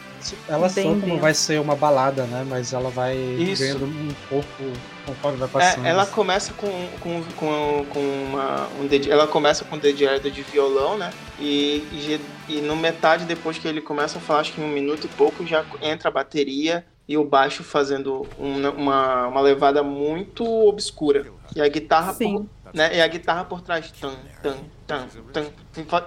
Ela 0.48 0.68
só 0.68 0.82
como 0.82 1.18
vai 1.18 1.34
ser 1.34 1.60
uma 1.60 1.74
balada, 1.76 2.24
né? 2.24 2.44
Mas 2.48 2.72
ela 2.72 2.90
vai 2.90 3.16
Isso. 3.16 3.62
ganhando 3.62 3.84
um 3.84 4.08
pouco 4.28 4.46
conforme 5.06 5.38
vai 5.38 5.48
É, 5.48 5.52
passando. 5.52 5.86
ela 5.86 6.06
começa 6.06 6.52
com, 6.54 6.88
com, 7.00 7.22
com, 7.36 7.86
com 7.90 8.00
uma, 8.00 8.68
um 8.80 8.86
ded- 8.86 9.08
ela 9.10 9.26
começa 9.26 9.64
com 9.64 9.76
um 9.76 9.78
dedilhado 9.78 10.30
de 10.30 10.42
violão, 10.42 10.96
né? 10.96 11.10
E, 11.38 11.86
e, 11.92 12.20
e 12.48 12.60
no 12.60 12.74
metade, 12.76 13.24
depois 13.24 13.58
que 13.58 13.68
ele 13.68 13.80
começa 13.80 14.18
a 14.18 14.20
falar, 14.20 14.40
acho 14.40 14.52
que 14.52 14.60
em 14.60 14.64
um 14.64 14.68
minuto 14.68 15.04
e 15.04 15.08
pouco, 15.08 15.46
já 15.46 15.64
entra 15.82 16.08
a 16.08 16.12
bateria 16.12 16.84
e 17.06 17.18
o 17.18 17.24
baixo 17.24 17.62
fazendo 17.62 18.26
um- 18.38 18.66
uma, 18.70 19.26
uma 19.28 19.40
levada 19.42 19.82
muito 19.82 20.44
obscura. 20.66 21.26
E 21.54 21.60
a 21.60 21.68
guitarra 21.68 22.14
Sim. 22.14 22.48
Né? 22.74 22.96
E 22.96 23.00
a 23.00 23.06
guitarra 23.06 23.44
por 23.44 23.60
trás, 23.60 23.90
tan, 23.92 24.16
tan, 24.42 24.56
tan, 24.86 25.06
tan, 25.32 25.46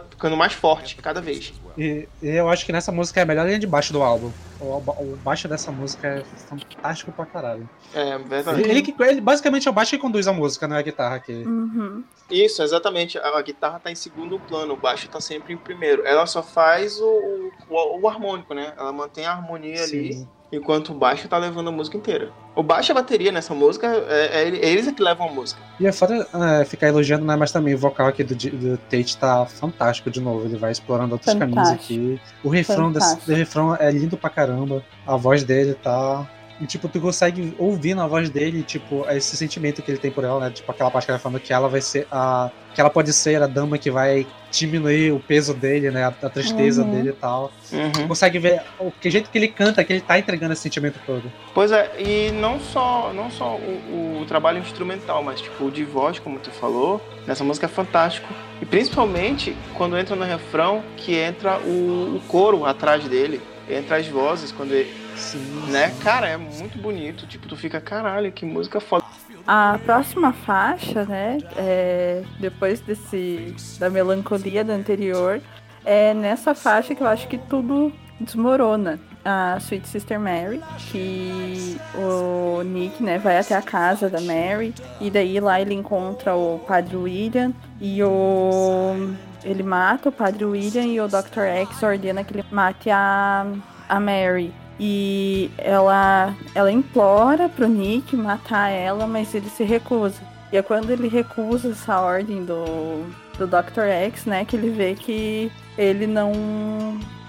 ficando 0.10 0.36
mais 0.36 0.54
forte 0.54 0.98
cada 0.98 1.22
vez. 1.22 1.54
E, 1.78 2.08
e 2.22 2.28
eu 2.28 2.50
acho 2.50 2.66
que 2.66 2.74
nessa 2.74 2.92
música 2.92 3.22
é 3.22 3.24
a 3.24 3.26
melhor 3.26 3.46
linha 3.46 3.58
de 3.58 3.66
baixo 3.66 3.94
do 3.94 4.04
álbum. 4.04 4.32
O, 4.60 4.78
o 4.78 5.16
baixo 5.24 5.48
dessa 5.48 5.72
música 5.72 6.08
é 6.08 6.24
fantástico 6.50 7.12
pra 7.12 7.26
caralho. 7.26 7.70
É 7.94 8.18
verdade. 8.18 8.62
Ele, 8.62 8.80
ele 8.80 8.96
ele 9.00 9.22
basicamente 9.22 9.68
é 9.68 9.72
o 9.72 9.74
baixo 9.74 9.92
que 9.92 9.98
conduz 9.98 10.28
a 10.28 10.34
música, 10.34 10.68
não 10.68 10.76
é 10.76 10.80
a 10.80 10.84
guitarra 10.84 11.16
aqui. 11.16 11.32
Uhum. 11.32 12.04
Isso, 12.30 12.62
exatamente. 12.62 13.18
A, 13.18 13.38
a 13.38 13.42
guitarra 13.42 13.80
tá 13.80 13.92
em 13.92 13.96
segundo 13.96 14.40
plano, 14.40 14.74
o 14.74 14.78
baixo 14.78 15.08
tá 15.08 15.22
sempre 15.22 15.54
em 15.54 15.58
primeiro. 15.58 16.06
Ela 16.06 16.26
só 16.26 16.44
faz 16.44 17.00
o, 17.00 17.52
o, 17.70 18.02
o 18.02 18.08
harmônico, 18.10 18.54
né? 18.54 18.74
Ela 18.76 18.92
mantém 18.92 19.26
a 19.26 19.32
harmonia 19.32 19.84
ali, 19.84 20.14
Sim. 20.14 20.28
Enquanto 20.52 20.92
o 20.92 20.94
baixo 20.94 21.28
tá 21.28 21.38
levando 21.38 21.68
a 21.70 21.72
música 21.72 21.98
inteira. 21.98 22.32
O 22.56 22.64
baixo 22.64 22.92
e 22.92 22.94
a 22.94 22.96
bateria 22.96 23.32
nessa 23.32 23.54
música, 23.54 23.88
é, 23.88 24.44
é 24.44 24.50
é 24.50 24.70
eles 24.70 24.88
é 24.88 24.92
que 24.92 25.02
levam 25.02 25.30
a 25.30 25.32
música. 25.32 25.62
E 25.80 25.86
é 25.86 25.92
foda 25.92 26.28
é, 26.34 26.66
ficar 26.66 26.88
elogiando, 26.88 27.26
né? 27.26 27.36
Mas 27.36 27.52
também 27.52 27.76
o 27.76 27.78
vocal 27.78 28.08
aqui 28.08 28.24
do, 28.24 28.36
do 28.36 28.78
Tate 28.78 29.18
tá 29.18 29.46
fantástico 29.46 30.10
de 30.10 30.20
novo. 30.20 30.46
Ele 30.46 30.58
vai 30.58 30.72
explorando 30.72 31.14
outros 31.14 31.34
caminhos 31.34 31.70
aqui. 31.70 32.20
O 32.44 32.50
refrão, 32.50 32.92
desse, 32.92 33.34
refrão 33.34 33.76
é 33.76 33.92
lindo 33.92 34.18
pra 34.18 34.30
caramba. 34.30 34.84
A 35.06 35.16
voz 35.16 35.44
dele 35.44 35.76
tá 35.76 36.28
E, 36.60 36.66
tipo, 36.66 36.90
tu 36.90 37.00
consegue 37.00 37.54
ouvir 37.58 37.94
na 37.94 38.08
voz 38.08 38.30
dele, 38.30 38.64
tipo, 38.64 39.06
esse 39.10 39.38
sentimento 39.38 39.82
que 39.84 39.92
ele 39.92 40.00
tem 40.00 40.10
por 40.12 40.24
ela, 40.24 40.40
né? 40.40 40.50
Tipo, 40.52 40.72
aquela 40.72 40.90
parte 40.90 41.06
que 41.06 41.12
ela 41.12 41.20
falando 41.20 41.40
que 41.40 41.54
ela 41.54 41.68
vai 41.70 41.82
ser 41.82 42.08
a. 42.12 42.50
que 42.74 42.82
ela 42.82 42.90
pode 42.90 43.14
ser 43.14 43.42
a 43.42 43.48
dama 43.48 43.78
que 43.78 43.92
vai 43.92 44.26
diminuir 44.52 45.12
o 45.12 45.20
peso 45.20 45.54
dele, 45.54 45.92
né? 45.92 46.04
A, 46.06 46.08
a 46.08 46.30
tristeza 46.30 46.84
Uhum. 46.84 46.90
dele 46.92 47.10
e 47.10 47.14
tal. 47.14 47.52
Tu 47.70 47.76
Uhum. 47.76 48.08
consegue 48.08 48.40
ver 48.40 48.62
o 48.80 48.90
que 48.92 49.10
jeito 49.12 49.30
que 49.30 49.38
ele 49.38 49.50
canta, 49.50 49.84
que 49.84 49.94
ele 49.94 50.02
tá 50.02 50.18
entregando 50.18 50.54
esse 50.54 50.62
sentimento 50.64 51.00
todo. 51.06 51.32
Pois 51.54 51.72
é, 51.72 51.92
e 52.00 52.32
não 52.32 52.60
só, 52.60 53.12
não 53.14 53.30
só 53.30 53.56
o, 53.56 54.20
o 54.22 54.26
trabalho 54.26 54.58
instrumental, 54.60 55.22
mas 55.24 55.42
tipo 55.42 55.66
o 55.66 55.72
de 55.72 55.84
voz, 55.84 56.18
como 56.18 56.40
tu 56.40 56.50
falou, 56.52 57.00
nessa 57.28 57.44
música 57.44 57.66
é 57.68 57.70
fantástico. 57.70 58.34
E 58.62 58.66
principalmente 58.66 59.56
quando 59.76 59.98
entra 59.98 60.16
no 60.16 60.24
refrão, 60.24 60.82
que 60.96 61.16
entra 61.16 61.60
o, 61.60 62.16
o 62.18 62.22
coro 62.28 62.66
atrás 62.66 63.04
dele, 63.08 63.42
entra 63.70 63.98
as 63.98 64.08
vozes, 64.08 64.52
quando 64.52 64.72
ele, 64.72 64.92
Sim. 65.18 65.72
né? 65.72 65.94
Cara, 66.02 66.28
é 66.28 66.38
muito 66.38 66.78
bonito. 66.78 67.26
Tipo, 67.28 67.48
tu 67.48 67.56
fica, 67.56 67.82
caralho, 67.82 68.32
que 68.32 68.46
música 68.46 68.80
foda. 68.80 69.06
A 69.46 69.80
próxima 69.86 70.34
faixa, 70.34 71.06
né, 71.06 71.38
é, 71.56 72.22
depois 72.40 72.82
desse 72.82 73.56
da 73.80 73.90
melancolia 73.90 74.64
da 74.64 74.74
anterior, 74.74 75.42
é 75.86 76.14
nessa 76.14 76.54
faixa 76.54 76.94
que 76.94 77.02
eu 77.02 77.08
acho 77.08 77.28
que 77.30 77.38
tudo 77.38 77.94
desmorona. 78.20 79.00
A 79.24 79.58
Sweet 79.60 79.88
Sister 79.88 80.20
Mary, 80.20 80.62
que 80.90 81.78
o 81.96 82.62
Nick, 82.64 83.04
né, 83.04 83.18
vai 83.18 83.38
até 83.38 83.56
a 83.56 83.62
casa 83.62 84.10
da 84.10 84.22
Mary 84.22 84.74
e 85.02 85.10
daí 85.10 85.40
lá 85.40 85.60
ele 85.60 85.74
encontra 85.74 86.34
o 86.34 86.60
Padre 86.60 86.96
William 86.96 87.52
e 87.82 88.02
o 88.04 89.14
ele 89.44 89.64
mata 89.64 90.10
o 90.10 90.12
Padre 90.12 90.46
William 90.46 90.86
e 90.86 91.02
o 91.02 91.08
Dr. 91.08 91.42
X 91.42 91.84
ordena 91.84 92.24
que 92.24 92.34
ele 92.34 92.46
mate 92.52 92.90
a 92.90 93.46
a 93.88 94.00
Mary. 94.00 94.54
E 94.80 95.50
ela, 95.58 96.36
ela 96.54 96.72
implora 96.72 97.50
pro 97.50 97.68
Nick 97.68 98.16
matar 98.16 98.70
ela, 98.70 99.08
mas 99.08 99.34
ele 99.34 99.50
se 99.50 99.64
recusa. 99.64 100.22
E 100.52 100.58
é 100.58 100.62
quando 100.62 100.92
ele 100.92 101.08
recusa 101.08 101.70
essa 101.70 102.00
ordem 102.00 102.46
do, 102.46 103.06
do 103.38 103.48
Dr. 103.48 103.88
X, 104.06 104.26
né, 104.26 104.46
que 104.46 104.56
ele 104.56 104.70
vê 104.70 104.94
que 104.94 105.52
ele 105.78 106.08
não 106.08 106.32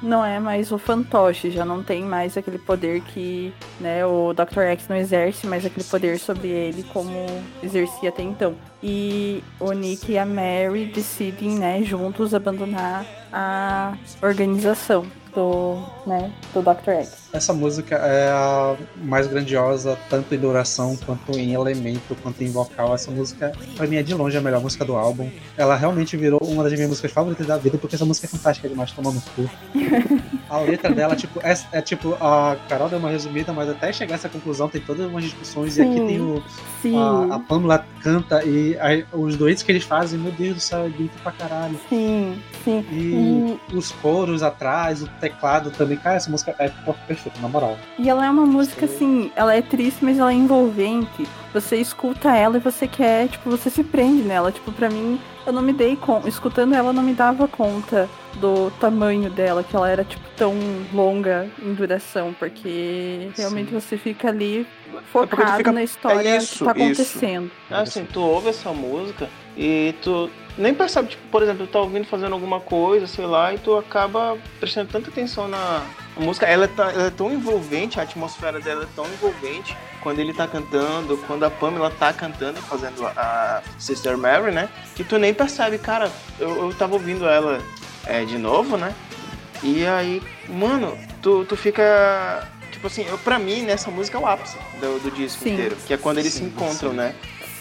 não 0.01 0.25
é 0.25 0.39
mais 0.39 0.71
o 0.71 0.79
fantoche, 0.79 1.51
já 1.51 1.65
não 1.65 1.83
tem 1.83 2.05
mais 2.05 2.37
aquele 2.37 2.59
poder 2.59 3.01
que, 3.01 3.53
né, 3.81 4.07
o 4.07 4.33
Dr. 4.33 4.61
X 4.61 4.87
não 4.89 4.97
exerce 4.97 5.45
mais 5.45 5.67
aquele 5.67 5.85
poder 5.85 6.21
sobre 6.21 6.47
ele 6.47 6.85
como 6.93 7.27
exercia 7.63 8.09
até 8.09 8.23
então. 8.23 8.55
E 8.81 9.43
o 9.59 9.73
Nick 9.73 10.13
e 10.13 10.19
a 10.19 10.25
Mary 10.25 10.87
decidem, 10.87 11.59
né, 11.59 11.83
juntos 11.83 12.33
abandonar 12.33 13.05
a 13.33 13.95
organização 14.23 15.05
do, 15.39 15.79
né, 16.05 16.33
do 16.53 16.61
Dr. 16.61 16.91
X. 16.91 17.29
Essa 17.33 17.53
música 17.53 17.95
é 17.95 18.29
a 18.29 18.77
mais 18.97 19.29
grandiosa, 19.29 19.97
tanto 20.11 20.35
em 20.35 20.39
duração 20.39 20.97
quanto 20.97 21.39
em 21.39 21.55
elemento, 21.55 22.17
quanto 22.21 22.43
em 22.43 22.51
vocal. 22.51 22.93
Essa 22.93 23.13
música, 23.13 23.53
pra 23.77 23.87
mim, 23.87 23.97
é 23.97 24.03
de 24.03 24.15
longe 24.15 24.37
a 24.37 24.41
melhor 24.41 24.61
música 24.61 24.85
do 24.85 24.97
álbum. 24.97 25.31
Ela 25.57 25.77
realmente 25.77 26.17
virou 26.17 26.41
uma 26.43 26.65
das 26.65 26.73
minhas 26.73 26.89
músicas 26.89 27.13
favoritas 27.13 27.47
da 27.47 27.57
vida, 27.57 27.79
porque 27.79 27.95
essa 27.95 28.05
música 28.05 28.27
é 28.27 28.31
fantástica 28.31 28.69
demais, 28.69 28.91
toma 28.91 29.13
no 29.13 29.21
cu. 29.21 29.49
A 30.49 30.59
letra 30.59 30.91
dela, 30.95 31.15
tipo, 31.15 31.41
é, 31.43 31.55
é 31.73 31.83
tipo, 31.83 32.15
a 32.15 32.57
Carol 32.69 32.89
deu 32.89 32.99
uma 32.99 33.11
resumida, 33.11 33.53
mas 33.53 33.69
até 33.69 33.93
chegar 33.93 34.15
a 34.15 34.17
essa 34.17 34.29
conclusão 34.29 34.69
tem 34.69 34.81
todas 34.81 35.07
umas 35.07 35.25
discussões, 35.25 35.77
e 35.77 35.83
aqui 35.83 35.95
Sim. 35.95 36.07
tem 36.07 36.21
o. 36.21 36.43
Sim, 36.81 36.97
A, 36.97 37.35
a 37.35 37.39
Pamela 37.41 37.85
canta 38.03 38.45
e 38.45 38.79
aí 38.79 39.05
os 39.13 39.37
duetos 39.37 39.63
que 39.63 39.73
eles 39.73 39.85
fazem, 39.85 40.19
meu 40.19 40.33
Deus 40.33 40.55
do 40.55 40.61
céu, 40.61 40.85
é 40.85 40.89
grito 40.89 41.19
pra 41.23 41.33
caralho. 41.33 41.79
sim, 41.89 42.41
sim. 42.65 42.85
E 42.91 43.59
os 43.75 43.91
coros 43.93 44.43
atrás, 44.43 45.03
o 45.03 45.09
teclado 45.21 45.71
também. 45.71 45.97
Cara, 45.97 46.17
essa 46.17 46.31
música 46.31 46.55
é 46.59 46.69
perfeita, 47.07 47.39
na 47.41 47.49
moral. 47.49 47.77
E 47.99 48.09
ela 48.09 48.25
é 48.25 48.31
uma 48.31 48.47
música 48.47 48.87
assim, 48.87 49.31
ela 49.35 49.55
é 49.55 49.61
triste, 49.61 50.05
mas 50.05 50.19
ela 50.19 50.31
é 50.31 50.35
envolvente. 50.35 51.27
Você 51.61 51.77
escuta 51.77 52.35
ela 52.37 52.57
e 52.57 52.61
você 52.61 52.87
quer, 52.87 53.29
tipo, 53.29 53.51
você 53.51 53.69
se 53.69 53.83
prende 53.83 54.23
nela. 54.23 54.53
Tipo, 54.53 54.71
pra 54.73 54.89
mim, 54.89 55.21
eu 55.47 55.53
não 55.53 55.61
me 55.63 55.73
dei 55.73 55.97
conta. 55.97 56.29
Escutando 56.29 56.75
ela, 56.75 56.91
eu 56.91 56.93
não 56.93 57.03
me 57.03 57.13
dava 57.13 57.49
conta 57.49 58.09
do 58.35 58.71
tamanho 58.79 59.29
dela, 59.29 59.65
que 59.65 59.75
ela 59.75 59.91
era, 59.91 60.05
tipo, 60.05 60.23
tão 60.37 60.55
longa 60.93 61.49
em 61.61 61.75
duração. 61.75 62.33
Porque 62.39 63.29
realmente 63.37 63.73
você 63.73 63.97
fica 63.97 64.29
ali 64.29 64.67
focado 65.13 65.57
fica- 65.57 65.73
na 65.73 65.83
história 65.83 66.29
é 66.29 66.37
isso, 66.37 66.59
que 66.59 66.65
tá 66.65 66.71
isso. 66.73 66.83
acontecendo. 66.85 67.51
Assim, 67.71 68.05
tu 68.05 68.21
ouve 68.21 68.51
essa 68.51 68.71
música 68.73 69.29
e 69.57 69.95
tu 70.03 70.31
nem 70.59 70.75
percebe, 70.75 71.09
tipo, 71.09 71.23
por 71.29 71.43
exemplo, 71.43 71.67
tu 71.67 71.73
tá 71.73 71.79
ouvindo 71.79 72.05
fazendo 72.05 72.33
alguma 72.33 72.61
coisa, 72.61 73.07
sei 73.07 73.25
lá, 73.25 73.55
e 73.55 73.59
tu 73.59 73.77
acaba 73.77 74.37
prestando 74.59 74.91
tanta 74.91 75.09
atenção 75.09 75.47
na 75.49 75.83
a 76.17 76.21
música. 76.21 76.47
Ela 76.47 76.67
é, 76.67 76.71
ela 76.79 77.07
é 77.07 77.11
tão 77.11 77.33
envolvente, 77.33 78.01
a 78.01 78.03
atmosfera 78.03 78.61
dela 78.61 78.83
é 78.83 78.89
tão 78.95 79.07
envolvente 79.07 79.77
quando 80.01 80.19
ele 80.19 80.35
tá 80.35 80.47
cantando, 80.47 81.17
quando 81.27 81.45
a 81.45 81.51
Pamela 81.51 81.91
tá 81.91 82.13
cantando 82.13 82.59
e 82.59 82.63
fazendo 82.63 83.07
a, 83.07 83.63
Sister 83.79 84.19
Mary, 84.19 84.51
né? 84.51 84.69
Que 84.97 85.05
tu 85.05 85.17
nem 85.17 85.33
percebe, 85.33 85.79
cara. 85.79 86.11
Eu, 86.39 86.67
eu 86.67 86.75
tava 86.75 86.95
ouvindo 86.95 87.27
ela 87.27 87.61
é, 88.05 88.25
de 88.25 88.37
novo, 88.37 88.77
né? 88.77 88.95
E 89.63 89.87
aí, 89.87 90.21
mano, 90.49 90.99
tu, 91.23 91.45
tu 91.45 91.57
fica. 91.57 92.49
Tipo 92.73 92.87
assim, 92.87 93.05
eu, 93.09 93.19
pra 93.19 93.39
mim, 93.39 93.63
nessa 93.63 93.91
música 93.91 94.19
é 94.19 94.21
o 94.21 94.27
ápice 94.27 94.57
do, 94.81 95.01
do 95.01 95.11
disco 95.11 95.43
Sim. 95.43 95.55
inteiro. 95.55 95.77
Que 95.87 95.95
é 95.95 95.97
quando 95.97 96.19
eles 96.19 96.33
se 96.33 96.41
Sim, 96.41 96.47
encontram, 96.47 96.91
sim. 96.91 96.97
né? 96.97 97.15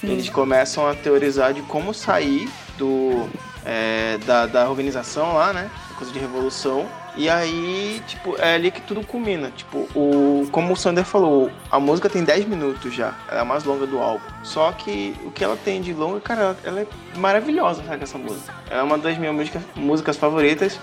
Eles 0.04 0.30
começam 0.30 0.88
a 0.88 0.94
teorizar 0.94 1.54
de 1.54 1.62
como 1.64 1.92
sair 1.92 2.48
do 2.78 3.28
é, 3.66 4.18
da, 4.26 4.46
da 4.46 4.70
organização 4.70 5.34
lá, 5.34 5.52
né? 5.52 5.70
Coisa 5.98 6.14
de 6.14 6.20
revolução. 6.20 6.86
E 7.18 7.28
aí, 7.28 8.02
tipo, 8.08 8.36
é 8.38 8.54
ali 8.54 8.70
que 8.70 8.80
tudo 8.82 9.06
culmina. 9.06 9.52
Tipo, 9.56 9.80
o, 9.96 10.48
como 10.52 10.74
o 10.74 10.78
Sander 10.78 11.04
falou, 11.04 11.50
a 11.72 11.80
música 11.80 12.08
tem 12.08 12.24
10 12.24 12.46
minutos 12.46 12.94
já. 12.94 13.16
Ela 13.28 13.40
é 13.40 13.42
a 13.42 13.46
mais 13.46 13.64
longa 13.64 13.88
do 13.88 13.98
álbum. 13.98 14.24
Só 14.44 14.72
que 14.72 15.16
o 15.26 15.32
que 15.32 15.44
ela 15.44 15.58
tem 15.58 15.82
de 15.82 15.94
longa, 15.94 16.20
cara, 16.20 16.42
ela, 16.42 16.58
ela 16.64 16.82
é 16.82 16.88
maravilhosa, 17.16 17.84
sabe, 17.84 18.04
essa 18.04 18.20
música. 18.20 18.54
É 18.70 18.82
uma 18.84 19.00
das 19.00 19.18
minhas 19.18 19.34
músicas, 19.34 19.64
músicas 19.76 20.16
favoritas. 20.16 20.80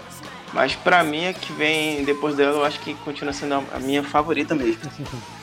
Mas 0.55 0.77
pra 0.77 1.03
mim, 1.03 1.27
a 1.27 1.33
que 1.33 1.53
vem 1.53 2.05
depois 2.05 2.37
dela, 2.37 2.59
eu 2.59 2.65
acho 2.65 2.79
que 2.79 2.95
continua 2.95 3.33
sendo 3.33 3.55
a, 3.55 3.79
minha 3.81 4.05
favorita 4.05 4.55
mesmo. 4.55 4.79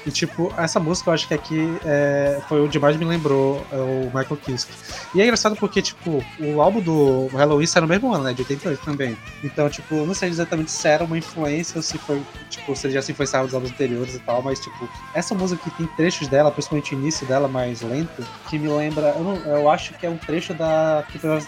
E 0.05 0.09
tipo, 0.09 0.51
essa 0.57 0.79
música 0.79 1.09
eu 1.09 1.13
acho 1.13 1.27
que 1.27 1.33
aqui 1.33 1.77
é, 1.83 2.41
foi 2.47 2.61
onde 2.61 2.79
mais 2.79 2.95
me 2.95 3.03
lembrou 3.03 3.63
é, 3.71 3.75
o 3.75 4.05
Michael 4.05 4.37
Kiske. 4.37 4.71
E 5.13 5.19
é 5.21 5.23
engraçado 5.25 5.55
porque, 5.57 5.81
tipo, 5.81 6.23
o 6.39 6.61
álbum 6.61 6.79
do 6.79 7.27
Halloween 7.27 7.65
saiu 7.67 7.81
no 7.81 7.87
mesmo 7.89 8.13
ano, 8.13 8.23
né? 8.23 8.33
De 8.33 8.41
88 8.41 8.83
também. 8.85 9.17
Então, 9.43 9.69
tipo, 9.69 10.05
não 10.05 10.13
sei 10.13 10.29
exatamente 10.29 10.71
se 10.71 10.87
era 10.87 11.03
uma 11.03 11.17
influência 11.17 11.77
ou 11.77 11.83
se 11.83 11.97
foi, 11.97 12.21
tipo, 12.49 12.73
se 12.73 12.87
ele 12.87 12.93
já 12.93 13.01
se 13.01 13.11
influenciava 13.11 13.45
dos 13.45 13.53
álbuns 13.53 13.71
anteriores 13.71 14.15
e 14.15 14.19
tal, 14.19 14.41
mas, 14.41 14.59
tipo, 14.61 14.87
essa 15.13 15.35
música 15.35 15.61
que 15.61 15.71
tem 15.71 15.87
trechos 15.87 16.29
dela, 16.29 16.49
principalmente 16.51 16.95
o 16.95 16.97
início 16.97 17.27
dela 17.27 17.49
mais 17.49 17.81
lento, 17.81 18.25
que 18.49 18.57
me 18.57 18.69
lembra. 18.69 19.13
Eu, 19.17 19.23
não- 19.23 19.35
eu 19.57 19.69
acho 19.69 19.93
que 19.95 20.05
é 20.05 20.09
um 20.09 20.17
trecho 20.17 20.53
da 20.53 21.03
Keep 21.11 21.27
It- 21.27 21.47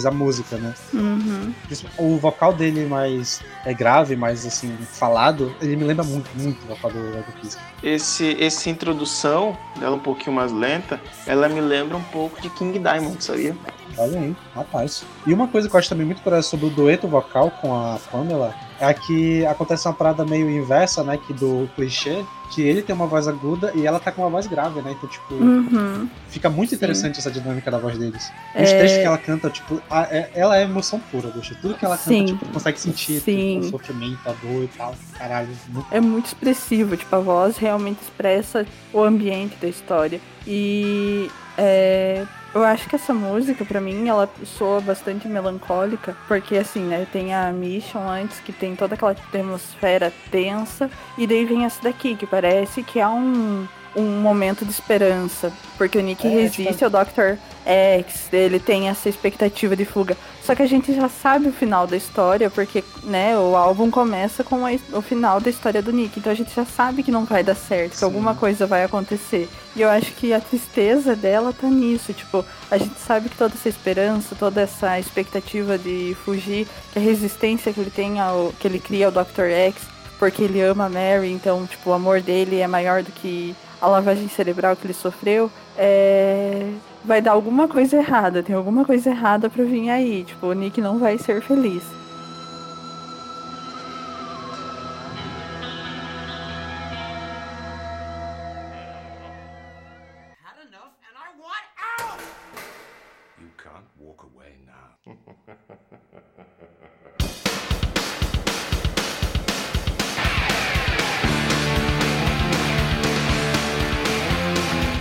the 0.02 0.08
a 0.08 0.12
música, 0.12 0.58
né? 0.58 0.74
Uhum. 0.94 1.54
O 1.98 2.18
vocal 2.18 2.54
dele 2.54 2.86
mais 2.86 3.42
é 3.66 3.74
grave, 3.74 4.16
mais 4.16 4.46
assim, 4.46 4.76
falado, 4.94 5.54
ele 5.62 5.76
me 5.76 5.84
lembra 5.84 6.04
muito, 6.04 6.30
muito 6.36 6.64
o 6.64 6.68
vocal 6.68 6.92
do 6.92 7.00
Michael 7.00 7.26
Kiske. 7.42 7.62
Esse, 7.84 8.44
essa 8.44 8.70
introdução 8.70 9.58
dela 9.80 9.96
um 9.96 10.00
pouquinho 10.00 10.36
mais 10.36 10.52
lenta, 10.52 11.00
ela 11.26 11.48
me 11.50 11.62
lembra 11.62 11.98
um 11.98 12.04
pouco 12.04 12.42
de 12.42 12.50
King 12.50 12.80
Diamond, 12.80 13.24
sabia? 13.24 13.56
Olha 13.98 14.20
aí, 14.20 14.36
rapaz. 14.54 15.04
E 15.26 15.34
uma 15.34 15.48
coisa 15.48 15.70
que 15.70 15.76
eu 15.76 15.80
acho 15.80 15.90
também 15.90 16.06
muito 16.06 16.22
curiosa 16.22 16.48
sobre 16.48 16.66
o 16.66 16.70
dueto 16.70 17.08
vocal 17.08 17.50
com 17.62 17.74
a 17.74 17.98
Pamela 18.12 18.54
é 18.80 18.94
que 18.94 19.46
acontece 19.46 19.88
uma 19.88 19.94
parada 19.94 20.26
meio 20.26 20.50
inversa, 20.50 21.02
né, 21.02 21.18
que 21.18 21.32
do 21.34 21.70
clichê, 21.76 22.26
que 22.54 22.62
ele 22.62 22.82
tem 22.82 22.94
uma 22.94 23.08
voz 23.08 23.26
aguda 23.26 23.72
e 23.74 23.88
ela 23.88 24.00
tá 24.02 24.12
com 24.12 24.22
uma 24.22 24.30
voz 24.30 24.48
grave, 24.48 24.82
né? 24.82 24.92
Então, 24.98 25.10
tipo, 25.10 25.34
Uhum. 25.34 26.10
fica 26.28 26.50
muito 26.50 26.70
Sim. 26.72 26.76
interessante 26.76 27.18
essa 27.20 27.32
dinâmica 27.32 27.72
da 27.72 27.78
voz 27.78 27.98
deles. 27.98 28.30
E 28.54 28.64
os 28.64 28.70
É. 28.70 28.78
trechos 28.78 28.98
que 28.98 29.04
ela 29.04 29.18
canta, 29.18 29.50
tipo, 29.50 29.82
a- 29.90 30.04
é- 30.04 30.30
ela 30.36 30.58
é 30.58 30.64
emoção 30.64 31.00
pura, 31.10 31.30
bicho. 31.30 31.56
Tudo 31.62 31.76
que 31.76 31.86
ela 31.86 31.98
canta, 31.98 32.10
Sim. 32.10 32.26
tipo, 32.26 32.46
consegue 32.48 32.80
sentir 32.80 33.22
Sim. 33.22 33.62
tipo, 33.62 33.68
o 33.68 33.70
sofrimento, 33.80 34.20
a 34.26 34.34
dor 34.34 34.64
e 34.64 34.70
tal. 34.78 34.94
Caralho, 35.18 35.48
muito 35.70 35.88
é 35.94 36.02
muito 36.02 36.26
expressivo, 36.26 36.98
tipo, 36.98 37.16
a 37.16 37.20
voz 37.20 37.56
realmente 37.58 38.02
expressa 38.02 38.66
o 38.94 39.02
ambiente 39.02 39.56
da 39.56 39.68
história. 39.70 40.20
E 40.46 41.32
é, 41.58 42.26
eu 42.56 42.64
acho 42.64 42.88
que 42.88 42.96
essa 42.96 43.14
música, 43.14 43.66
pra 43.66 43.82
mim, 43.82 44.08
ela 44.08 44.30
soa 44.46 44.80
bastante 44.80 45.28
melancólica, 45.28 46.16
porque 46.26 46.58
assim, 46.58 46.80
né, 46.80 47.06
tem 47.12 47.36
a 47.36 47.52
Mission 47.52 48.08
antes, 48.08 48.40
que 48.40 48.54
tem 48.54 48.78
toda 48.78 48.96
aquela 48.96 49.12
atmosfera 49.12 50.12
tensa, 50.32 50.90
e 51.18 51.28
daí 51.28 51.44
vem 51.44 51.66
essa 51.66 51.84
daqui, 51.84 52.16
que 52.16 52.26
parece 52.26 52.82
que 52.82 53.02
há 53.02 53.10
um, 53.10 53.68
um 53.96 54.20
momento 54.20 54.66
de 54.66 54.72
esperança, 54.72 55.52
porque 55.78 55.98
o 55.98 56.02
Nick 56.02 56.26
É, 56.28 56.30
resiste 56.30 56.74
tipo- 56.74 56.84
ao 56.86 56.90
Dr. 57.06 57.38
X, 57.66 58.32
ele 58.34 58.60
tem 58.60 58.90
essa 58.90 59.08
expectativa 59.10 59.76
de 59.76 59.86
fuga. 59.86 60.16
Só 60.44 60.54
que 60.54 60.62
a 60.62 60.68
gente 60.68 60.94
já 60.94 61.10
sabe 61.10 61.48
o 61.48 61.52
final 61.54 61.88
da 61.88 61.98
história, 61.98 62.50
porque, 62.50 62.84
né, 63.04 63.36
o 63.38 63.56
álbum 63.56 63.90
começa 63.90 64.44
com 64.44 64.66
a- 64.66 64.72
o 64.98 65.02
final 65.02 65.40
da 65.40 65.50
história 65.50 65.82
do 65.82 65.92
Nick. 65.92 66.20
Então 66.20 66.32
a 66.32 66.36
gente 66.36 66.54
já 66.54 66.66
sabe 66.66 67.02
que 67.02 67.10
não 67.12 67.26
vai 67.26 67.44
dar 67.44 67.56
certo, 67.56 67.92
que 67.94 67.98
Sim. 67.98 68.06
alguma 68.06 68.36
coisa 68.36 68.68
vai 68.68 68.84
acontecer. 68.84 69.50
E 69.76 69.82
eu 69.82 69.90
acho 69.90 70.12
que 70.14 70.32
a 70.34 70.40
tristeza 70.40 71.16
dela 71.16 71.52
tá 71.52 71.68
nisso. 71.68 72.14
Tipo, 72.14 72.46
a 72.70 72.78
gente 72.78 73.00
sabe 73.00 73.30
que 73.30 73.36
toda 73.38 73.56
essa 73.56 73.68
esperança, 73.70 74.36
toda 74.36 74.62
essa 74.62 75.00
expectativa 75.00 75.78
de 75.78 76.16
fugir, 76.24 76.68
que 76.94 77.00
a 77.00 77.02
resistência 77.02 77.74
que 77.74 77.80
ele 77.80 77.90
tem 77.92 78.20
ao. 78.20 78.54
que 78.60 78.68
ele 78.68 78.80
cria 78.80 79.08
ao 79.08 79.12
Dr. 79.12 79.50
X, 79.50 79.76
porque 80.20 80.44
ele 80.44 80.62
ama 80.62 80.86
a 80.86 80.90
Mary, 80.90 81.32
então, 81.32 81.66
tipo, 81.66 81.90
o 81.90 81.94
amor 81.94 82.22
dele 82.22 82.60
é 82.60 82.68
maior 82.68 83.02
do 83.04 83.12
que 83.12 83.56
a 83.82 83.88
lavagem 83.88 84.28
cerebral 84.28 84.76
que 84.76 84.86
ele 84.86 84.94
sofreu, 84.94 85.52
é... 85.78 86.70
vai 87.04 87.22
dar 87.22 87.32
alguma 87.32 87.68
coisa 87.68 87.98
errada, 87.98 88.44
tem 88.44 88.56
alguma 88.56 88.86
coisa 88.86 89.10
errada 89.10 89.50
pra 89.50 89.64
vir 89.64 89.90
aí, 89.90 90.24
tipo, 90.24 90.48
o 90.48 90.54
Nick 90.54 90.80
não 90.82 90.98
vai 90.98 91.18
ser 91.18 91.42
feliz. 91.42 91.84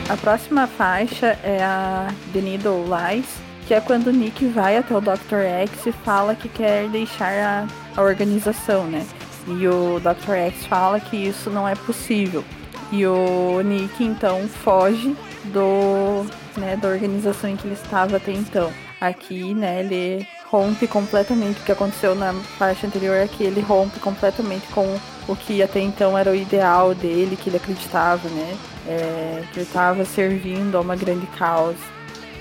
A 0.07 0.19
próxima 0.19 0.67
faixa 0.67 1.39
é 1.43 1.63
a 1.63 2.09
The 2.35 2.41
Needle 2.41 2.85
Lies, 2.85 3.27
que 3.67 3.73
é 3.73 3.81
quando 3.81 4.09
o 4.09 4.13
Nick 4.13 4.47
vai 4.49 4.77
até 4.77 4.95
o 4.95 5.01
Dr. 5.01 5.41
X 5.63 5.87
e 5.87 5.93
fala 5.93 6.35
que 6.35 6.47
quer 6.47 6.89
deixar 6.89 7.33
a, 7.33 7.67
a 7.97 8.03
organização, 8.03 8.85
né? 8.85 9.07
E 9.47 9.67
o 9.67 9.99
Dr. 10.01 10.35
X 10.35 10.67
fala 10.67 11.01
que 11.01 11.17
isso 11.17 11.49
não 11.49 11.67
é 11.67 11.75
possível. 11.75 12.45
E 12.93 13.07
o 13.07 13.63
Nick 13.63 14.05
então 14.05 14.47
foge 14.47 15.17
do, 15.45 16.27
né, 16.59 16.77
da 16.77 16.89
organização 16.89 17.49
em 17.49 17.57
que 17.57 17.67
ele 17.67 17.75
estava 17.75 18.19
até 18.19 18.33
então. 18.33 18.71
Aqui, 19.01 19.55
né, 19.55 19.81
ele 19.81 20.29
rompe 20.51 20.87
completamente 20.87 21.61
o 21.61 21.65
que 21.65 21.73
aconteceu 21.73 22.15
na 22.15 22.33
faixa 22.59 22.87
anterior 22.87 23.17
é 23.17 23.27
que 23.27 23.43
ele 23.43 23.61
rompe 23.63 23.99
completamente 24.01 24.67
com 24.69 24.99
o 25.27 25.35
que 25.35 25.63
até 25.63 25.81
então 25.81 26.17
era 26.17 26.31
o 26.31 26.35
ideal 26.35 26.95
dele, 26.95 27.37
que 27.37 27.49
ele 27.49 27.57
acreditava, 27.57 28.29
né? 28.29 28.55
É, 28.87 29.43
que 29.53 29.61
estava 29.61 30.05
servindo 30.05 30.77
a 30.77 30.81
uma 30.81 30.95
grande 30.95 31.27
causa. 31.39 31.79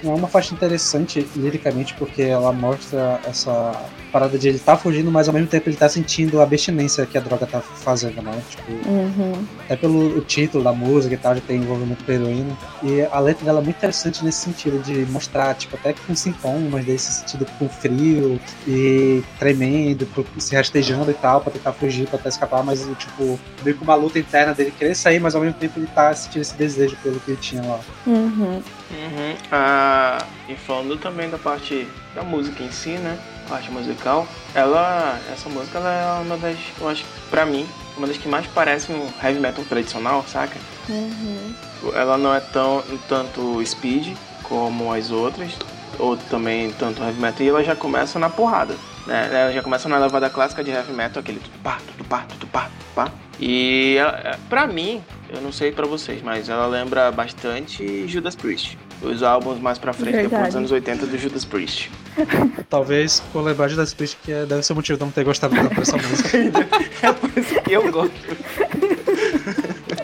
É 0.03 0.07
uma 0.07 0.27
faixa 0.27 0.53
interessante 0.53 1.25
liricamente 1.35 1.93
porque 1.93 2.21
ela 2.21 2.51
mostra 2.51 3.21
essa 3.25 3.71
parada 4.13 4.37
de 4.37 4.47
ele 4.47 4.59
tá 4.59 4.77
fugindo, 4.77 5.11
mas 5.11 5.27
ao 5.27 5.33
mesmo 5.33 5.47
tempo 5.47 5.67
ele 5.67 5.75
tá 5.75 5.89
sentindo 5.89 6.39
a 6.39 6.43
abstinência 6.43 7.03
que 7.07 7.17
a 7.17 7.21
droga 7.21 7.47
tá 7.47 7.59
fazendo, 7.59 8.21
né? 8.21 8.39
Tipo, 8.49 8.71
Uhum. 8.87 9.33
até 9.65 9.75
pelo 9.75 10.21
título 10.21 10.63
da 10.63 10.71
música 10.71 11.15
e 11.15 11.17
tal, 11.17 11.33
já 11.33 11.41
tem 11.41 11.57
envolvimento 11.57 12.03
com 12.03 12.11
heroína. 12.11 12.55
E 12.83 13.01
a 13.11 13.19
letra 13.19 13.43
dela 13.43 13.59
é 13.59 13.63
muito 13.63 13.77
interessante 13.77 14.23
nesse 14.23 14.41
sentido, 14.41 14.79
de 14.83 15.05
mostrar, 15.11 15.55
tipo, 15.55 15.75
até 15.75 15.93
com 15.93 16.15
sintomas 16.15 16.85
desse 16.85 17.11
sentido 17.11 17.47
com 17.57 17.67
frio 17.67 18.39
e 18.67 19.23
tremendo, 19.39 20.07
se 20.37 20.55
rastejando 20.55 21.09
e 21.09 21.15
tal, 21.15 21.41
pra 21.41 21.51
tentar 21.51 21.73
fugir, 21.73 22.07
pra 22.07 22.17
tentar 22.17 22.29
escapar, 22.29 22.63
mas, 22.63 22.87
tipo, 22.99 23.39
meio 23.63 23.75
que 23.75 23.83
uma 23.83 23.95
luta 23.95 24.19
interna 24.19 24.53
dele 24.53 24.71
querer 24.77 24.93
sair, 24.95 25.19
mas 25.19 25.33
ao 25.33 25.41
mesmo 25.41 25.55
tempo 25.57 25.79
ele 25.79 25.87
tá 25.87 26.13
sentindo 26.13 26.41
esse 26.43 26.53
desejo 26.55 26.95
pelo 27.01 27.19
que 27.19 27.31
ele 27.31 27.39
tinha 27.41 27.63
lá. 27.63 27.79
Uhum. 28.05 28.61
Uhum. 28.93 29.35
Ah, 29.51 30.23
e 30.47 30.55
falando 30.55 30.97
também 30.97 31.29
da 31.29 31.37
parte 31.37 31.87
da 32.13 32.23
música 32.23 32.61
em 32.63 32.71
si, 32.71 32.91
né? 32.91 33.17
Parte 33.49 33.71
musical, 33.71 34.27
ela. 34.55 35.19
Essa 35.31 35.49
música 35.49 35.77
ela 35.79 35.91
é 35.91 36.21
uma 36.21 36.37
das. 36.37 36.57
Eu 36.79 36.87
acho 36.87 37.03
que 37.03 37.09
pra 37.29 37.45
mim, 37.45 37.67
uma 37.97 38.07
das 38.07 38.17
que 38.17 38.27
mais 38.27 38.45
parece 38.47 38.91
um 38.91 39.07
heavy 39.21 39.39
metal 39.39 39.65
tradicional, 39.65 40.23
saca? 40.27 40.57
Uhum. 40.87 41.53
Ela 41.93 42.17
não 42.17 42.33
é 42.33 42.39
tão 42.39 42.83
tanto 43.09 43.61
speed 43.65 44.15
como 44.43 44.93
as 44.93 45.11
outras, 45.11 45.51
ou 45.99 46.15
também 46.15 46.71
tanto 46.71 47.01
heavy 47.03 47.19
metal, 47.19 47.45
e 47.45 47.49
ela 47.49 47.63
já 47.63 47.75
começa 47.75 48.17
na 48.19 48.29
porrada. 48.29 48.75
Né? 49.05 49.29
Ela 49.33 49.51
já 49.51 49.61
começa 49.61 49.89
na 49.89 49.97
levada 49.97 50.29
clássica 50.29 50.63
de 50.63 50.71
heavy 50.71 50.93
metal, 50.93 51.19
aquele 51.21 51.39
tudo 51.39 51.59
pá, 51.61 51.79
tudo 51.85 52.03
pá, 52.05 52.25
tudo 52.29 52.47
pá, 52.47 52.69
pá. 52.95 53.11
E 53.39 53.97
ela- 53.97 54.17
é, 54.23 54.37
pra 54.47 54.65
mim, 54.67 55.03
eu 55.29 55.41
não 55.41 55.51
sei 55.51 55.71
pra 55.73 55.85
vocês, 55.85 56.21
mas 56.21 56.47
ela 56.47 56.65
lembra 56.67 57.11
bastante 57.11 58.07
Judas 58.07 58.35
Priest. 58.35 58.77
Os 59.03 59.21
álbuns 59.21 59.59
mais 59.59 59.77
pra 59.77 59.91
frente, 59.91 60.11
depois 60.13 60.29
Verdade. 60.29 60.47
dos 60.47 60.55
anos 60.55 60.71
80 60.71 61.05
do 61.05 61.17
Judas 61.17 61.43
Priest. 61.43 61.91
Talvez 62.69 63.19
por 63.33 63.41
lembrar 63.43 63.67
de 63.67 63.75
Das 63.75 63.93
Priest, 63.93 64.17
que 64.23 64.31
é- 64.31 64.45
deve 64.45 64.63
ser 64.63 64.71
o 64.73 64.75
motivo 64.77 64.97
de 64.97 65.03
eu 65.03 65.05
não 65.07 65.11
ter 65.11 65.23
gostado 65.25 65.53
tanto 65.55 65.75
dessa 65.75 65.97
música. 65.97 66.37
é 67.03 67.11
por 67.11 67.29
isso 67.37 67.61
que 67.61 67.71
eu 67.73 67.91
gosto. 67.91 68.13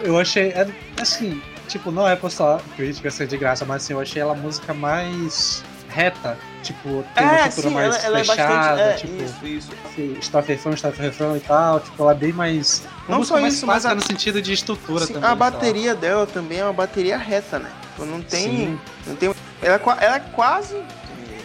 Eu 0.01 0.17
achei, 0.17 0.49
é, 0.49 0.65
assim, 0.99 1.41
tipo, 1.67 1.91
não 1.91 2.07
é 2.07 2.15
por 2.15 2.31
só 2.31 2.59
crítica 2.77 3.11
ser 3.11 3.27
de 3.27 3.37
graça, 3.37 3.65
mas 3.65 3.83
assim, 3.83 3.91
eu 3.93 3.99
achei 3.99 4.21
ela 4.21 4.31
a 4.31 4.35
música 4.35 4.73
mais 4.73 5.61
reta. 5.89 6.37
Tipo, 6.63 7.03
tem 7.13 7.23
uma 7.25 7.35
É, 7.35 7.47
estrutura 7.47 7.67
sim, 7.69 7.73
mais 7.75 7.95
ela, 7.95 8.05
ela 8.05 8.19
é 8.19 8.23
fechada, 8.23 8.49
bastante. 8.77 8.81
É, 8.81 8.93
tipo, 8.93 9.23
isso, 9.23 9.35
isso. 9.45 9.71
estrofe 10.19 10.53
refrão, 10.53 10.73
estrofe 10.73 11.01
refrão 11.01 11.35
e 11.37 11.39
tal. 11.41 11.79
Tipo, 11.81 12.03
ela 12.03 12.11
é 12.13 12.15
bem 12.15 12.31
mais. 12.31 12.83
uma 13.07 13.17
Não 13.17 13.23
só 13.25 13.39
mais 13.41 13.55
isso, 13.55 13.67
mas 13.67 13.85
a- 13.85 13.93
no 13.93 14.01
sentido 14.01 14.41
de 14.41 14.53
estrutura 14.53 15.05
Sim, 15.05 15.13
também. 15.13 15.29
a 15.29 15.35
bateria 15.35 15.93
dela 15.93 16.25
também 16.25 16.59
é 16.59 16.63
uma 16.63 16.73
bateria 16.73 17.17
reta, 17.17 17.59
né? 17.59 17.69
Tipo, 17.99 18.05
não 18.11 18.21
tem. 18.21 18.41
Sim. 18.43 18.79
Não 19.07 19.15
tem 19.15 19.33
ela, 19.61 19.75
é, 19.75 20.05
ela 20.05 20.15
é 20.15 20.19
quase. 20.19 20.81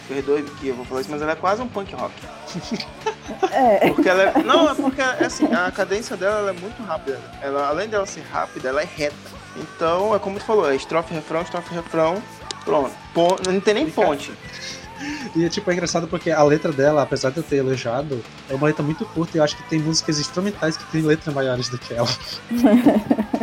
Perdoe 0.07 0.43
que 0.43 0.67
eu 0.67 0.75
vou 0.75 0.85
falar 0.85 1.01
isso, 1.01 1.09
mas 1.11 1.21
ela 1.21 1.31
é 1.31 1.35
quase 1.35 1.61
um 1.61 1.67
punk 1.67 1.93
rock. 1.95 2.13
É. 3.51 3.89
Porque 3.89 4.07
ela 4.07 4.21
é, 4.21 4.43
Não, 4.43 4.69
é 4.69 4.75
porque 4.75 5.01
assim, 5.01 5.51
a 5.51 5.71
cadência 5.71 6.15
dela 6.15 6.39
ela 6.39 6.49
é 6.51 6.53
muito 6.53 6.81
rápida. 6.83 7.19
Ela, 7.41 7.67
além 7.69 7.89
dela 7.89 8.05
ser 8.05 8.21
rápida, 8.31 8.69
ela 8.69 8.81
é 8.83 8.85
reta. 8.85 9.15
Então, 9.57 10.13
é 10.15 10.19
como 10.19 10.37
tu 10.37 10.45
falou, 10.45 10.69
é 10.69 10.75
estrofe, 10.75 11.11
refrão, 11.11 11.41
estrofe, 11.41 11.73
refrão. 11.73 12.21
Pronto. 12.63 12.91
Pon- 13.15 13.35
Não 13.47 13.59
tem 13.59 13.73
nem 13.73 13.89
ponte. 13.89 14.31
E 15.35 15.49
tipo, 15.49 15.69
é 15.69 15.73
engraçado 15.73 16.07
porque 16.07 16.31
a 16.31 16.41
letra 16.41 16.71
dela, 16.71 17.03
apesar 17.03 17.29
de 17.29 17.37
eu 17.37 17.43
ter 17.43 17.57
elogiado, 17.57 18.23
é 18.49 18.55
uma 18.55 18.67
letra 18.67 18.81
muito 18.81 19.03
curta 19.05 19.35
e 19.35 19.39
eu 19.39 19.43
acho 19.43 19.57
que 19.57 19.63
tem 19.63 19.77
músicas 19.77 20.17
instrumentais 20.19 20.77
que 20.77 20.85
têm 20.85 21.01
letras 21.01 21.35
maiores 21.35 21.67
do 21.67 21.77
que 21.77 21.93
ela. 21.93 22.07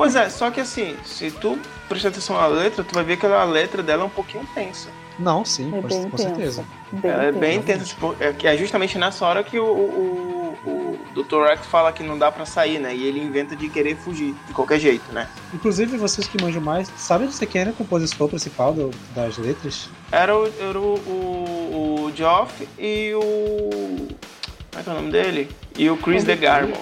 Pois 0.00 0.16
é, 0.16 0.30
só 0.30 0.50
que 0.50 0.60
assim, 0.60 0.96
se 1.04 1.30
tu 1.30 1.58
prestar 1.86 2.08
atenção 2.08 2.34
na 2.34 2.46
letra, 2.46 2.82
tu 2.82 2.94
vai 2.94 3.04
ver 3.04 3.18
que 3.18 3.26
a 3.26 3.44
letra 3.44 3.82
dela 3.82 4.02
é 4.04 4.06
um 4.06 4.10
pouquinho 4.10 4.46
tensa. 4.54 4.88
Não, 5.18 5.44
sim, 5.44 5.68
É 5.76 5.82
com, 5.82 5.88
bem 5.88 6.02
com 6.08 6.16
tensa. 6.16 6.28
certeza. 6.30 6.64
Ela 7.04 7.24
é 7.24 7.32
bem 7.32 7.60
tensa. 7.60 7.74
intensa, 7.74 7.84
tipo, 7.84 8.16
é, 8.18 8.34
é 8.54 8.56
justamente 8.56 8.96
nessa 8.96 9.26
hora 9.26 9.44
que 9.44 9.58
o, 9.58 9.64
o, 9.66 10.56
o, 10.64 10.70
o 10.70 11.22
Dr. 11.22 11.42
Rex 11.50 11.66
fala 11.66 11.92
que 11.92 12.02
não 12.02 12.16
dá 12.18 12.32
pra 12.32 12.46
sair, 12.46 12.78
né? 12.78 12.94
E 12.96 13.04
ele 13.04 13.20
inventa 13.22 13.54
de 13.54 13.68
querer 13.68 13.94
fugir, 13.94 14.34
de 14.48 14.54
qualquer 14.54 14.80
jeito, 14.80 15.12
né? 15.12 15.28
Inclusive, 15.52 15.98
vocês 15.98 16.26
que 16.26 16.42
manjam 16.42 16.62
mais, 16.62 16.90
sabem 16.96 17.30
você 17.30 17.44
quem 17.44 17.60
era 17.60 17.70
o 17.70 17.74
compositor 17.74 18.26
principal 18.30 18.72
do- 18.72 18.90
das 19.14 19.36
letras? 19.36 19.90
Era 20.10 20.34
o, 20.34 20.46
era 20.58 20.80
o, 20.80 20.94
o, 20.94 22.04
o 22.06 22.12
Geoff 22.16 22.66
e 22.78 23.12
o. 23.14 24.08
Como 24.70 24.80
é 24.80 24.82
que 24.82 24.88
é 24.88 24.92
o 24.92 24.96
nome 24.96 25.10
dele? 25.12 25.50
E 25.76 25.90
o 25.90 25.96
Chris 25.98 26.24
DeGarmo. 26.24 26.72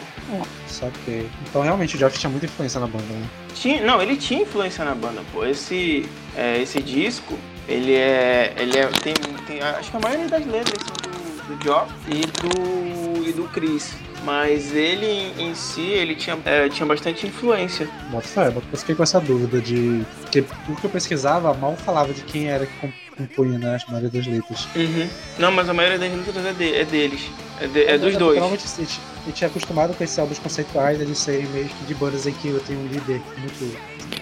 Só 0.67 0.89
que. 1.05 1.29
Então 1.49 1.63
realmente 1.63 1.97
o 1.97 1.99
Geoff 1.99 2.19
tinha 2.19 2.31
muita 2.31 2.47
influência 2.47 2.81
na 2.81 2.87
banda, 2.87 3.05
né? 3.05 3.27
Tinha, 3.55 3.85
não, 3.85 4.01
ele 4.03 4.17
tinha 4.17 4.43
influência 4.43 4.85
na 4.85 4.95
banda, 4.95 5.23
pô. 5.33 5.45
Esse, 5.45 6.09
é, 6.37 6.61
esse 6.61 6.81
disco, 6.81 7.39
ele 7.67 7.95
é. 7.95 8.55
Ele 8.57 8.79
é. 8.79 8.87
Tem, 8.87 9.15
tem, 9.47 9.61
acho 9.61 9.91
que 9.91 9.97
a 9.97 10.01
maioria 10.01 10.29
das 10.29 10.47
letras 10.47 10.83
são 10.87 10.97
do, 10.97 11.57
do 11.57 11.65
Geoff 11.65 11.93
e 12.07 12.21
do. 12.21 13.29
e 13.29 13.33
do 13.33 13.45
Chris. 13.49 13.95
Mas 14.25 14.75
ele 14.75 15.33
em, 15.39 15.55
si, 15.55 15.81
ele 15.81 16.15
tinha, 16.17 16.37
é, 16.45 16.69
tinha 16.69 16.85
bastante 16.85 17.27
influência. 17.27 17.89
Bota 18.11 18.27
fé, 18.27 18.49
eu 18.49 18.79
fiquei 18.79 18.95
com 18.95 19.03
essa 19.03 19.21
dúvida 19.21 19.61
de. 19.61 20.05
Porque 20.23 20.45
o 20.69 20.77
que 20.77 20.85
eu 20.85 20.91
pesquisava 20.91 21.55
mal 21.55 21.77
falava 21.77 22.13
de 22.13 22.23
quem 22.23 22.49
era 22.49 22.67
que 22.67 22.93
compunha, 23.19 23.59
né? 23.59 23.79
A 23.87 23.91
maioria 23.91 24.11
das 24.11 24.27
letras. 24.27 24.69
Uhum. 24.75 25.09
Não, 25.39 25.53
mas 25.53 25.69
a 25.69 25.75
maioria 25.75 25.99
das 25.99 26.11
letras 26.11 26.47
é, 26.47 26.53
de- 26.53 26.75
é 26.75 26.85
deles. 26.85 27.21
É, 27.61 27.67
de- 27.67 27.83
é 27.85 27.93
dos 27.99 28.13
porque 28.13 28.17
dois. 28.19 28.39
Normalmente 28.39 28.65
a 28.67 28.81
gente, 28.81 29.01
a 29.23 29.27
gente 29.27 29.45
é 29.45 29.47
acostumado 29.47 29.95
com 29.95 30.05
esses 30.05 30.19
álbuns 30.19 30.39
conceituais, 30.39 31.01
eles 31.01 31.19
serem 31.19 31.47
meio 31.49 31.67
que 31.67 31.85
de 31.85 31.95
bandas 31.95 32.27
em 32.27 32.33
que 32.33 32.51
tem 32.67 32.77
um 32.77 32.87
líder 32.87 33.21
muito 33.39 33.77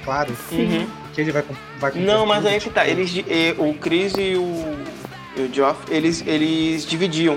claro, 0.04 0.32
Uhum. 0.50 0.86
que 1.14 1.20
ele 1.20 1.30
vai, 1.32 1.44
vai 1.78 1.92
Não, 1.94 2.24
mas 2.26 2.44
aí 2.46 2.56
é 2.56 2.58
que 2.60 2.70
tá. 2.70 2.84
tipo, 2.84 3.00
Eles, 3.00 3.56
o 3.58 3.74
Chris 3.74 4.12
e 4.18 4.34
o, 4.36 4.76
e 5.36 5.42
o 5.42 5.54
Geoff, 5.54 5.78
eles, 5.90 6.24
eles 6.26 6.84
dividiam. 6.86 7.36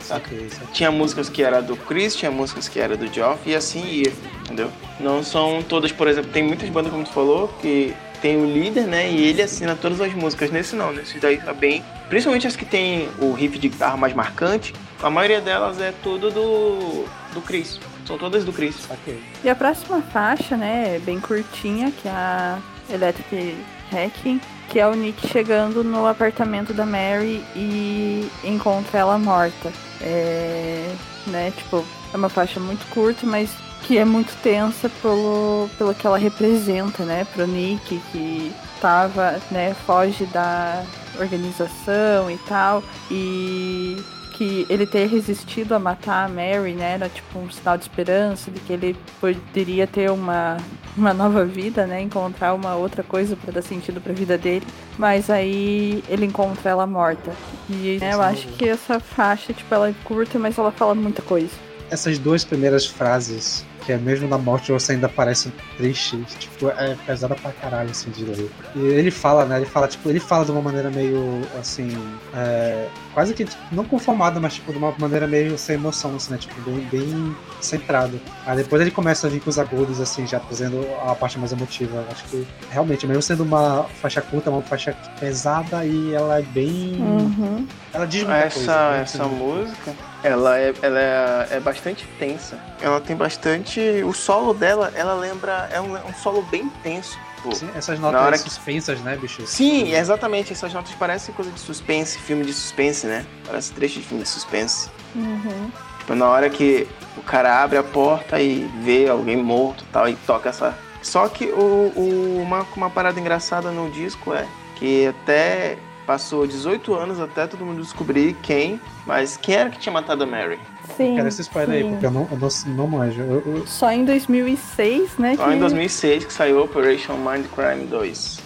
Saquei. 0.00 0.48
Tinha 0.72 0.90
músicas 0.92 1.28
que 1.28 1.42
era 1.42 1.60
do 1.60 1.76
Chris, 1.76 2.14
tinha 2.14 2.30
músicas 2.30 2.68
que 2.68 2.78
era 2.78 2.96
do 2.96 3.12
Geoff 3.12 3.40
e 3.44 3.54
assim 3.56 3.84
ia, 3.84 4.12
entendeu? 4.44 4.70
Não 5.00 5.22
são 5.24 5.62
todas, 5.68 5.90
por 5.90 6.06
exemplo, 6.06 6.30
tem 6.30 6.44
muitas 6.44 6.68
bandas, 6.68 6.92
como 6.92 7.02
tu 7.04 7.10
falou, 7.10 7.48
que 7.60 7.92
tem 8.26 8.36
o 8.36 8.44
líder, 8.44 8.88
né? 8.88 9.08
E 9.08 9.22
ele 9.22 9.40
assina 9.40 9.76
todas 9.76 10.00
as 10.00 10.12
músicas. 10.12 10.50
Nesse 10.50 10.74
não, 10.74 10.92
nesse 10.92 11.20
daí 11.20 11.36
tá 11.36 11.52
bem. 11.52 11.84
Principalmente 12.08 12.44
as 12.44 12.56
que 12.56 12.64
tem 12.64 13.08
o 13.20 13.32
riff 13.32 13.56
de 13.56 13.68
guitarra 13.68 13.96
mais 13.96 14.12
marcante, 14.14 14.74
a 15.00 15.08
maioria 15.08 15.40
delas 15.40 15.80
é 15.80 15.92
tudo 16.02 16.28
do, 16.32 17.04
do 17.32 17.40
Chris. 17.40 17.78
São 18.04 18.18
todas 18.18 18.44
do 18.44 18.52
Chris. 18.52 18.74
Saquei. 18.74 19.22
E 19.44 19.48
a 19.48 19.54
próxima 19.54 20.02
faixa, 20.02 20.56
né, 20.56 20.96
é 20.96 20.98
bem 20.98 21.20
curtinha, 21.20 21.92
que 21.92 22.08
é 22.08 22.10
a 22.10 22.58
Electric 22.90 23.56
Hacking, 23.92 24.40
que 24.70 24.80
é 24.80 24.88
o 24.88 24.94
Nick 24.94 25.28
chegando 25.28 25.84
no 25.84 26.04
apartamento 26.04 26.74
da 26.74 26.84
Mary 26.84 27.44
e 27.54 28.28
encontra 28.42 28.98
ela 28.98 29.18
morta. 29.18 29.72
É, 30.00 30.92
né, 31.28 31.52
tipo, 31.56 31.84
é 32.12 32.16
uma 32.16 32.28
faixa 32.28 32.58
muito 32.58 32.84
curta, 32.90 33.24
mas 33.24 33.50
que 33.86 33.98
é 33.98 34.04
muito 34.04 34.34
tensa 34.42 34.88
pelo, 35.00 35.70
pelo 35.78 35.94
que 35.94 36.06
ela 36.06 36.18
representa, 36.18 37.04
né, 37.04 37.24
pro 37.32 37.46
Nick, 37.46 38.00
que 38.10 38.52
tava, 38.80 39.40
né, 39.50 39.74
foge 39.86 40.26
da 40.26 40.84
organização 41.20 42.28
e 42.28 42.36
tal, 42.48 42.82
e 43.10 43.96
que 44.32 44.66
ele 44.68 44.86
ter 44.86 45.06
resistido 45.06 45.72
a 45.72 45.78
matar 45.78 46.26
a 46.26 46.28
Mary, 46.28 46.72
né, 46.72 46.94
era 46.94 47.08
tipo 47.08 47.38
um 47.38 47.48
sinal 47.48 47.78
de 47.78 47.84
esperança, 47.84 48.50
de 48.50 48.58
que 48.60 48.72
ele 48.72 48.96
poderia 49.20 49.86
ter 49.86 50.10
uma, 50.10 50.56
uma 50.96 51.14
nova 51.14 51.44
vida, 51.44 51.86
né, 51.86 52.02
encontrar 52.02 52.54
uma 52.54 52.74
outra 52.74 53.04
coisa 53.04 53.36
para 53.36 53.52
dar 53.52 53.62
sentido 53.62 54.00
para 54.00 54.12
a 54.12 54.16
vida 54.16 54.36
dele. 54.36 54.66
Mas 54.98 55.30
aí 55.30 56.02
ele 56.08 56.26
encontra 56.26 56.70
ela 56.70 56.86
morta. 56.86 57.32
E 57.70 57.98
né, 58.00 58.14
eu 58.14 58.20
acho 58.20 58.48
que 58.48 58.68
essa 58.68 58.98
faixa, 58.98 59.52
tipo, 59.52 59.72
ela 59.72 59.88
é 59.88 59.94
curta, 60.04 60.38
mas 60.38 60.58
ela 60.58 60.72
fala 60.72 60.94
muita 60.94 61.22
coisa. 61.22 61.52
Essas 61.88 62.18
duas 62.18 62.44
primeiras 62.44 62.84
frases, 62.84 63.64
que 63.86 63.92
é 63.92 63.96
mesmo 63.96 64.28
na 64.28 64.36
morte 64.36 64.72
você 64.72 64.92
ainda 64.92 65.08
parece 65.08 65.52
triste, 65.76 66.18
tipo, 66.40 66.68
é 66.68 66.96
pesada 67.06 67.36
pra 67.36 67.52
caralho, 67.52 67.90
assim, 67.90 68.10
de 68.10 68.24
ler. 68.24 68.50
E 68.74 68.80
ele 68.80 69.12
fala, 69.12 69.44
né, 69.44 69.58
ele 69.58 69.66
fala, 69.66 69.86
tipo, 69.86 70.08
ele 70.08 70.18
fala 70.18 70.44
de 70.44 70.50
uma 70.50 70.60
maneira 70.60 70.90
meio, 70.90 71.40
assim, 71.58 71.88
é, 72.34 72.88
quase 73.14 73.32
que, 73.32 73.44
tipo, 73.44 73.62
não 73.70 73.84
conformada, 73.84 74.40
mas, 74.40 74.54
tipo, 74.54 74.72
de 74.72 74.78
uma 74.78 74.92
maneira 74.98 75.28
meio 75.28 75.56
sem 75.56 75.76
emoção, 75.76 76.16
assim, 76.16 76.32
né, 76.32 76.38
tipo, 76.38 76.60
bem, 76.68 76.80
bem 76.90 77.36
centrado. 77.60 78.20
Aí 78.44 78.56
depois 78.56 78.82
ele 78.82 78.90
começa 78.90 79.28
a 79.28 79.30
vir 79.30 79.40
com 79.40 79.48
os 79.48 79.58
agudos, 79.58 80.00
assim, 80.00 80.26
já 80.26 80.40
trazendo 80.40 80.84
a 81.06 81.14
parte 81.14 81.38
mais 81.38 81.52
emotiva. 81.52 82.04
Acho 82.10 82.24
que, 82.24 82.46
realmente, 82.70 83.06
mesmo 83.06 83.22
sendo 83.22 83.44
uma 83.44 83.84
faixa 83.84 84.20
curta, 84.20 84.50
uma 84.50 84.62
faixa 84.62 84.96
pesada 85.20 85.86
e 85.86 86.12
ela 86.12 86.40
é 86.40 86.42
bem... 86.42 86.96
Uhum. 87.00 87.66
Ela 87.96 88.06
diz 88.06 88.22
muita 88.24 88.38
Essa, 88.38 88.54
coisa. 88.54 88.90
né, 88.90 89.00
essa 89.02 89.24
música, 89.24 89.94
ela, 90.22 90.58
é, 90.58 90.74
ela 90.82 90.98
é, 91.00 91.48
é 91.52 91.60
bastante 91.60 92.06
tensa. 92.18 92.58
Ela 92.80 93.00
tem 93.00 93.16
bastante. 93.16 93.80
O 94.04 94.12
solo 94.12 94.52
dela, 94.54 94.92
ela 94.94 95.14
lembra. 95.14 95.68
É 95.72 95.80
um, 95.80 95.94
um 95.94 96.14
solo 96.22 96.42
bem 96.42 96.68
tenso. 96.82 97.18
Sim, 97.52 97.70
essas 97.76 97.98
notas 98.00 98.20
hora 98.20 98.32
que- 98.36 98.44
suspensas, 98.50 99.00
né, 99.00 99.16
bicho? 99.16 99.46
Sim, 99.46 99.92
exatamente. 99.94 100.52
Essas 100.52 100.72
notas 100.74 100.92
parecem 100.94 101.32
coisa 101.34 101.50
de 101.50 101.60
suspense, 101.60 102.18
filme 102.18 102.44
de 102.44 102.52
suspense, 102.52 103.06
né? 103.06 103.24
Parece 103.46 103.72
trecho 103.72 104.00
de 104.00 104.04
filme 104.06 104.22
de 104.24 104.28
suspense. 104.28 104.90
Uhum. 105.14 105.70
Tipo, 106.00 106.14
na 106.16 106.28
hora 106.28 106.50
que 106.50 106.88
o 107.16 107.22
cara 107.22 107.62
abre 107.62 107.78
a 107.78 107.82
porta 107.84 108.40
e 108.40 108.68
vê 108.82 109.08
alguém 109.08 109.36
morto 109.36 109.84
e 109.84 109.92
tal, 109.92 110.08
e 110.08 110.16
toca 110.26 110.48
essa. 110.48 110.76
Só 111.02 111.28
que 111.28 111.44
o, 111.46 111.92
o- 111.94 112.42
uma, 112.42 112.66
uma 112.76 112.90
parada 112.90 113.20
engraçada 113.20 113.70
no 113.70 113.88
disco 113.90 114.34
é 114.34 114.44
que 114.74 115.06
até 115.06 115.78
passou 116.06 116.46
18 116.46 116.94
anos 116.94 117.20
até 117.20 117.46
todo 117.46 117.64
mundo 117.66 117.82
descobrir 117.82 118.34
quem, 118.42 118.80
mas 119.06 119.36
quem 119.36 119.54
era 119.56 119.70
que 119.70 119.78
tinha 119.78 119.92
matado 119.92 120.22
a 120.22 120.26
Mary? 120.26 120.58
Sim. 120.96 121.16
Quero 121.16 121.28
esse 121.28 121.42
spoiler 121.42 121.76
aí, 121.76 121.82
sim. 121.82 121.90
porque 121.90 122.06
eu 122.06 122.10
não, 122.10 122.28
eu 122.30 122.38
não, 122.38 122.48
não 122.76 122.86
manjo. 122.86 123.20
Eu- 123.20 123.42
eu- 123.44 123.66
Só 123.66 123.90
em 123.90 124.04
2006, 124.04 125.18
né? 125.18 125.34
Só 125.36 125.48
que... 125.48 125.54
em 125.54 125.58
2006 125.58 126.24
que 126.24 126.32
saiu 126.32 126.62
Operation 126.62 127.16
Mindcrime 127.16 127.86
2. 127.86 128.40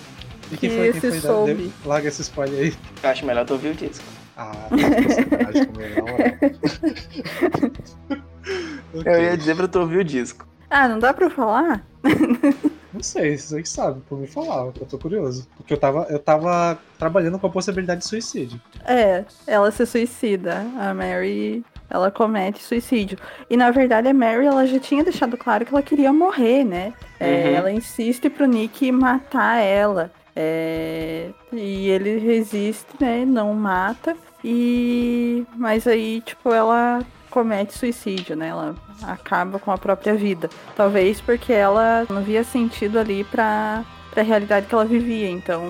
E 0.52 0.56
quem 0.56 0.70
Que 0.70 0.76
foi, 0.76 0.88
quem 0.92 0.98
esse 0.98 1.10
foi? 1.10 1.20
soube. 1.20 1.54
Deu- 1.54 1.72
Larga 1.84 2.08
esse 2.08 2.22
spoiler 2.22 2.58
aí. 2.60 2.74
Eu 3.02 3.10
acho 3.10 3.24
melhor 3.26 3.44
tu 3.44 3.52
ouvir 3.52 3.68
o 3.68 3.74
disco. 3.74 4.04
Ah, 4.36 4.50
tá. 4.52 4.76
Ok. 8.94 9.12
Eu 9.12 9.22
ia 9.22 9.36
dizer 9.36 9.54
pra 9.54 9.68
tu 9.68 9.80
ouvir 9.80 9.98
o 9.98 10.04
disco. 10.04 10.46
Ah, 10.68 10.88
não 10.88 10.98
dá 10.98 11.12
pra 11.12 11.26
eu 11.26 11.30
falar? 11.30 11.84
Não 12.92 13.02
sei, 13.02 13.38
vocês 13.38 13.68
sabem, 13.68 14.02
por 14.08 14.18
me 14.18 14.26
falar, 14.26 14.66
eu 14.66 14.72
tô 14.72 14.98
curioso. 14.98 15.46
Porque 15.56 15.74
eu 15.74 15.78
tava, 15.78 16.06
eu 16.10 16.18
tava 16.18 16.78
trabalhando 16.98 17.38
com 17.38 17.46
a 17.46 17.50
possibilidade 17.50 18.00
de 18.00 18.08
suicídio. 18.08 18.60
É, 18.84 19.24
ela 19.46 19.70
se 19.70 19.86
suicida. 19.86 20.66
A 20.78 20.92
Mary, 20.92 21.64
ela 21.88 22.10
comete 22.10 22.62
suicídio. 22.62 23.16
E 23.48 23.56
na 23.56 23.70
verdade 23.70 24.08
a 24.08 24.14
Mary, 24.14 24.46
ela 24.46 24.66
já 24.66 24.78
tinha 24.80 25.04
deixado 25.04 25.36
claro 25.36 25.64
que 25.64 25.72
ela 25.72 25.82
queria 25.82 26.12
morrer, 26.12 26.64
né? 26.64 26.92
É, 27.18 27.30
Uhum. 27.30 27.54
Ela 27.56 27.72
insiste 27.72 28.28
pro 28.28 28.46
Nick 28.46 28.90
matar 28.90 29.58
ela. 29.58 30.10
É, 30.34 31.28
e 31.52 31.88
ele 31.90 32.18
resiste, 32.18 32.86
né? 33.00 33.24
Não 33.24 33.52
mata. 33.54 34.16
E 34.42 35.44
mas 35.56 35.86
aí, 35.86 36.22
tipo, 36.22 36.50
ela 36.52 37.04
comete 37.30 37.76
suicídio, 37.76 38.36
né? 38.36 38.48
Ela 38.48 38.74
acaba 39.02 39.58
com 39.58 39.70
a 39.70 39.78
própria 39.78 40.14
vida. 40.14 40.50
Talvez 40.76 41.20
porque 41.20 41.52
ela 41.52 42.06
não 42.10 42.22
via 42.22 42.44
sentido 42.44 42.98
ali 42.98 43.24
pra, 43.24 43.84
pra 44.10 44.22
realidade 44.22 44.66
que 44.66 44.74
ela 44.74 44.84
vivia. 44.84 45.30
Então, 45.30 45.62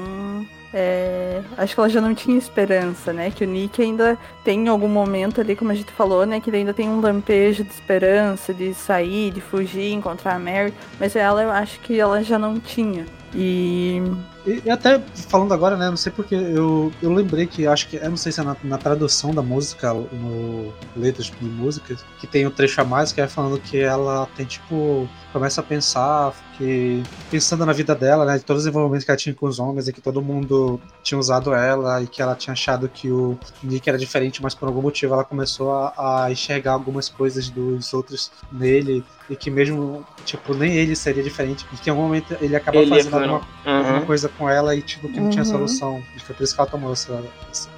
é, 0.72 1.42
acho 1.58 1.74
que 1.74 1.80
ela 1.80 1.88
já 1.88 2.00
não 2.00 2.14
tinha 2.14 2.38
esperança, 2.38 3.12
né? 3.12 3.30
Que 3.30 3.44
o 3.44 3.46
Nick 3.46 3.82
ainda 3.82 4.16
tem 4.44 4.66
em 4.66 4.68
algum 4.68 4.88
momento 4.88 5.40
ali, 5.40 5.56
como 5.56 5.70
a 5.70 5.74
gente 5.74 5.92
falou, 5.92 6.24
né? 6.24 6.40
Que 6.40 6.50
ele 6.50 6.58
ainda 6.58 6.72
tem 6.74 6.88
um 6.88 7.00
lampejo 7.00 7.64
de 7.64 7.70
esperança, 7.70 8.54
de 8.54 8.72
sair, 8.72 9.30
de 9.30 9.40
fugir, 9.40 9.92
encontrar 9.92 10.36
a 10.36 10.38
Mary. 10.38 10.72
Mas 10.98 11.16
ela, 11.16 11.42
eu 11.42 11.50
acho 11.50 11.80
que 11.80 11.98
ela 11.98 12.22
já 12.22 12.38
não 12.38 12.58
tinha. 12.58 13.04
E. 13.34 14.02
E, 14.46 14.70
até 14.70 14.98
falando 15.28 15.52
agora, 15.52 15.76
né, 15.76 15.90
não 15.90 15.98
sei 15.98 16.10
porque 16.10 16.34
eu, 16.34 16.90
eu 17.02 17.12
lembrei 17.12 17.46
que 17.46 17.66
acho 17.66 17.86
que, 17.88 17.96
eu 17.96 18.08
não 18.08 18.16
sei 18.16 18.32
se 18.32 18.40
é 18.40 18.42
na, 18.42 18.56
na 18.64 18.78
tradução 18.78 19.34
da 19.34 19.42
música, 19.42 19.92
no 19.92 20.72
letras 20.96 21.26
de 21.26 21.44
músicas, 21.44 22.02
que 22.18 22.26
tem 22.26 22.46
o 22.46 22.50
trecho 22.50 22.80
a 22.80 22.84
mais 22.84 23.12
que 23.12 23.20
é 23.20 23.28
falando 23.28 23.60
que 23.60 23.78
ela 23.78 24.26
tem 24.34 24.46
tipo, 24.46 25.06
começa 25.30 25.60
a 25.60 25.64
pensar 25.64 26.32
que, 26.56 27.02
pensando 27.30 27.66
na 27.66 27.72
vida 27.74 27.94
dela, 27.94 28.24
né, 28.24 28.38
de 28.38 28.44
todos 28.44 28.62
os 28.62 28.66
envolvimentos 28.68 29.04
que 29.04 29.10
ela 29.10 29.18
tinha 29.18 29.34
com 29.34 29.46
os 29.46 29.58
homens 29.58 29.88
e 29.88 29.92
que 29.92 30.00
todo 30.00 30.22
mundo 30.22 30.80
tinha 31.02 31.18
usado 31.18 31.52
ela 31.52 32.02
e 32.02 32.06
que 32.06 32.22
ela 32.22 32.34
tinha 32.34 32.54
achado 32.54 32.88
que 32.88 33.10
o 33.10 33.38
Nick 33.62 33.86
era 33.90 33.98
diferente, 33.98 34.42
mas 34.42 34.54
por 34.54 34.68
algum 34.68 34.80
motivo 34.80 35.12
ela 35.12 35.24
começou 35.24 35.72
a, 35.74 36.24
a 36.24 36.32
enxergar 36.32 36.72
algumas 36.72 37.10
coisas 37.10 37.50
dos 37.50 37.92
outros 37.92 38.32
nele 38.50 39.04
e 39.30 39.36
que 39.36 39.50
mesmo, 39.50 40.04
tipo, 40.24 40.52
nem 40.52 40.74
ele 40.74 40.96
seria 40.96 41.22
diferente 41.22 41.64
e 41.72 41.76
que 41.76 41.88
em 41.88 41.92
algum 41.92 42.02
momento 42.02 42.36
ele 42.40 42.54
acaba 42.56 42.78
Ele 42.78 42.90
fazendo 42.90 43.10
fazer 43.10 43.24
alguma 43.28 43.48
Uhum. 43.64 43.76
alguma 43.78 44.00
coisa 44.02 44.28
com 44.36 44.50
ela 44.50 44.74
e 44.74 44.82
tipo, 44.82 45.08
que 45.08 45.20
não 45.20 45.30
tinha 45.30 45.44
Uhum. 45.44 45.50
solução. 45.50 46.02
E 46.16 46.20
foi 46.20 46.34
por 46.34 46.42
isso 46.42 46.54
que 46.54 46.60
ela 46.60 46.68
tomou 46.68 46.92
essa, 46.92 47.22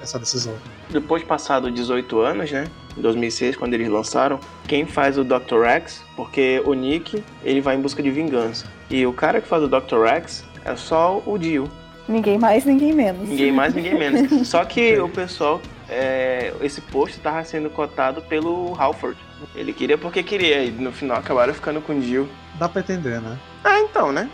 essa 0.01 0.17
decisão. 0.19 0.53
Depois 0.89 1.21
de 1.21 1.27
passado 1.27 1.69
18 1.71 2.19
anos, 2.19 2.51
né? 2.51 2.65
Em 2.97 3.01
2006, 3.01 3.55
quando 3.55 3.73
eles 3.75 3.87
lançaram, 3.89 4.39
quem 4.67 4.85
faz 4.85 5.17
o 5.17 5.23
Dr. 5.23 5.61
Rex? 5.63 6.03
Porque 6.15 6.61
o 6.65 6.73
Nick, 6.73 7.23
ele 7.43 7.61
vai 7.61 7.75
em 7.75 7.81
busca 7.81 8.01
de 8.01 8.09
vingança. 8.11 8.65
E 8.89 9.05
o 9.05 9.13
cara 9.13 9.39
que 9.39 9.47
faz 9.47 9.61
o 9.63 9.67
Dr. 9.67 10.01
Rex 10.03 10.43
é 10.65 10.75
só 10.75 11.21
o 11.25 11.37
Dio. 11.37 11.69
Ninguém 12.07 12.37
mais, 12.37 12.65
ninguém 12.65 12.91
menos. 12.93 13.29
Ninguém 13.29 13.51
mais, 13.51 13.73
ninguém 13.73 13.97
menos. 13.97 14.43
Só 14.49 14.65
que 14.65 14.99
o 14.99 15.07
pessoal, 15.07 15.61
é, 15.93 16.53
esse 16.61 16.81
post 16.81 17.19
tava 17.19 17.43
sendo 17.43 17.69
cotado 17.69 18.21
pelo 18.23 18.73
Halford. 18.79 19.17
Ele 19.55 19.71
queria 19.73 19.97
porque 19.97 20.23
queria, 20.23 20.63
e 20.63 20.71
no 20.71 20.91
final 20.91 21.17
acabaram 21.17 21.53
ficando 21.53 21.81
com 21.81 21.93
o 21.93 21.99
Dio. 22.01 22.27
Dá 22.55 22.67
pra 22.67 22.81
entender, 22.81 23.21
né? 23.21 23.37
Ah, 23.63 23.79
então, 23.79 24.11
né? 24.11 24.29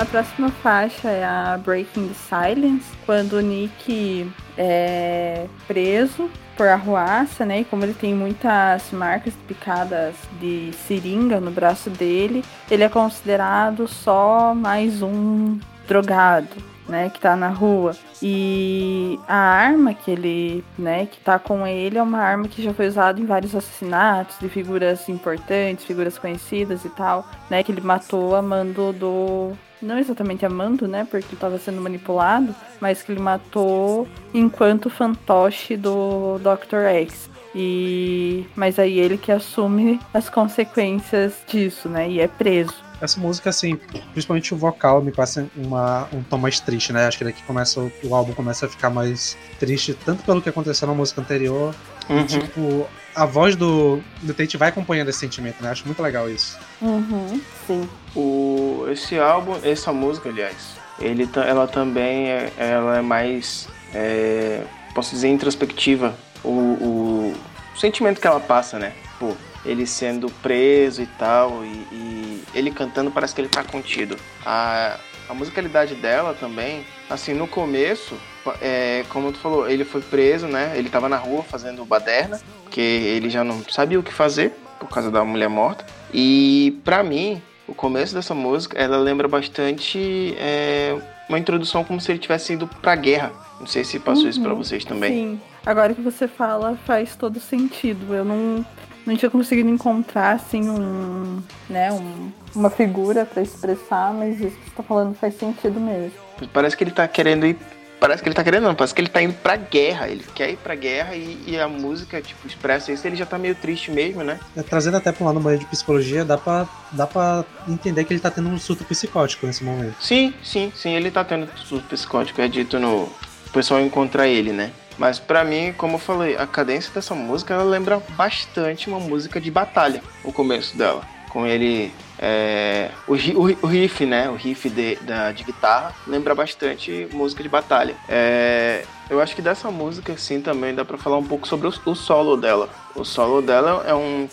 A 0.00 0.04
próxima 0.06 0.48
faixa 0.48 1.10
é 1.10 1.22
a 1.22 1.58
Breaking 1.58 2.08
the 2.08 2.14
Silence, 2.14 2.86
quando 3.04 3.34
o 3.34 3.40
Nick 3.42 4.32
é 4.56 5.46
preso 5.68 6.30
por 6.56 6.66
arruaça, 6.66 7.44
né? 7.44 7.60
E 7.60 7.64
como 7.66 7.84
ele 7.84 7.92
tem 7.92 8.14
muitas 8.14 8.90
marcas 8.92 9.34
picadas 9.46 10.14
de 10.40 10.70
seringa 10.72 11.38
no 11.38 11.50
braço 11.50 11.90
dele, 11.90 12.42
ele 12.70 12.82
é 12.82 12.88
considerado 12.88 13.86
só 13.86 14.54
mais 14.54 15.02
um 15.02 15.60
drogado, 15.86 16.56
né? 16.88 17.10
Que 17.10 17.20
tá 17.20 17.36
na 17.36 17.48
rua. 17.48 17.94
E 18.22 19.20
a 19.28 19.36
arma 19.36 19.92
que 19.92 20.10
ele, 20.10 20.64
né, 20.78 21.04
que 21.04 21.20
tá 21.20 21.38
com 21.38 21.66
ele 21.66 21.98
é 21.98 22.02
uma 22.02 22.20
arma 22.20 22.48
que 22.48 22.62
já 22.62 22.72
foi 22.72 22.88
usada 22.88 23.20
em 23.20 23.26
vários 23.26 23.54
assassinatos 23.54 24.38
de 24.40 24.48
figuras 24.48 25.10
importantes, 25.10 25.84
figuras 25.84 26.16
conhecidas 26.16 26.86
e 26.86 26.88
tal, 26.88 27.28
né? 27.50 27.62
Que 27.62 27.70
ele 27.70 27.82
matou 27.82 28.34
a 28.34 28.40
mando 28.40 28.94
do 28.94 29.52
não 29.82 29.98
exatamente 29.98 30.44
amando, 30.44 30.86
né? 30.86 31.06
Porque 31.10 31.26
ele 31.26 31.34
estava 31.34 31.58
sendo 31.58 31.80
manipulado, 31.80 32.54
mas 32.80 33.02
que 33.02 33.12
ele 33.12 33.20
matou 33.20 34.06
enquanto 34.34 34.88
fantoche 34.90 35.76
do 35.76 36.38
Dr. 36.38 36.84
X. 36.86 37.28
E 37.54 38.46
mas 38.54 38.78
aí 38.78 38.98
ele 38.98 39.18
que 39.18 39.32
assume 39.32 39.98
as 40.14 40.28
consequências 40.28 41.34
disso, 41.48 41.88
né? 41.88 42.08
E 42.08 42.20
é 42.20 42.28
preso. 42.28 42.74
Essa 43.00 43.18
música, 43.18 43.48
assim, 43.48 43.76
principalmente 44.12 44.52
o 44.52 44.56
vocal 44.58 45.02
me 45.02 45.10
passa 45.10 45.48
uma, 45.56 46.06
um 46.12 46.22
tom 46.22 46.36
mais 46.36 46.60
triste, 46.60 46.92
né? 46.92 47.06
Acho 47.06 47.16
que 47.18 47.24
daqui 47.24 47.42
começa, 47.44 47.80
o- 47.80 48.14
álbum 48.14 48.32
começa 48.34 48.66
a 48.66 48.68
ficar 48.68 48.90
mais 48.90 49.38
triste, 49.58 49.94
tanto 50.04 50.22
pelo 50.22 50.42
que 50.42 50.50
aconteceu 50.50 50.86
na 50.86 50.92
música 50.94 51.20
anterior, 51.20 51.74
Uhum. 52.10 52.26
tipo, 52.26 52.86
a 53.20 53.26
voz 53.26 53.54
do, 53.54 54.00
do 54.22 54.32
Tate 54.32 54.56
vai 54.56 54.70
acompanhando 54.70 55.10
esse 55.10 55.18
sentimento, 55.18 55.62
né? 55.62 55.68
Acho 55.70 55.84
muito 55.84 56.02
legal 56.02 56.30
isso. 56.30 56.58
Uhum, 56.80 57.38
sim. 57.66 57.86
O, 58.16 58.86
esse 58.90 59.18
álbum, 59.18 59.58
essa 59.62 59.92
música, 59.92 60.30
aliás, 60.30 60.78
ele, 60.98 61.28
ela 61.46 61.68
também 61.68 62.30
é, 62.30 62.50
ela 62.56 62.96
é 62.96 63.02
mais, 63.02 63.68
é, 63.94 64.62
posso 64.94 65.10
dizer, 65.10 65.28
introspectiva. 65.28 66.14
O, 66.42 66.48
o 66.48 67.78
sentimento 67.78 68.22
que 68.22 68.26
ela 68.26 68.40
passa, 68.40 68.78
né? 68.78 68.94
Pô, 69.18 69.36
ele 69.66 69.86
sendo 69.86 70.30
preso 70.42 71.02
e 71.02 71.06
tal, 71.06 71.62
e, 71.62 71.68
e 71.92 72.44
ele 72.54 72.70
cantando 72.70 73.10
parece 73.10 73.34
que 73.34 73.42
ele 73.42 73.48
tá 73.48 73.62
contido. 73.62 74.16
A, 74.46 74.98
a 75.30 75.34
musicalidade 75.34 75.94
dela 75.94 76.34
também, 76.34 76.84
assim, 77.08 77.32
no 77.32 77.46
começo, 77.46 78.16
é, 78.60 79.04
como 79.10 79.30
tu 79.30 79.38
falou, 79.38 79.70
ele 79.70 79.84
foi 79.84 80.00
preso, 80.00 80.48
né? 80.48 80.72
Ele 80.74 80.88
tava 80.90 81.08
na 81.08 81.16
rua 81.16 81.44
fazendo 81.44 81.84
baderna, 81.84 82.40
porque 82.64 82.80
ele 82.80 83.30
já 83.30 83.44
não 83.44 83.62
sabia 83.68 83.98
o 83.98 84.02
que 84.02 84.12
fazer 84.12 84.52
por 84.80 84.88
causa 84.88 85.10
da 85.10 85.24
mulher 85.24 85.48
morta. 85.48 85.86
E 86.12 86.80
pra 86.84 87.04
mim, 87.04 87.40
o 87.68 87.74
começo 87.74 88.12
dessa 88.12 88.34
música, 88.34 88.76
ela 88.76 88.96
lembra 88.96 89.28
bastante 89.28 90.34
é, 90.36 90.96
uma 91.28 91.38
introdução 91.38 91.84
como 91.84 92.00
se 92.00 92.10
ele 92.10 92.18
tivesse 92.18 92.54
ido 92.54 92.66
pra 92.66 92.96
guerra. 92.96 93.30
Não 93.60 93.66
sei 93.66 93.84
se 93.84 94.00
passou 94.00 94.28
isso 94.28 94.40
pra 94.42 94.50
Uhum, 94.52 94.56
vocês 94.56 94.84
também. 94.84 95.12
Sim. 95.12 95.40
Agora 95.64 95.94
que 95.94 96.00
você 96.00 96.26
fala, 96.26 96.76
faz 96.86 97.14
todo 97.14 97.38
sentido. 97.38 98.14
Eu 98.14 98.24
não, 98.24 98.64
não 99.06 99.16
tinha 99.16 99.30
conseguido 99.30 99.68
encontrar, 99.68 100.32
assim, 100.36 100.68
um, 100.68 101.42
né, 101.68 101.92
um, 101.92 102.30
uma 102.54 102.70
figura 102.70 103.24
pra 103.24 103.42
expressar, 103.42 104.12
mas 104.12 104.40
isso 104.40 104.56
que 104.56 104.70
você 104.70 104.76
tá 104.76 104.82
falando 104.82 105.14
faz 105.14 105.34
sentido 105.36 105.80
mesmo. 105.80 106.12
Parece 106.52 106.76
que 106.76 106.84
ele 106.84 106.90
tá 106.90 107.06
querendo 107.06 107.46
ir. 107.46 107.56
Parece 107.98 108.22
que 108.22 108.28
ele 108.30 108.34
tá 108.34 108.42
querendo, 108.42 108.62
não. 108.62 108.74
Parece 108.74 108.94
que 108.94 109.00
ele 109.02 109.10
tá 109.10 109.20
indo 109.20 109.34
pra 109.34 109.56
guerra. 109.56 110.08
Ele 110.08 110.24
quer 110.34 110.48
ir 110.50 110.56
pra 110.56 110.74
guerra 110.74 111.14
e, 111.14 111.38
e 111.46 111.60
a 111.60 111.68
música, 111.68 112.18
tipo, 112.22 112.46
expressa 112.46 112.90
isso. 112.90 113.06
Ele 113.06 113.14
já 113.14 113.26
tá 113.26 113.36
meio 113.38 113.54
triste 113.54 113.90
mesmo, 113.90 114.24
né? 114.24 114.40
É, 114.56 114.62
Trazendo 114.62 114.96
até 114.96 115.12
pra 115.12 115.22
um 115.22 115.26
lado 115.26 115.38
meio 115.38 115.58
de 115.58 115.66
psicologia, 115.66 116.24
dá 116.24 116.38
pra, 116.38 116.66
dá 116.92 117.06
pra 117.06 117.44
entender 117.68 118.04
que 118.04 118.14
ele 118.14 118.20
tá 118.20 118.30
tendo 118.30 118.48
um 118.48 118.58
surto 118.58 118.84
psicótico 118.84 119.46
nesse 119.46 119.62
momento. 119.62 119.96
Sim, 120.00 120.32
sim, 120.42 120.72
sim. 120.74 120.94
Ele 120.94 121.10
tá 121.10 121.22
tendo 121.22 121.46
surto 121.58 121.88
psicótico. 121.88 122.40
É 122.40 122.48
dito 122.48 122.78
no. 122.78 123.02
O 123.02 123.52
pessoal 123.52 123.80
encontra 123.80 124.26
ele, 124.26 124.50
né? 124.52 124.70
Mas 125.00 125.18
pra 125.18 125.42
mim, 125.42 125.72
como 125.78 125.94
eu 125.94 125.98
falei, 125.98 126.36
a 126.36 126.46
cadência 126.46 126.92
dessa 126.92 127.14
música 127.14 127.54
ela 127.54 127.64
lembra 127.64 128.02
bastante 128.10 128.86
uma 128.86 129.00
música 129.00 129.40
de 129.40 129.50
batalha, 129.50 130.02
o 130.22 130.30
começo 130.30 130.76
dela. 130.76 131.02
Com 131.30 131.46
ele. 131.46 131.90
é, 132.18 132.90
o, 133.08 133.14
o 133.14 133.58
o 133.62 133.66
riff, 133.66 134.04
né? 134.04 134.28
O 134.28 134.34
riff 134.34 134.68
de, 134.68 134.96
da, 134.96 135.32
de 135.32 135.42
guitarra 135.42 135.94
lembra 136.06 136.34
bastante 136.34 137.08
música 137.12 137.42
de 137.42 137.48
batalha. 137.48 137.94
É, 138.10 138.84
eu 139.08 139.22
acho 139.22 139.34
que 139.34 139.40
dessa 139.40 139.70
música, 139.70 140.14
sim, 140.18 140.42
também 140.42 140.74
dá 140.74 140.84
pra 140.84 140.98
falar 140.98 141.16
um 141.16 141.24
pouco 141.24 141.48
sobre 141.48 141.66
o, 141.66 141.72
o 141.86 141.94
solo 141.94 142.36
dela. 142.36 142.68
O 142.94 143.02
solo 143.02 143.40
dela 143.40 143.82
é 143.86 143.94
um. 143.94 144.28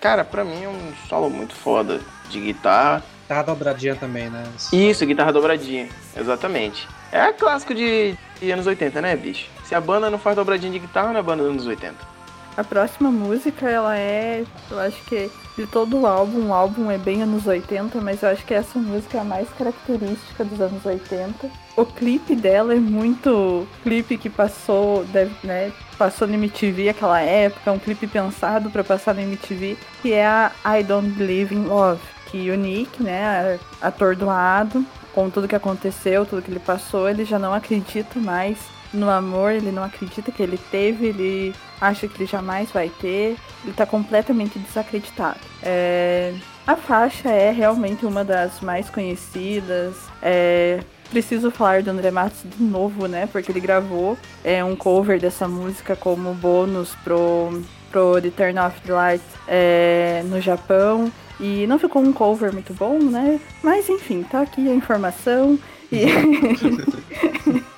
Cara, 0.00 0.22
pra 0.22 0.44
mim 0.44 0.62
é 0.62 0.68
um 0.68 0.92
solo 1.08 1.28
muito 1.28 1.54
foda 1.56 2.00
de 2.30 2.40
guitarra. 2.40 3.02
Tá 3.26 3.42
dobradinha 3.42 3.96
também, 3.96 4.30
né? 4.30 4.44
Isso, 4.72 5.04
guitarra 5.06 5.32
dobradinha. 5.32 5.88
Exatamente. 6.14 6.86
É 7.10 7.32
clássico 7.32 7.74
de, 7.74 8.14
de 8.38 8.50
anos 8.52 8.66
80, 8.66 9.00
né, 9.00 9.16
bicho? 9.16 9.53
Se 9.64 9.74
a 9.74 9.80
banda 9.80 10.10
não 10.10 10.18
faz 10.18 10.36
dobradinha 10.36 10.72
de 10.72 10.78
guitarra, 10.78 11.12
não 11.12 11.20
é 11.20 11.22
banda 11.22 11.42
dos 11.42 11.52
anos 11.52 11.66
80. 11.66 12.14
A 12.56 12.62
próxima 12.62 13.10
música, 13.10 13.68
ela 13.68 13.98
é, 13.98 14.44
eu 14.70 14.78
acho 14.78 15.02
que 15.06 15.28
de 15.56 15.66
todo 15.66 16.00
o 16.00 16.06
álbum, 16.06 16.48
o 16.48 16.54
álbum 16.54 16.88
é 16.88 16.96
bem 16.96 17.20
anos 17.20 17.48
80, 17.48 18.00
mas 18.00 18.22
eu 18.22 18.28
acho 18.28 18.44
que 18.44 18.54
essa 18.54 18.78
música 18.78 19.18
é 19.18 19.20
a 19.20 19.24
mais 19.24 19.48
característica 19.50 20.44
dos 20.44 20.60
anos 20.60 20.84
80. 20.84 21.50
O 21.76 21.84
clipe 21.84 22.36
dela 22.36 22.72
é 22.72 22.78
muito 22.78 23.66
clipe 23.82 24.16
que 24.16 24.30
passou, 24.30 25.04
né, 25.42 25.72
passou 25.98 26.28
na 26.28 26.34
MTV 26.34 26.90
aquela 26.90 27.20
época, 27.20 27.72
um 27.72 27.78
clipe 27.78 28.06
pensado 28.06 28.70
pra 28.70 28.84
passar 28.84 29.14
na 29.14 29.22
MTV, 29.22 29.76
que 30.00 30.12
é 30.12 30.24
a 30.24 30.52
I 30.64 30.84
Don't 30.84 31.08
Believe 31.10 31.52
in 31.52 31.64
Love, 31.64 32.00
que 32.26 32.50
o 32.50 32.56
Nick, 32.56 33.02
né, 33.02 33.58
atordoado 33.82 34.84
com 35.12 35.28
tudo 35.28 35.48
que 35.48 35.56
aconteceu, 35.56 36.24
tudo 36.24 36.42
que 36.42 36.50
ele 36.52 36.60
passou, 36.60 37.08
ele 37.08 37.24
já 37.24 37.38
não 37.38 37.52
acredita 37.52 38.18
mais 38.20 38.58
no 38.94 39.10
amor, 39.10 39.52
ele 39.52 39.72
não 39.72 39.82
acredita 39.82 40.30
que 40.32 40.42
ele 40.42 40.58
teve, 40.70 41.08
ele 41.08 41.54
acha 41.80 42.08
que 42.08 42.16
ele 42.16 42.26
jamais 42.26 42.70
vai 42.70 42.88
ter, 42.88 43.36
ele 43.64 43.74
tá 43.76 43.84
completamente 43.84 44.58
desacreditado. 44.58 45.40
É, 45.62 46.32
A 46.66 46.76
faixa 46.76 47.28
é 47.28 47.50
realmente 47.50 48.06
uma 48.06 48.24
das 48.24 48.60
mais 48.60 48.88
conhecidas. 48.88 49.96
É, 50.22 50.80
Preciso 51.10 51.50
falar 51.50 51.82
do 51.82 51.90
André 51.90 52.10
Matos 52.10 52.40
de 52.44 52.62
novo, 52.62 53.06
né? 53.06 53.28
Porque 53.30 53.52
ele 53.52 53.60
gravou 53.60 54.16
é, 54.42 54.64
um 54.64 54.74
cover 54.74 55.20
dessa 55.20 55.46
música 55.46 55.94
como 55.94 56.34
bônus 56.34 56.94
pro, 57.04 57.62
pro 57.90 58.20
The 58.20 58.30
Turn 58.30 58.58
Off 58.58 58.80
the 58.80 58.92
Light 58.92 59.22
é, 59.46 60.22
no 60.24 60.40
Japão. 60.40 61.12
E 61.38 61.66
não 61.66 61.78
ficou 61.78 62.02
um 62.02 62.12
cover 62.12 62.52
muito 62.52 62.72
bom, 62.74 62.98
né? 62.98 63.38
Mas 63.62 63.88
enfim, 63.88 64.22
tá 64.22 64.40
aqui 64.40 64.68
a 64.68 64.74
informação. 64.74 65.58
E 65.92 66.04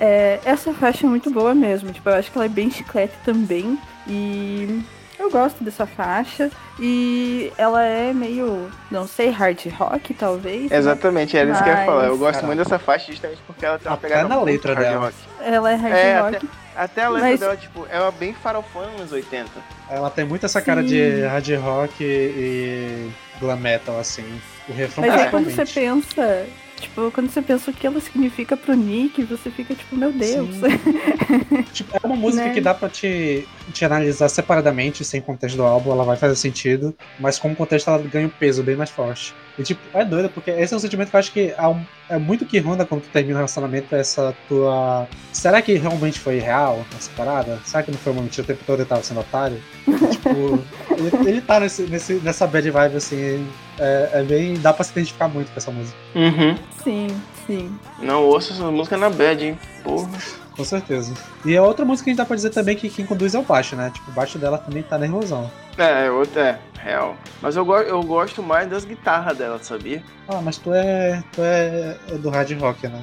É, 0.00 0.40
essa 0.44 0.72
faixa 0.72 1.06
é 1.06 1.08
muito 1.10 1.30
boa 1.30 1.54
mesmo. 1.54 1.92
Tipo, 1.92 2.08
eu 2.08 2.14
acho 2.14 2.30
que 2.32 2.38
ela 2.38 2.46
é 2.46 2.48
bem 2.48 2.70
chiclete 2.70 3.12
também. 3.24 3.78
E 4.08 4.80
eu 5.18 5.30
gosto 5.30 5.62
dessa 5.62 5.84
faixa. 5.86 6.50
E 6.80 7.52
ela 7.58 7.82
é 7.84 8.10
meio, 8.14 8.70
não 8.90 9.06
sei, 9.06 9.28
hard 9.28 9.60
rock, 9.78 10.14
talvez. 10.14 10.70
né? 10.70 10.76
Exatamente, 10.78 11.36
era 11.36 11.50
isso 11.50 11.62
que 11.62 11.68
eu 11.68 11.72
ia 11.72 11.76
Mas- 11.76 11.86
falar. 11.86 12.04
Eu 12.06 12.16
gosto 12.16 12.34
Cara. 12.36 12.46
muito 12.46 12.58
dessa 12.60 12.78
faixa 12.78 13.12
justamente 13.12 13.40
porque 13.46 13.66
ela 13.66 13.78
tem 13.78 13.88
uma 13.88 13.94
Até 13.98 14.08
pegada 14.08 14.28
na 14.28 14.40
letra 14.40 14.72
hard 14.72 14.86
dela. 14.86 15.00
rock. 15.06 15.14
Ela 15.42 15.72
é 15.72 15.74
hard 15.76 15.94
É, 15.94 16.20
rock. 16.20 16.36
até, 16.36 16.46
até 16.76 17.02
a 17.04 17.08
letra 17.10 17.28
Mas- 17.28 17.40
dela, 17.40 17.56
tipo, 17.58 17.86
ela 17.90 18.08
é 18.08 18.10
bem 18.12 18.32
farofã 18.32 18.86
nos 18.98 19.12
80. 19.12 19.50
Ela 19.90 20.08
tem 20.08 20.24
muito 20.24 20.46
essa 20.46 20.62
cara 20.62 20.80
Sim. 20.80 20.86
de 20.88 21.20
hard 21.26 21.48
rock 21.60 21.94
e 22.02 23.10
glam 23.38 23.56
metal, 23.58 24.00
assim. 24.00 24.24
O 24.66 24.72
refrão 24.72 25.06
Mas 25.06 25.20
aí 25.20 25.28
quando 25.30 25.50
você 25.50 25.66
pensa, 25.66 26.46
tipo, 26.80 27.10
quando 27.12 27.30
você 27.30 27.40
pensa 27.42 27.70
o 27.70 27.74
que 27.74 27.86
ela 27.86 28.00
significa 28.00 28.56
pro 28.56 28.74
Nick, 28.74 29.22
você 29.24 29.50
fica 29.50 29.74
tipo, 29.74 29.96
meu 29.96 30.12
Deus. 30.12 30.48
Tipo, 31.72 31.96
é 32.02 32.06
uma 32.06 32.16
música 32.16 32.46
Né? 32.46 32.54
que 32.54 32.60
dá 32.60 32.74
pra 32.74 32.88
te, 32.88 33.46
te 33.72 33.84
analisar 33.84 34.28
separadamente, 34.28 35.04
sem 35.04 35.20
contexto 35.20 35.56
do 35.56 35.62
álbum, 35.62 35.92
ela 35.92 36.04
vai 36.04 36.16
fazer 36.16 36.34
sentido, 36.36 36.94
mas 37.18 37.38
com 37.38 37.52
o 37.52 37.56
contexto 37.56 37.88
ela 37.88 37.98
ganha 37.98 38.26
um 38.26 38.30
peso 38.30 38.62
bem 38.62 38.74
mais 38.76 38.90
forte. 38.90 39.34
E 39.58 39.62
tipo, 39.62 39.80
é 39.96 40.04
doido, 40.04 40.28
porque 40.30 40.50
esse 40.50 40.72
é 40.72 40.76
um 40.76 40.80
sentimento 40.80 41.10
que 41.10 41.16
eu 41.16 41.20
acho 41.20 41.32
que 41.32 41.54
um- 41.60 41.84
é 42.08 42.18
muito 42.18 42.44
que 42.46 42.58
ronda 42.58 42.84
quando 42.84 43.02
tu 43.02 43.08
termina 43.10 43.34
o 43.34 43.36
relacionamento, 43.38 43.94
essa 43.94 44.34
tua. 44.48 45.06
Será 45.32 45.60
que 45.62 45.74
realmente 45.74 46.18
foi 46.18 46.38
real 46.38 46.84
essa 46.98 47.10
parada? 47.16 47.60
Será 47.64 47.82
que 47.82 47.90
não 47.90 47.98
foi 47.98 48.12
uma 48.12 48.22
mentira 48.22 48.42
o 48.44 48.46
tempo 48.46 48.64
todo 48.66 48.80
ele 48.80 48.88
tava 48.88 49.02
sendo 49.02 49.20
otário? 49.20 49.60
Tipo, 50.10 50.58
ele, 50.98 51.28
ele 51.30 51.40
tá 51.40 51.60
nesse, 51.60 51.82
nesse, 51.82 52.14
nessa 52.14 52.46
bad 52.46 52.68
vibe, 52.70 52.96
assim, 52.96 53.46
é, 53.80 54.10
é 54.20 54.22
bem. 54.22 54.54
dá 54.54 54.72
pra 54.72 54.84
se 54.84 54.92
identificar 54.92 55.28
muito 55.28 55.50
com 55.50 55.56
essa 55.58 55.70
música. 55.70 55.96
Uhum. 56.14 56.56
sim, 56.84 57.06
sim. 57.46 57.78
Não 57.98 58.22
ouça 58.24 58.52
essa 58.52 58.70
música 58.70 58.96
na 58.96 59.10
bad, 59.10 59.44
hein? 59.44 59.58
Porra. 59.82 60.08
Com 60.56 60.64
certeza. 60.64 61.14
E 61.44 61.56
a 61.56 61.62
outra 61.62 61.84
música 61.86 62.04
que 62.04 62.10
a 62.10 62.12
gente 62.12 62.18
dá 62.18 62.24
pra 62.26 62.36
dizer 62.36 62.50
também 62.50 62.76
que 62.76 62.90
quem 62.90 63.06
conduz 63.06 63.34
é 63.34 63.38
o 63.38 63.42
baixo, 63.42 63.74
né? 63.76 63.90
Tipo, 63.94 64.10
o 64.10 64.14
baixo 64.14 64.38
dela 64.38 64.58
também 64.58 64.82
tá 64.82 64.98
nervosão. 64.98 65.50
É, 65.78 66.06
é 66.06 66.10
outra, 66.10 66.40
é, 66.42 66.58
real. 66.78 67.16
Mas 67.40 67.56
eu, 67.56 67.64
go 67.64 67.76
eu 67.78 68.02
gosto 68.02 68.42
mais 68.42 68.68
das 68.68 68.84
guitarras 68.84 69.38
dela, 69.38 69.58
sabia? 69.62 70.02
Ah, 70.28 70.40
mas 70.42 70.58
tu 70.58 70.72
é. 70.74 71.22
tu 71.32 71.40
é 71.42 71.96
do 72.18 72.28
hard 72.28 72.50
rock, 72.60 72.86
né? 72.88 73.02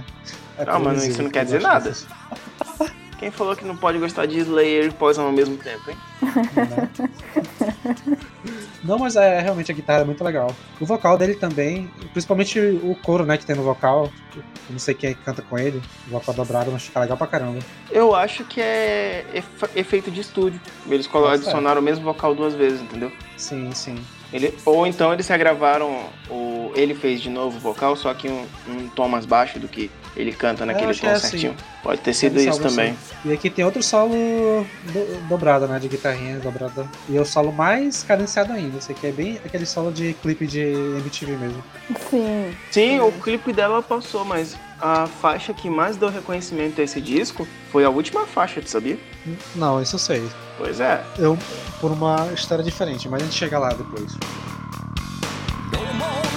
É 0.59 0.65
Ah, 0.67 0.78
mas 0.78 1.03
isso 1.05 1.21
não 1.23 1.30
que 1.30 1.34
quer 1.39 1.45
dizer 1.45 1.61
nada. 1.61 1.89
dessas, 1.89 2.05
Quem 3.20 3.32
falou 3.32 3.55
que 3.55 3.65
não 3.65 3.76
pode 3.76 3.97
gostar 3.97 4.26
de 4.28 4.38
Slayer 4.39 4.86
e 4.86 4.91
Poison 4.91 5.24
ao 5.26 5.32
mesmo 5.32 5.57
tempo, 5.57 5.89
hein? 5.89 5.97
né? 6.55 6.89
Não, 8.84 8.97
mas 8.99 9.15
é 9.15 9.39
realmente 9.41 9.72
a 9.72 9.76
guitarra 9.76 10.01
é 10.01 10.05
muito 10.05 10.24
legal. 10.24 10.53
O 10.80 10.86
vocal 10.86 11.18
dele 11.18 11.34
também, 11.36 11.89
principalmente 12.13 12.59
o 12.59 12.95
coro, 13.01 13.26
né, 13.26 13.38
que 13.38 13.45
tem 13.45 13.55
no 13.55 13.63
vocal. 13.63 14.11
Eu 14.36 14.43
não 14.70 14.80
sei 14.80 14.93
quem 14.93 15.09
é 15.09 15.13
que 15.13 15.22
canta 15.24 15.41
com 15.41 15.57
ele, 15.57 15.82
o 16.07 16.11
vocal 16.11 16.34
dobrado, 16.34 16.72
mas 16.72 16.84
fica 16.84 16.99
legal 16.99 17.18
pra 17.18 17.26
caramba. 17.28 17.59
Eu 17.89 18.13
acho 18.13 18.43
que 18.43 18.61
é 18.61 19.26
efe- 19.34 19.70
efeito 19.80 20.11
de 20.11 20.22
estúdio. 20.22 20.61
Eles 20.88 21.07
Nossa, 21.11 21.28
é. 21.30 21.34
adicionaram 21.34 21.82
o 21.82 21.84
mesmo 21.84 22.03
vocal 22.03 22.36
duas 22.36 22.53
vezes, 22.53 22.82
entendeu? 22.82 23.11
Sim, 23.36 23.72
sim. 23.74 23.97
Ele, 24.32 24.53
ou 24.65 24.86
então 24.86 25.11
eles 25.13 25.28
regravaram 25.28 26.05
o. 26.30 26.72
Ele 26.76 26.93
fez 26.93 27.22
de 27.22 27.30
novo 27.30 27.57
o 27.57 27.59
vocal, 27.61 27.95
só 27.95 28.13
que 28.13 28.28
um, 28.28 28.45
um 28.68 28.89
tom 28.89 29.07
mais 29.07 29.26
baixo 29.26 29.57
do 29.57 29.68
que 29.70 29.89
ele 30.18 30.34
canta 30.34 30.65
naquele 30.65 30.89
acho 30.89 30.99
que 30.99 31.05
tom 31.05 31.11
é 31.11 31.15
assim. 31.15 31.30
certinho. 31.30 31.55
Pode 31.84 32.01
ter 32.01 32.13
sido 32.13 32.38
isso 32.39 32.53
salva 32.53 32.70
também. 32.70 32.91
assim. 32.91 33.30
E 33.30 33.34
aqui 33.34 33.49
tem 33.49 33.63
outro 33.63 33.84
solo 33.84 34.11
do, 34.11 35.28
dobrado, 35.30 35.68
né? 35.68 35.78
De 35.78 35.88
guitarrinha 35.88 36.39
dobrada. 36.39 36.88
E 37.07 37.15
é 37.15 37.22
o 37.22 37.26
solo 37.26 37.51
mais 37.51 38.03
cadenciado 38.03 38.51
ainda. 38.51 38.80
Esse 38.80 38.91
aqui 38.91 39.07
é 39.07 39.11
bem 39.11 39.39
aquele 39.45 39.65
solo 39.65 39.91
de 39.91 40.13
clipe 40.15 40.47
de 40.47 40.59
MTV 40.61 41.38
mesmo. 41.38 41.63
Sim. 42.09 42.51
Sim, 42.72 42.99
o 42.99 43.11
clipe 43.11 43.53
dela 43.53 43.82
passou, 43.84 44.26
mas 44.26 44.57
a 44.82 45.05
faixa 45.05 45.53
que 45.53 45.70
mais 45.70 45.95
deu 45.95 46.09
reconhecimento 46.09 46.82
a 46.82 46.84
esse 46.84 46.99
disco 46.99 47.47
foi 47.72 47.86
a 47.86 47.89
última 47.89 48.26
faixa, 48.26 48.59
tu 48.59 48.70
sabia? 48.70 48.97
Não, 49.55 49.82
isso 49.82 49.95
eu 49.95 49.99
sei. 49.99 50.30
Pois 50.57 50.80
é. 50.80 51.03
Eu, 51.20 51.38
por 51.80 51.91
uma 51.91 52.30
história 52.34 52.63
diferente, 52.63 53.07
mas 53.07 53.22
a 53.22 53.26
gente 53.26 53.38
chega 53.38 53.59
lá 53.59 53.70
depois. 53.70 54.13
No 55.72 55.93
more 55.93 56.28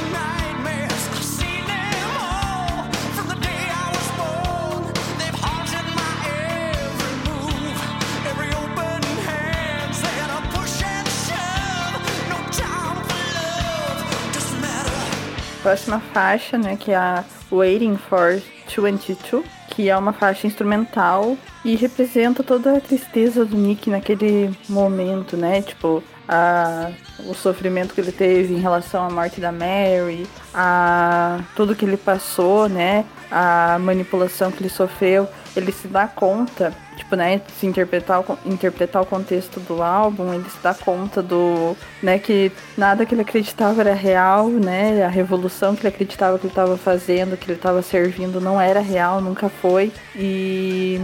Próxima 15.63 16.01
faixa, 16.01 16.57
né, 16.57 16.77
que 16.77 16.91
é 16.91 16.97
a 16.97 17.25
Waiting 17.53 17.97
for 17.97 18.41
22, 18.67 19.45
que 19.69 19.91
é 19.91 19.97
uma 19.97 20.13
faixa 20.13 20.47
instrumental 20.47 21.37
e 21.65 21.77
representa 21.77 22.43
toda 22.43 22.77
a 22.77 22.81
tristeza 22.81 23.45
do 23.45 23.57
Nick 23.57 23.91
naquele 23.91 24.51
momento, 24.69 25.37
né? 25.37 25.61
Tipo, 25.61 26.03
a, 26.29 26.91
o 27.27 27.35
sofrimento 27.35 27.95
que 27.95 28.01
ele 28.01 28.13
teve 28.13 28.55
em 28.55 28.61
relação 28.61 29.05
à 29.05 29.11
morte 29.11 29.41
da 29.41 29.53
Mary, 29.53 30.27
a 30.55 31.41
tudo 31.55 31.75
que 31.75 31.85
ele 31.85 31.97
passou, 31.97 32.69
né? 32.69 33.05
A 33.31 33.79
manipulação 33.81 34.51
que 34.51 34.63
ele 34.63 34.71
sofreu, 34.71 35.29
ele 35.57 35.73
se 35.73 35.89
dá 35.89 36.07
conta, 36.07 36.73
tipo, 36.97 37.17
né, 37.17 37.41
se 37.59 37.67
interpretar, 37.67 38.23
interpretar 38.45 39.03
o 39.03 39.07
contexto 39.07 39.59
do 39.61 39.83
álbum, 39.83 40.33
ele 40.33 40.49
se 40.49 40.59
dá 40.63 40.75
conta 40.75 41.23
do, 41.23 41.77
né, 42.03 42.19
que 42.19 42.53
nada 42.77 43.05
que 43.05 43.15
ele 43.15 43.23
acreditava 43.23 43.81
era 43.81 43.95
real, 43.95 44.49
né, 44.49 45.05
a 45.05 45.09
revolução 45.09 45.75
que 45.75 45.83
ele 45.83 45.95
acreditava 45.95 46.39
que 46.39 46.47
ele 46.47 46.53
estava 46.53 46.77
fazendo, 46.77 47.37
que 47.37 47.51
ele 47.51 47.59
estava 47.59 47.83
servindo 47.83 48.41
não 48.41 48.61
era 48.61 48.81
real, 48.81 49.21
nunca 49.21 49.49
foi, 49.49 49.93
e, 50.15 51.01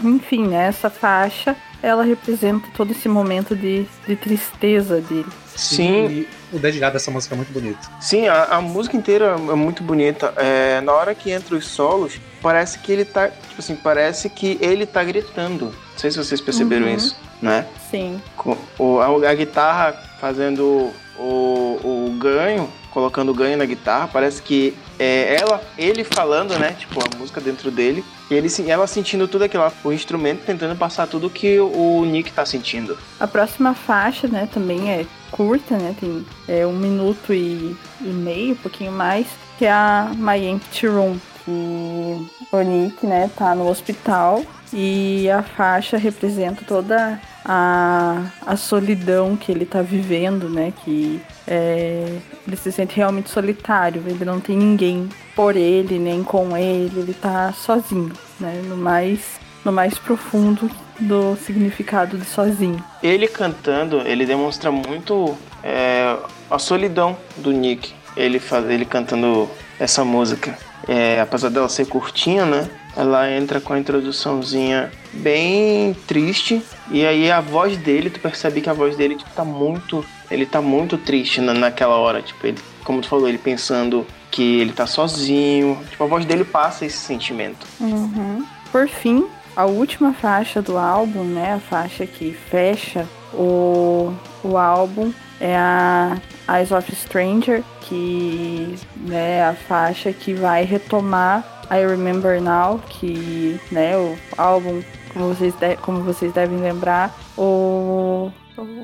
enfim, 0.00 0.46
né, 0.46 0.68
essa 0.68 0.90
faixa, 0.90 1.56
ela 1.82 2.02
representa 2.02 2.68
todo 2.76 2.92
esse 2.92 3.08
momento 3.08 3.54
de, 3.54 3.86
de 4.06 4.16
tristeza 4.16 5.00
dele. 5.00 5.26
Sim, 5.58 6.06
E 6.06 6.28
o 6.52 6.58
dedilhado 6.58 6.92
dessa 6.92 7.10
música 7.10 7.34
é 7.34 7.36
muito 7.36 7.52
bonito. 7.52 7.90
sim, 8.00 8.28
a, 8.28 8.44
a 8.44 8.60
música 8.60 8.96
inteira 8.96 9.34
é 9.36 9.54
muito 9.54 9.82
bonita. 9.82 10.32
É, 10.36 10.80
na 10.80 10.92
hora 10.92 11.14
que 11.14 11.30
entra 11.32 11.56
os 11.56 11.66
solos, 11.66 12.20
parece 12.40 12.78
que 12.78 12.92
ele 12.92 13.04
tá. 13.04 13.28
Tipo 13.28 13.58
assim, 13.58 13.74
parece 13.74 14.30
que 14.30 14.56
ele 14.60 14.86
tá 14.86 15.02
gritando. 15.02 15.66
Não 15.66 15.72
sei 15.98 16.10
se 16.12 16.16
vocês 16.16 16.40
perceberam 16.40 16.86
Uhum. 16.86 16.94
isso, 16.94 17.16
né? 17.42 17.66
Sim, 17.90 18.22
Com 18.36 18.56
o, 18.78 19.00
a, 19.00 19.30
a 19.30 19.34
guitarra 19.34 19.92
fazendo 20.20 20.92
o, 21.18 21.80
o 22.12 22.16
ganho, 22.20 22.68
colocando 22.92 23.30
o 23.30 23.34
ganho 23.34 23.56
na 23.56 23.64
guitarra, 23.64 24.08
parece 24.12 24.40
que 24.40 24.74
é 24.98 25.36
ela, 25.40 25.60
ele 25.76 26.04
falando, 26.04 26.56
né? 26.58 26.76
Tipo, 26.78 27.00
a 27.00 27.18
música 27.18 27.40
dentro 27.40 27.70
dele, 27.70 28.04
e 28.30 28.34
ele, 28.34 28.48
ela 28.66 28.86
sentindo 28.86 29.26
tudo 29.26 29.44
aquilo, 29.44 29.64
o 29.84 29.92
instrumento 29.92 30.44
tentando 30.44 30.76
passar 30.76 31.06
tudo 31.06 31.30
que 31.30 31.58
o 31.58 32.04
Nick 32.04 32.32
tá 32.32 32.44
sentindo. 32.44 32.96
A 33.18 33.26
próxima 33.26 33.74
faixa, 33.74 34.28
né, 34.28 34.48
também 34.52 34.90
é 34.90 35.06
curta, 35.30 35.76
né, 35.76 35.94
tem 35.98 36.26
é, 36.46 36.66
um 36.66 36.74
minuto 36.74 37.32
e, 37.32 37.76
e 38.00 38.08
meio, 38.08 38.52
um 38.52 38.56
pouquinho 38.56 38.92
mais, 38.92 39.26
que 39.58 39.64
é 39.64 39.72
a 39.72 40.10
My 40.14 40.44
Empty 40.46 40.86
Room. 40.86 41.18
Que 41.44 42.26
o 42.52 42.60
Nick, 42.62 43.06
né, 43.06 43.30
tá 43.34 43.54
no 43.54 43.68
hospital 43.68 44.42
e 44.72 45.30
a 45.30 45.42
faixa 45.42 45.96
representa 45.96 46.62
toda 46.66 47.18
a, 47.48 48.26
a 48.46 48.56
solidão 48.56 49.34
que 49.34 49.50
ele 49.50 49.64
tá 49.64 49.80
vivendo, 49.80 50.50
né, 50.50 50.72
que 50.84 51.18
é, 51.46 52.18
ele 52.46 52.56
se 52.56 52.70
sente 52.70 52.94
realmente 52.94 53.30
solitário, 53.30 54.02
ele 54.06 54.24
não 54.24 54.38
tem 54.38 54.56
ninguém 54.56 55.08
por 55.34 55.56
ele, 55.56 55.98
nem 55.98 56.22
com 56.22 56.54
ele, 56.54 57.00
ele 57.00 57.14
tá 57.14 57.52
sozinho, 57.52 58.12
né, 58.38 58.60
no 58.68 58.76
mais, 58.76 59.40
no 59.64 59.72
mais 59.72 59.96
profundo 59.96 60.70
do 61.00 61.36
significado 61.36 62.18
de 62.18 62.26
sozinho. 62.26 62.84
Ele 63.02 63.26
cantando, 63.26 64.02
ele 64.02 64.26
demonstra 64.26 64.70
muito 64.70 65.34
é, 65.62 66.16
a 66.50 66.58
solidão 66.58 67.16
do 67.36 67.50
Nick. 67.50 67.94
Ele 68.16 68.38
faz, 68.38 68.68
ele 68.68 68.84
cantando 68.84 69.48
essa 69.78 70.04
música. 70.04 70.58
É, 70.88 71.20
apesar 71.20 71.50
dela 71.50 71.68
ser 71.68 71.86
curtinha, 71.86 72.46
né? 72.46 72.68
Ela 72.96 73.30
entra 73.30 73.60
com 73.60 73.74
a 73.74 73.78
introduçãozinha 73.78 74.90
bem 75.12 75.94
triste. 76.06 76.62
E 76.90 77.04
aí 77.04 77.30
a 77.30 77.40
voz 77.40 77.76
dele, 77.76 78.10
tu 78.10 78.20
percebe 78.20 78.60
que 78.60 78.70
a 78.70 78.72
voz 78.72 78.96
dele 78.96 79.14
tipo, 79.14 79.30
tá 79.30 79.44
muito. 79.44 80.04
Ele 80.30 80.46
tá 80.46 80.60
muito 80.60 80.96
triste 80.98 81.40
na, 81.40 81.54
naquela 81.54 81.96
hora. 81.96 82.22
Tipo, 82.22 82.46
ele, 82.46 82.58
como 82.84 83.00
tu 83.00 83.08
falou, 83.08 83.28
ele 83.28 83.38
pensando 83.38 84.06
que 84.30 84.60
ele 84.60 84.72
tá 84.72 84.86
sozinho. 84.86 85.78
Tipo, 85.90 86.04
a 86.04 86.06
voz 86.06 86.24
dele 86.24 86.44
passa 86.44 86.84
esse 86.84 86.98
sentimento. 86.98 87.66
Uhum. 87.80 88.44
Por 88.70 88.88
fim, 88.88 89.26
a 89.56 89.64
última 89.64 90.12
faixa 90.12 90.62
do 90.62 90.78
álbum, 90.78 91.24
né, 91.24 91.54
a 91.54 91.58
faixa 91.58 92.06
que 92.06 92.32
fecha 92.32 93.06
o, 93.32 94.14
o 94.44 94.56
álbum 94.56 95.12
é 95.40 95.56
a 95.56 96.16
Eyes 96.48 96.70
of 96.72 96.94
Stranger, 96.94 97.62
que 97.80 98.74
né, 98.96 99.38
é 99.38 99.44
a 99.44 99.54
faixa 99.54 100.12
que 100.12 100.34
vai 100.34 100.64
retomar 100.64 101.44
I 101.70 101.86
Remember 101.86 102.40
Now, 102.40 102.80
que 102.88 103.60
né, 103.70 103.96
o 103.96 104.16
álbum, 104.36 104.82
como 105.18 105.34
vocês, 105.34 105.54
de- 105.54 105.76
como 105.78 106.00
vocês 106.02 106.32
devem 106.32 106.58
lembrar, 106.58 107.12
o, 107.36 108.30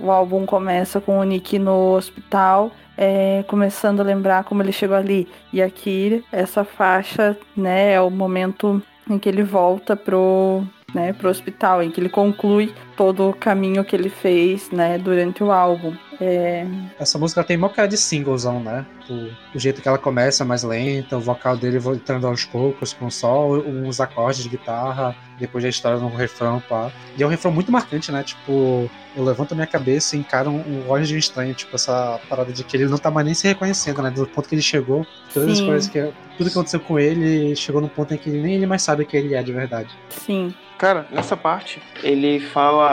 o 0.02 0.10
álbum 0.10 0.44
começa 0.44 1.00
com 1.00 1.18
o 1.18 1.22
Nick 1.24 1.58
no 1.58 1.94
hospital, 1.94 2.72
é, 2.98 3.44
começando 3.46 4.00
a 4.00 4.02
lembrar 4.02 4.44
como 4.44 4.60
ele 4.62 4.72
chegou 4.72 4.96
ali. 4.96 5.28
E 5.52 5.62
aqui, 5.62 6.24
essa 6.32 6.64
faixa, 6.64 7.36
né, 7.56 7.92
é 7.92 8.00
o 8.00 8.10
momento 8.10 8.82
em 9.08 9.18
que 9.18 9.28
ele 9.28 9.42
volta 9.42 9.94
pro, 9.94 10.64
né, 10.92 11.12
pro 11.12 11.28
hospital, 11.28 11.82
em 11.82 11.90
que 11.90 12.00
ele 12.00 12.08
conclui 12.08 12.74
todo 12.96 13.28
o 13.28 13.34
caminho 13.34 13.84
que 13.84 13.94
ele 13.94 14.08
fez, 14.08 14.70
né, 14.70 14.98
durante 14.98 15.42
o 15.42 15.50
álbum. 15.50 15.94
É, 16.20 16.64
Essa 16.98 17.18
música 17.18 17.42
tem 17.42 17.56
uma 17.56 17.68
cara 17.68 17.88
de 17.88 17.96
singlezão, 17.96 18.60
né? 18.60 18.86
O, 19.10 19.56
o 19.56 19.58
jeito 19.58 19.82
que 19.82 19.88
ela 19.88 19.98
começa 19.98 20.44
é 20.44 20.46
mais 20.46 20.62
lenta, 20.62 21.16
o 21.16 21.20
vocal 21.20 21.56
dele 21.56 21.78
voltando 21.78 22.26
aos 22.26 22.44
poucos, 22.44 22.92
com 22.92 23.10
só 23.10 23.48
uns 23.50 24.00
acordes 24.00 24.42
de 24.42 24.48
guitarra, 24.48 25.14
depois 25.38 25.64
a 25.64 25.68
história 25.68 25.98
no 25.98 26.08
refrão, 26.08 26.62
pá. 26.68 26.90
E 27.16 27.22
é 27.22 27.26
um 27.26 27.28
refrão 27.30 27.52
muito 27.52 27.70
marcante, 27.72 28.12
né? 28.12 28.22
Tipo, 28.22 28.88
eu 29.16 29.24
levanto 29.24 29.52
a 29.52 29.54
minha 29.54 29.66
cabeça 29.66 30.16
e 30.16 30.20
encaro 30.20 30.50
um, 30.50 30.60
um 30.60 30.88
olho 30.88 31.04
de 31.04 31.14
um 31.14 31.18
estranho, 31.18 31.52
tipo, 31.54 31.74
essa 31.74 32.20
parada 32.28 32.52
de 32.52 32.62
que 32.62 32.76
ele 32.76 32.86
não 32.86 32.98
tá 32.98 33.10
mais 33.10 33.24
nem 33.26 33.34
se 33.34 33.46
reconhecendo, 33.46 34.02
né? 34.02 34.10
Do 34.10 34.26
ponto 34.26 34.48
que 34.48 34.54
ele 34.54 34.62
chegou, 34.62 35.06
todas 35.32 35.50
as 35.50 35.58
Sim. 35.58 35.66
coisas 35.66 35.88
que. 35.88 36.12
Tudo 36.36 36.50
que 36.50 36.52
aconteceu 36.56 36.80
com 36.80 36.98
ele 36.98 37.54
chegou 37.54 37.80
num 37.80 37.88
ponto 37.88 38.12
em 38.12 38.16
que 38.16 38.28
nem 38.28 38.54
ele 38.54 38.66
mais 38.66 38.82
sabe 38.82 39.04
quem 39.04 39.20
ele 39.20 39.34
é 39.34 39.42
de 39.42 39.52
verdade. 39.52 39.88
sim, 40.08 40.52
Cara, 40.76 41.06
nessa 41.12 41.36
parte, 41.36 41.80
ele 42.02 42.40
fala 42.40 42.83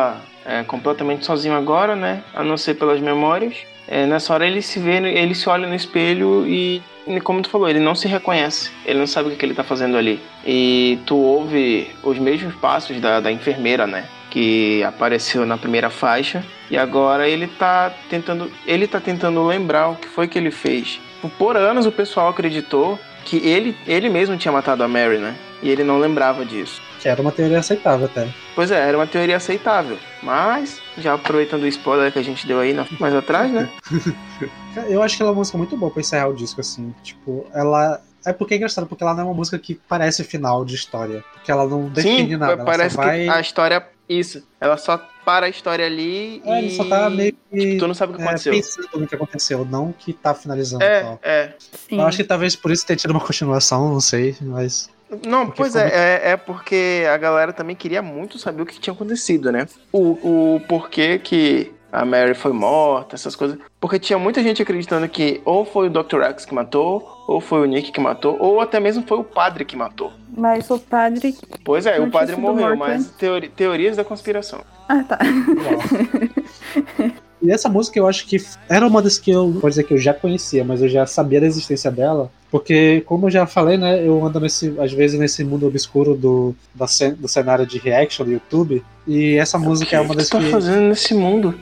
é, 0.46 0.64
completamente 0.64 1.26
sozinho 1.26 1.56
agora, 1.56 1.96
né? 1.96 2.24
A 2.34 2.44
não 2.44 2.58
ser 2.58 2.76
pelas 2.76 3.00
memórias. 3.00 3.56
É, 3.88 4.06
nessa 4.06 4.34
hora 4.34 4.48
ele 4.48 4.62
se 4.62 4.80
vê, 4.80 4.98
ele 4.98 5.36
se 5.36 5.50
olha 5.50 5.68
no 5.68 5.76
espelho 5.76 6.48
e, 6.48 6.82
como 7.24 7.42
tu 7.42 7.50
falou, 7.50 7.68
ele 7.68 7.80
não 7.80 7.94
se 7.94 8.08
reconhece. 8.08 8.72
Ele 8.86 9.00
não 9.00 9.08
sabe 9.08 9.30
o 9.30 9.36
que 9.36 9.46
ele 9.46 9.54
tá 9.54 9.64
fazendo 9.64 9.98
ali. 9.98 10.20
E 10.46 11.00
tu 11.06 11.18
ouve 11.18 11.92
os 12.04 12.18
mesmos 12.18 12.56
passos 12.56 13.00
da, 13.00 13.20
da 13.20 13.32
enfermeira, 13.32 13.86
né? 13.86 14.06
Que 14.30 14.84
apareceu 14.84 15.46
na 15.46 15.58
primeira 15.58 15.90
faixa. 15.90 16.44
E 16.70 16.78
agora 16.78 17.28
ele 17.28 17.48
tá 17.48 17.92
tentando. 18.10 18.50
Ele 18.66 18.88
tá 18.88 19.00
tentando 19.00 19.46
lembrar 19.46 19.90
o 19.90 19.96
que 19.96 20.08
foi 20.08 20.28
que 20.28 20.38
ele 20.38 20.52
fez. 20.52 21.02
Por 21.38 21.58
anos 21.58 21.86
o 21.86 21.92
pessoal 21.92 22.30
acreditou 22.30 22.98
que 23.26 23.38
ele, 23.38 23.76
ele 23.88 24.10
mesmo 24.10 24.38
tinha 24.38 24.52
matado 24.52 24.84
a 24.84 24.88
Mary, 24.88 25.18
né? 25.18 25.36
E 25.62 25.70
ele 25.70 25.84
não 25.84 26.00
lembrava 26.00 26.44
disso. 26.46 26.82
Que 27.00 27.08
era 27.08 27.22
uma 27.22 27.32
teoria 27.32 27.60
aceitável 27.60 28.06
até. 28.06 28.28
Pois 28.56 28.72
é, 28.72 28.80
era 28.88 28.98
uma 28.98 29.08
teoria 29.08 29.38
aceitável. 29.38 29.98
Mas, 30.22 30.80
já 30.98 31.14
aproveitando 31.14 31.64
o 31.64 31.68
spoiler 31.68 32.12
que 32.12 32.20
a 32.20 32.24
gente 32.24 32.46
deu 32.48 32.60
aí 32.60 32.74
na- 32.74 32.86
mais 33.00 33.14
atrás, 33.14 33.52
né? 33.52 33.70
Eu 34.88 35.02
acho 35.04 35.18
que 35.18 35.22
ela 35.24 35.32
é 35.32 35.34
uma 35.34 35.40
música 35.40 35.58
muito 35.58 35.76
boa 35.76 35.92
pra 35.92 36.00
encerrar 36.02 36.30
o 36.30 36.34
disco, 36.36 36.62
assim. 36.62 36.94
Tipo, 37.04 37.46
ela. 37.54 38.02
É 38.26 38.32
porque 38.32 38.54
é 38.54 38.58
engraçado, 38.58 38.86
porque 38.88 39.04
ela 39.04 39.14
não 39.14 39.22
é 39.22 39.26
uma 39.26 39.34
música 39.34 39.58
que 39.58 39.76
parece 39.90 40.24
final 40.24 40.64
de 40.64 40.76
história. 40.76 41.24
Porque 41.34 41.52
ela 41.52 41.68
não 41.68 41.90
define 41.90 42.30
Sim, 42.30 42.36
nada. 42.38 42.54
ela 42.54 42.64
parece 42.66 42.96
vai... 42.96 43.24
que 43.26 43.30
a 43.30 43.42
história. 43.42 43.86
Isso. 44.08 44.44
Ela 44.60 44.78
só 44.78 45.02
para 45.26 45.46
a 45.46 45.50
história 45.50 45.86
ali 45.86 46.42
É, 46.46 46.62
e. 46.62 46.66
ele 46.66 46.76
só 46.76 46.84
tá 46.86 47.10
meio 47.10 47.34
que. 47.52 47.78
Tu 47.78 47.88
não 47.88 47.94
sabe 47.94 48.14
o 48.14 48.16
que 48.16 48.22
é, 48.22 48.26
aconteceu. 48.26 48.54
pensando 48.54 48.88
no 49.00 49.08
que 49.08 49.16
aconteceu, 49.16 49.66
não 49.66 49.92
que 49.92 50.14
tá 50.14 50.34
finalizando 50.34 50.84
e 50.84 50.88
É, 50.88 51.02
tal. 51.02 51.20
é. 51.22 51.54
sim. 51.90 51.98
Eu 52.00 52.06
acho 52.06 52.18
que 52.18 52.24
talvez 52.24 52.56
por 52.56 52.72
isso 52.72 52.86
tenha 52.86 52.98
tido 52.98 53.12
uma 53.12 53.20
continuação, 53.20 53.90
não 53.94 54.02
sei, 54.02 54.36
mas. 54.42 54.90
Não, 55.28 55.48
Porque 55.48 55.58
pois 55.58 55.76
é, 55.76 55.90
é, 56.24 56.32
é 56.32 56.38
porque 56.38 57.04
a 57.14 57.18
galera 57.18 57.52
também 57.52 57.76
queria 57.76 58.02
muito 58.02 58.40
saber 58.40 58.62
o 58.62 58.66
que 58.66 58.80
tinha 58.80 58.94
acontecido, 58.94 59.52
né? 59.52 59.68
O, 59.92 60.56
o 60.56 60.62
porquê 60.70 61.20
que 61.20 61.70
a 61.92 62.06
Mary 62.06 62.34
foi 62.34 62.54
morta, 62.54 63.16
essas 63.16 63.36
coisas. 63.36 63.58
Porque 63.80 64.00
tinha 64.00 64.18
muita 64.18 64.42
gente 64.42 64.62
acreditando 64.62 65.08
que 65.10 65.42
ou 65.44 65.66
foi 65.66 65.88
o 65.88 65.90
Dr. 65.90 66.22
X 66.24 66.46
que 66.46 66.54
matou, 66.54 67.24
ou 67.28 67.42
foi 67.42 67.62
o 67.62 67.66
Nick 67.66 67.92
que 67.92 68.00
matou, 68.00 68.38
ou 68.40 68.62
até 68.62 68.80
mesmo 68.80 69.04
foi 69.06 69.18
o 69.18 69.24
padre 69.24 69.66
que 69.66 69.76
matou. 69.76 70.12
Mas 70.36 70.70
o 70.70 70.80
padre. 70.80 71.36
Pois 71.64 71.86
é, 71.86 72.00
o 72.00 72.10
padre 72.10 72.36
morreu, 72.36 72.68
morto, 72.76 72.80
mas 72.80 73.12
teori- 73.12 73.50
teorias 73.50 73.98
da 73.98 74.04
conspiração. 74.06 74.62
Ah, 74.88 75.04
tá. 75.04 75.20
E 77.42 77.52
essa 77.52 77.68
música 77.68 77.98
eu 77.98 78.08
acho 78.08 78.28
que 78.28 78.38
era 78.70 78.86
uma 78.86 79.02
das 79.02 79.18
que 79.18 79.32
eu, 79.32 79.58
pode 79.60 79.72
dizer 79.74 79.84
que 79.84 79.94
eu 79.94 79.98
já 79.98 80.14
conhecia, 80.14 80.64
mas 80.64 80.82
eu 80.82 80.88
já 80.88 81.06
sabia 81.08 81.42
da 81.42 81.48
existência 81.48 81.90
dela, 81.90 82.32
porque 82.52 83.02
como 83.08 83.26
eu 83.28 83.32
já 83.32 83.48
falei, 83.48 83.78
né, 83.78 84.06
eu 84.06 84.24
ando 84.24 84.40
nesse, 84.40 84.76
às 84.80 84.92
vezes 84.92 85.20
nesse 85.20 85.44
mundo 85.44 85.66
obscuro 85.66 86.16
do, 86.16 86.54
da 86.76 86.86
do 87.18 87.28
cenário 87.28 87.66
de 87.66 87.80
reaction 87.80 88.26
do 88.26 88.32
YouTube, 88.32 88.84
e 89.08 89.36
essa 89.38 89.58
música 89.58 89.96
é 89.96 90.00
uma 90.00 90.10
o 90.10 90.12
que 90.12 90.18
das 90.18 90.30
tu 90.30 90.38
tá 90.38 90.44
que 90.44 90.52
fazendo 90.52 90.90
nesse 90.90 91.14
mundo? 91.16 91.56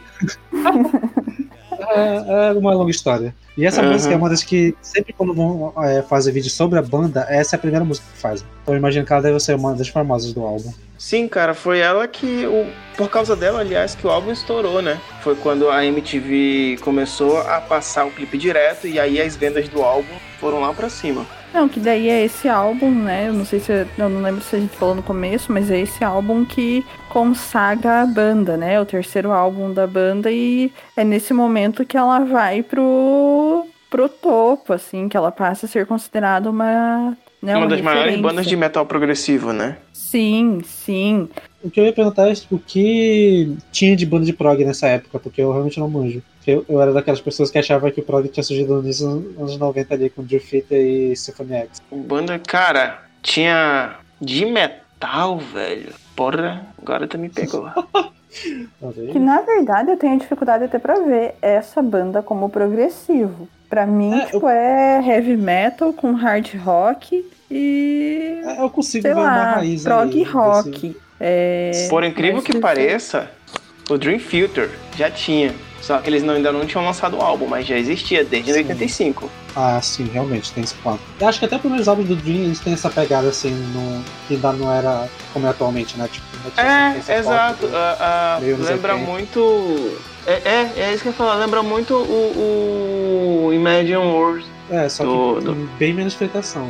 é, 1.96 2.50
é 2.50 2.52
uma 2.54 2.74
longa 2.74 2.92
história. 2.92 3.34
E 3.58 3.66
essa 3.66 3.82
Uhum. 3.82 3.92
música 3.94 4.14
é 4.14 4.18
uma 4.18 4.30
das 4.30 4.44
que 4.44 4.76
sempre 4.82 5.14
quando 5.14 5.34
vão 5.34 5.74
é, 5.84 6.02
fazer 6.02 6.32
vídeo 6.32 6.50
sobre 6.50 6.80
a 6.80 6.82
banda, 6.82 7.26
essa 7.30 7.56
é 7.56 7.58
a 7.58 7.60
primeira 7.60 7.84
música 7.86 8.06
que 8.14 8.18
fazem. 8.22 8.46
Então 8.64 8.74
eu 8.74 8.78
imagino 8.80 9.06
que 9.06 9.12
ela 9.14 9.22
deve 9.22 9.40
ser 9.40 9.56
uma 9.56 9.74
das 9.76 9.88
famosas 9.88 10.34
do 10.34 10.42
álbum. 10.44 10.72
Sim, 11.00 11.30
cara, 11.30 11.54
foi 11.54 11.80
ela 11.80 12.06
que. 12.10 12.46
O, 12.46 12.68
por 12.98 13.10
causa 13.10 13.34
dela, 13.34 13.62
aliás, 13.62 13.96
que 13.96 14.06
o 14.06 14.10
álbum 14.10 14.32
estourou, 14.32 14.82
né? 14.82 15.00
Foi 15.22 15.34
quando 15.34 15.70
a 15.70 15.86
MTV 15.86 16.78
começou 16.82 17.40
a 17.40 17.62
passar 17.62 18.06
o 18.06 18.12
clipe 18.12 18.38
direto 18.38 18.86
e 18.86 19.00
aí 19.00 19.22
as 19.22 19.38
vendas 19.38 19.70
do 19.70 19.82
álbum 19.82 20.14
foram 20.42 20.60
lá 20.60 20.74
pra 20.74 20.90
cima. 20.90 21.26
Não, 21.54 21.70
que 21.70 21.80
daí 21.80 22.10
é 22.10 22.26
esse 22.26 22.50
álbum, 22.50 22.92
né? 22.92 23.30
Eu 23.30 23.34
não 23.34 23.46
sei 23.46 23.62
se. 23.62 23.72
Eu 23.98 24.10
não 24.10 24.22
lembro 24.22 24.42
se 24.42 24.58
a 24.58 24.60
gente 24.60 24.76
falou 24.76 24.94
no 24.94 25.02
começo, 25.02 25.54
mas 25.54 25.72
é 25.72 25.80
esse 25.80 26.04
álbum 26.04 26.44
que 26.44 26.86
consagra 27.08 28.02
a 28.02 28.06
banda, 28.06 28.58
né? 28.58 28.74
É 28.74 28.82
o 28.82 28.86
terceiro 28.86 29.32
álbum 29.32 29.74
da 29.74 29.88
banda 29.88 30.30
e 30.30 30.72
é 30.98 31.04
nesse 31.06 31.34
momento 31.34 31.86
que 31.86 31.96
ela 31.96 32.20
vai 32.20 32.62
pro, 32.62 33.66
pro 33.90 34.10
topo, 34.10 34.74
assim, 34.74 35.08
que 35.08 35.16
ela 35.16 35.32
passa 35.32 35.66
a 35.66 35.70
ser 35.70 35.86
considerada 35.88 36.50
uma. 36.50 37.18
Né, 37.42 37.56
Uma 37.56 37.68
das 37.68 37.80
maiores 37.80 38.06
referência. 38.12 38.22
bandas 38.30 38.46
de 38.46 38.56
metal 38.58 38.86
progressivo, 38.86 39.54
né? 39.54 39.78
Sim, 39.94 40.60
sim. 40.66 41.30
O 41.64 41.70
que 41.70 41.80
eu 41.80 41.86
ia 41.86 41.94
perguntar 41.94 42.30
é 42.30 42.34
tipo, 42.34 42.56
o 42.56 42.60
que 42.60 43.56
tinha 43.72 43.96
de 43.96 44.06
banda 44.06 44.26
de 44.26 44.34
prog 44.34 44.64
nessa 44.66 44.88
época, 44.88 45.20
porque 45.20 45.42
eu 45.42 45.52
realmente 45.52 45.80
não 45.80 45.90
manjo. 45.90 46.22
Eu, 46.46 46.66
eu 46.68 46.82
era 46.82 46.92
daquelas 46.92 47.22
pessoas 47.22 47.52
que 47.52 47.58
achava 47.58 47.92
que 47.92 48.02
o 48.02 48.04
prog 48.04 48.28
tinha 48.28 48.44
surgido 48.44 48.82
nos 48.82 49.02
anos 49.02 49.58
90 49.58 49.94
ali 49.94 50.10
com 50.10 50.24
Dream 50.24 50.42
Theater 50.42 50.82
e 50.82 51.16
Symphony 51.16 51.54
X. 51.54 51.82
Banda, 51.92 52.40
cara, 52.40 53.04
tinha 53.22 53.98
de 54.20 54.46
metal, 54.46 55.38
velho. 55.38 55.94
Porra, 56.16 56.66
agora 56.82 57.08
tu 57.08 57.18
me 57.18 57.30
pegou. 57.30 57.70
Que 59.12 59.18
na 59.18 59.42
verdade 59.42 59.90
eu 59.90 59.98
tenho 59.98 60.20
dificuldade 60.20 60.64
até 60.66 60.78
pra 60.78 61.00
ver 61.00 61.34
essa 61.42 61.82
banda 61.82 62.22
como 62.22 62.48
progressivo. 62.48 63.50
Pra 63.70 63.86
mim, 63.86 64.14
É, 64.20 64.26
tipo, 64.26 64.48
é 64.50 65.00
heavy 65.06 65.38
metal 65.38 65.94
com 65.94 66.14
hard 66.14 66.56
rock 66.56 67.24
e. 67.52 68.42
É, 68.44 68.62
Eu 68.62 68.70
consigo 68.70 69.04
sei 69.04 69.14
ver 69.14 69.20
uma 69.20 69.26
lá, 69.26 69.54
raiz 69.56 69.84
prog 69.84 70.12
aí, 70.18 70.24
rock. 70.24 70.98
É, 71.20 71.88
Por 71.90 72.04
incrível 72.04 72.38
mas 72.38 72.46
que 72.46 72.58
pareça, 72.60 73.30
o 73.90 73.98
Dream 73.98 74.20
Theater 74.20 74.70
já 74.98 75.12
tinha. 75.12 75.54
Só 75.82 75.98
que 76.00 76.10
eles 76.10 76.22
não- 76.24 76.34
ainda 76.36 76.52
não 76.52 76.66
tinham 76.66 76.84
lançado 76.86 77.18
o 77.18 77.22
álbum, 77.22 77.48
mas 77.48 77.66
já 77.66 77.78
existia 77.78 78.24
desde 78.24 78.52
Sim. 78.54 78.60
85. 78.60 79.30
Ah, 79.56 79.80
sim, 79.82 80.08
realmente, 80.14 80.52
tem 80.52 80.64
esse 80.64 80.76
ponto. 80.76 81.00
Eu 81.20 81.28
acho 81.28 81.40
que 81.40 81.46
até 81.46 81.56
os 81.56 81.62
primeiros 81.62 81.88
álbuns 81.88 82.08
do 82.08 82.16
Dream 82.16 82.44
eles 82.44 82.60
têm 82.60 82.74
essa 82.74 82.90
pegada 82.90 83.30
assim, 83.30 83.50
no, 83.52 84.04
que 84.28 84.36
ainda 84.36 84.52
não 84.54 84.72
era 84.72 85.08
como 85.34 85.48
é 85.48 85.50
atualmente, 85.50 85.98
né? 85.98 86.08
Tipo, 86.12 86.26
É, 86.58 87.18
exato. 87.18 87.66
do- 87.68 88.42
meio 88.42 88.56
anos 88.56 88.70
lembra 88.70 88.94
80. 88.94 89.12
muito. 89.12 89.98
É, 90.28 90.34
é, 90.34 90.72
é 90.78 90.94
isso 90.94 91.02
que 91.02 91.08
eu 91.10 91.12
ia 91.12 91.18
falar. 91.18 91.36
Lembra 91.36 91.64
muito 91.64 91.96
o, 91.96 93.46
o 93.48 93.54
Imagine 93.54 93.96
World. 93.98 94.46
É, 94.70 94.88
só 94.88 95.04
que 95.04 95.10
do- 95.10 95.34
com 95.36 95.40
do- 95.42 95.70
bem 95.80 95.94
menos 95.94 96.14
freitação. 96.14 96.70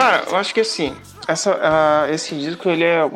Cara, 0.00 0.24
eu 0.30 0.36
acho 0.36 0.54
que 0.54 0.60
assim, 0.60 0.94
essa, 1.28 1.58
ah, 1.62 2.06
esse 2.10 2.34
disco 2.34 2.70
ele 2.70 2.84
é 2.84 3.08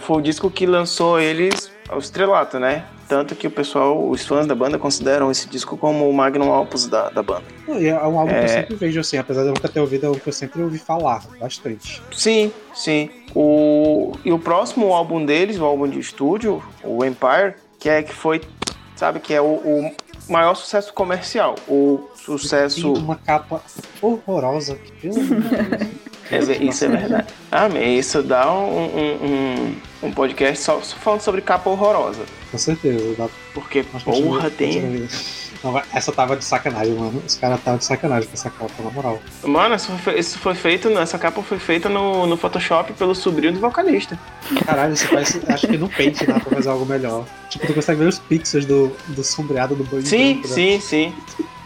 foi 0.00 0.16
o 0.18 0.20
disco 0.20 0.50
que 0.50 0.66
lançou 0.66 1.20
eles 1.20 1.70
ao 1.88 2.00
estrelato, 2.00 2.58
né? 2.58 2.84
Tanto 3.08 3.36
que 3.36 3.46
o 3.46 3.50
pessoal, 3.50 4.08
os 4.08 4.26
fãs 4.26 4.44
da 4.46 4.54
banda 4.54 4.76
consideram 4.76 5.30
esse 5.30 5.46
disco 5.46 5.76
como 5.76 6.08
o 6.08 6.12
magnum 6.12 6.50
opus 6.50 6.86
da, 6.86 7.10
da 7.10 7.22
banda. 7.22 7.44
É 7.68 7.94
um 8.08 8.18
álbum 8.18 8.32
que 8.32 8.38
É. 8.38 8.44
eu 8.44 8.48
sempre 8.48 8.74
vejo 8.74 8.98
assim, 8.98 9.18
apesar 9.18 9.42
de 9.42 9.48
eu 9.48 9.54
nunca 9.54 9.68
ter 9.68 9.78
ouvido, 9.80 10.06
é 10.06 10.10
um 10.10 10.14
que 10.14 10.28
eu 10.28 10.32
sempre 10.32 10.62
ouvi 10.62 10.78
falar 10.78 11.22
bastante. 11.38 12.02
Sim, 12.10 12.50
sim. 12.74 13.08
O, 13.36 14.12
e 14.24 14.32
o 14.32 14.38
próximo 14.38 14.92
álbum 14.92 15.24
deles, 15.24 15.58
o 15.58 15.64
álbum 15.64 15.86
de 15.86 16.00
estúdio, 16.00 16.60
o 16.82 17.04
Empire, 17.04 17.54
que 17.78 17.88
é 17.88 18.02
que 18.02 18.12
foi, 18.12 18.40
sabe, 18.96 19.20
que 19.20 19.32
é 19.32 19.40
o, 19.40 19.44
o 19.44 19.94
maior 20.28 20.54
sucesso 20.54 20.92
comercial. 20.92 21.54
O 21.68 22.08
sucesso. 22.16 22.94
Tem 22.94 23.02
uma 23.02 23.16
capa 23.16 23.62
horrorosa. 24.00 24.74
que, 24.74 25.08
Pelo. 25.08 25.14
É, 26.32 26.64
isso 26.64 26.84
é 26.84 26.88
verdade. 26.88 27.26
Ah, 27.54 27.68
man, 27.68 27.80
isso 27.80 28.22
dá 28.22 28.50
um, 28.50 28.86
um, 28.86 29.26
um, 30.02 30.06
um 30.08 30.10
podcast 30.12 30.64
só, 30.64 30.80
só 30.80 30.96
falando 30.96 31.20
sobre 31.20 31.42
capa 31.42 31.68
horrorosa. 31.68 32.22
Com 32.50 32.56
certeza. 32.56 33.14
Dá, 33.18 33.28
Porque, 33.52 33.84
mas 33.92 34.02
porra, 34.02 34.50
tem. 34.50 35.06
Não, 35.62 35.80
essa 35.92 36.10
tava 36.10 36.34
de 36.34 36.44
sacanagem, 36.44 36.94
mano. 36.94 37.22
Os 37.26 37.36
caras 37.36 37.58
estavam 37.58 37.78
de 37.78 37.84
sacanagem 37.84 38.26
com 38.28 38.34
essa 38.34 38.48
capa, 38.50 38.72
na 38.82 38.90
moral. 38.90 39.20
Mano, 39.44 39.74
isso 39.74 39.92
foi, 39.98 40.18
isso 40.18 40.38
foi 40.38 40.54
feito, 40.54 40.88
essa 40.98 41.18
capa 41.18 41.42
foi 41.42 41.58
feita 41.58 41.88
no, 41.90 42.26
no 42.26 42.36
Photoshop 42.38 42.94
pelo 42.94 43.14
sobrinho 43.14 43.52
do 43.52 43.60
vocalista. 43.60 44.18
Caralho, 44.64 44.94
isso 44.94 45.06
parece. 45.10 45.40
Acho 45.46 45.66
que 45.68 45.76
no 45.76 45.88
Paint 45.90 46.24
dá 46.24 46.40
pra 46.40 46.56
fazer 46.56 46.68
algo 46.70 46.86
melhor. 46.86 47.26
Tipo, 47.50 47.66
tu 47.66 47.74
consegue 47.74 48.00
ver 48.00 48.08
os 48.08 48.18
pixels 48.18 48.64
do, 48.64 48.90
do 49.08 49.22
sombreado 49.22 49.74
do 49.76 49.84
banho. 49.84 50.04
Sim, 50.06 50.32
branco, 50.40 50.48
né? 50.48 50.54
sim, 50.54 50.80
sim. 50.80 51.14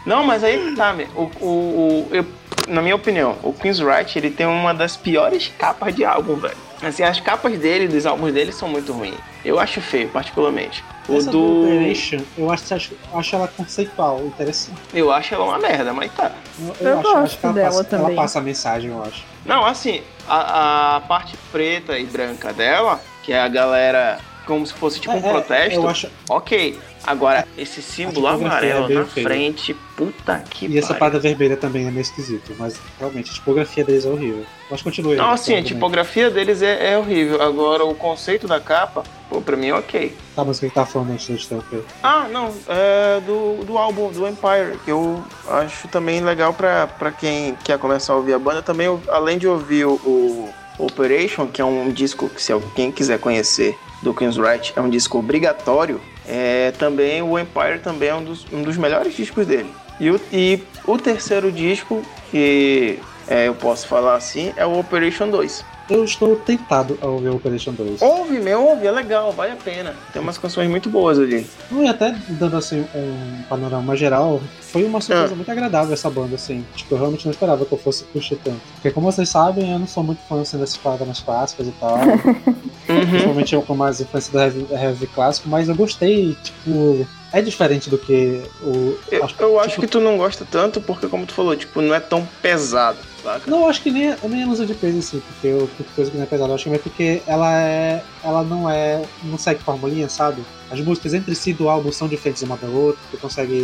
Não, 0.05 0.23
mas 0.23 0.43
aí 0.43 0.73
tá, 0.75 0.95
o, 1.15 1.23
o, 1.41 1.45
o- 1.45 2.07
eu- 2.11 2.25
na 2.67 2.81
minha 2.81 2.95
opinião, 2.95 3.37
o 3.43 3.53
Queen's 3.53 3.79
Right, 3.79 4.17
ele 4.17 4.29
tem 4.29 4.45
uma 4.45 4.73
das 4.73 4.95
piores 4.97 5.51
capas 5.57 5.95
de 5.95 6.03
álbum, 6.05 6.35
velho. 6.35 6.57
Assim, 6.81 7.01
as 7.03 7.19
capas 7.19 7.57
dele, 7.57 7.87
dos 7.87 8.05
álbuns 8.05 8.31
dele, 8.33 8.51
são 8.51 8.67
muito 8.69 8.93
ruins. 8.93 9.15
Eu 9.43 9.59
acho 9.59 9.81
feio, 9.81 10.09
particularmente. 10.09 10.83
O 11.07 11.15
Essa 11.15 11.31
do 11.31 11.37
do. 11.39 11.61
Operation, 11.63 12.19
eu 12.37 12.51
acho, 12.51 12.73
acho, 12.73 12.93
acho 13.13 13.35
ela 13.35 13.47
conceitual, 13.47 14.21
interessante. 14.25 14.77
Eu 14.93 15.11
acho 15.11 15.33
ela 15.33 15.45
uma 15.45 15.57
merda, 15.57 15.91
mas 15.93 16.11
tá. 16.13 16.31
Eu, 16.79 16.87
Eu 16.87 16.99
acho, 16.99 17.07
acho 17.09 17.19
gosto 17.21 17.39
que 17.39 17.45
ela 17.45 17.53
dela 17.55 17.67
passa, 17.69 17.77
ela 17.95 18.01
também. 18.03 18.15
passa 18.15 18.39
a 18.39 18.41
mensagem, 18.41 18.91
eu 18.91 19.01
acho. 19.01 19.23
Não, 19.45 19.65
assim, 19.65 20.01
a, 20.27 20.97
a 20.97 21.01
parte 21.01 21.35
preta 21.51 21.97
e 21.97 22.05
branca 22.05 22.53
dela, 22.53 23.01
que 23.23 23.33
é 23.33 23.39
a 23.39 23.47
galera 23.47 24.19
como 24.45 24.65
se 24.65 24.73
fosse 24.73 24.99
tipo 24.99 25.13
um 25.13 25.17
É, 25.23 25.27
é, 25.27 25.31
protesto, 25.31 25.73
Eu 25.79 25.89
acho, 25.89 26.09
ok. 26.29 26.79
Agora, 27.07 27.47
esse 27.57 27.81
símbolo 27.81 28.27
amarelo 28.27 28.91
é 28.91 28.95
na 28.95 29.05
feia. 29.05 29.25
frente, 29.25 29.73
puta 29.95 30.43
que 30.49 30.67
e 30.67 30.77
essa 30.77 30.89
pariu. 30.89 30.99
parada 30.99 31.19
vermelha 31.19 31.55
também 31.55 31.87
é 31.87 31.89
meio 31.89 32.01
esquisito, 32.01 32.53
mas 32.59 32.75
realmente 32.99 33.31
a 33.31 33.33
tipografia 33.33 33.85
deles 33.85 34.05
é 34.05 34.09
horrível. 34.09 34.45
Mas 34.69 34.81
continue. 34.81 35.15
Não, 35.15 35.29
aí, 35.29 35.33
assim, 35.33 35.55
a 35.55 35.63
tipografia 35.63 36.29
deles 36.29 36.61
é, 36.61 36.91
é 36.91 36.97
horrível. 36.97 37.41
Agora, 37.41 37.85
o 37.85 37.95
conceito 37.95 38.45
da 38.45 38.59
capa, 38.59 39.03
pô, 39.29 39.39
pra 39.41 39.55
mim 39.55 39.67
é 39.67 39.73
ok. 39.73 40.13
Tá, 40.35 40.43
mas 40.43 40.57
o 40.57 40.59
que 40.59 40.69
tá 40.69 40.85
falando 40.85 41.11
antes 41.11 41.47
do 41.47 41.61
tempo? 41.61 41.85
Ah, 42.03 42.27
não, 42.29 42.53
é 42.67 43.21
do, 43.21 43.63
do 43.63 43.77
álbum, 43.77 44.11
do 44.11 44.27
Empire, 44.27 44.77
que 44.83 44.91
eu 44.91 45.23
acho 45.49 45.87
também 45.87 46.19
legal 46.19 46.53
pra, 46.53 46.87
pra 46.87 47.09
quem 47.09 47.55
quer 47.63 47.79
começar 47.79 48.11
a 48.11 48.17
ouvir 48.17 48.33
a 48.33 48.39
banda. 48.39 48.61
Também, 48.61 48.87
além 49.07 49.37
de 49.37 49.47
ouvir 49.47 49.85
o, 49.85 49.93
o 49.93 50.53
Operation, 50.77 51.47
que 51.47 51.61
é 51.61 51.65
um 51.65 51.89
disco 51.89 52.27
que 52.29 52.41
se 52.43 52.51
alguém 52.51 52.91
quiser 52.91 53.17
conhecer 53.19 53.77
do 54.01 54.13
Queen's 54.13 54.37
Right, 54.37 54.73
é 54.75 54.81
um 54.81 54.89
disco 54.89 55.17
obrigatório, 55.17 55.99
é, 56.27 56.71
também 56.71 57.21
o 57.21 57.37
Empire 57.37 57.79
também 57.79 58.09
é 58.09 58.15
um 58.15 58.23
dos, 58.23 58.45
um 58.51 58.61
dos 58.61 58.77
melhores 58.77 59.15
discos 59.15 59.45
dele. 59.45 59.69
E 59.99 60.11
o, 60.11 60.21
e 60.31 60.61
o 60.85 60.97
terceiro 60.97 61.51
disco, 61.51 62.03
que 62.29 62.99
é, 63.27 63.47
eu 63.47 63.55
posso 63.55 63.87
falar 63.87 64.15
assim, 64.15 64.53
é 64.55 64.65
o 64.65 64.77
Operation 64.77 65.29
2. 65.29 65.76
Eu 65.89 66.03
estou 66.03 66.35
tentado 66.35 66.97
a 67.01 67.07
ouvir 67.07 67.29
o 67.29 67.35
Operation 67.35 67.71
2. 67.73 68.01
Ouve, 68.01 68.39
meu, 68.39 68.61
ouve, 68.61 68.85
é 68.85 68.91
legal, 68.91 69.31
vale 69.31 69.53
a 69.53 69.55
pena. 69.55 69.95
Tem 70.11 70.21
umas 70.21 70.37
canções 70.37 70.69
muito 70.69 70.89
boas 70.89 71.17
ali. 71.17 71.47
E 71.71 71.87
até 71.87 72.13
dando 72.29 72.57
assim 72.57 72.85
um 72.93 73.41
panorama 73.43 73.95
geral, 73.95 74.41
foi 74.61 74.83
uma 74.83 74.99
surpresa 74.99 75.33
Ah. 75.33 75.35
muito 75.35 75.49
agradável 75.49 75.93
essa 75.93 76.09
banda, 76.09 76.35
assim. 76.35 76.65
Tipo, 76.75 76.95
eu 76.95 76.99
realmente 76.99 77.25
não 77.25 77.31
esperava 77.31 77.65
que 77.65 77.71
eu 77.71 77.77
fosse 77.77 78.03
curtir 78.05 78.35
tanto. 78.43 78.59
Porque 78.75 78.91
como 78.91 79.09
vocês 79.11 79.29
sabem, 79.29 79.71
eu 79.71 79.79
não 79.79 79.87
sou 79.87 80.03
muito 80.03 80.19
fã 80.27 80.41
assim, 80.41 80.57
dessas 80.57 80.77
paradas 80.77 81.07
mais 81.07 81.19
clássicas 81.21 81.67
e 81.67 81.71
tal. 81.79 81.97
Uhum. 82.87 83.05
Principalmente 83.05 83.53
eu 83.53 83.61
com 83.61 83.75
mais 83.75 83.99
influência 83.99 84.31
do 84.31 84.39
heavy, 84.39 84.65
heavy 84.71 85.07
clássico, 85.07 85.49
mas 85.49 85.67
eu 85.67 85.75
gostei, 85.75 86.37
tipo. 86.41 87.05
É 87.33 87.41
diferente 87.41 87.89
do 87.89 87.97
que 87.97 88.41
o. 88.63 88.97
Eu, 89.11 89.27
eu 89.39 89.59
acho 89.59 89.69
tipo, 89.71 89.81
que 89.81 89.87
tu 89.87 89.99
não 89.99 90.15
gosta 90.17 90.47
tanto 90.49 90.79
porque, 90.79 91.05
como 91.07 91.25
tu 91.25 91.33
falou, 91.33 91.53
tipo, 91.57 91.81
não 91.81 91.93
é 91.93 91.99
tão 91.99 92.25
pesado, 92.41 92.97
saca? 93.27 93.49
Não, 93.51 93.67
acho 93.67 93.81
que 93.81 93.91
nem, 93.91 94.15
nem 94.23 94.43
a 94.43 94.47
usa 94.47 94.65
de 94.65 94.73
peso 94.73 94.97
em 94.97 95.01
si, 95.01 95.21
porque 95.27 95.47
eu 95.47 95.69
coisa 95.95 96.09
que 96.09 96.17
não 96.17 96.23
é 96.23 96.27
pesada. 96.27 96.49
Eu 96.51 96.55
acho 96.55 96.69
que 96.69 96.75
é 96.75 96.79
porque 96.79 97.21
ela 97.27 97.61
é. 97.61 98.03
Ela 98.23 98.43
não 98.43 98.69
é. 98.69 99.03
não 99.23 99.37
segue 99.37 99.61
formulinha, 99.61 100.07
sabe? 100.09 100.43
As 100.69 100.79
músicas 100.81 101.13
entre 101.13 101.33
si 101.35 101.53
do 101.53 101.69
álbum 101.69 101.91
são 101.91 102.07
diferentes 102.07 102.41
uma 102.41 102.57
da 102.57 102.67
outra, 102.67 102.99
tu 103.11 103.17
consegue 103.17 103.61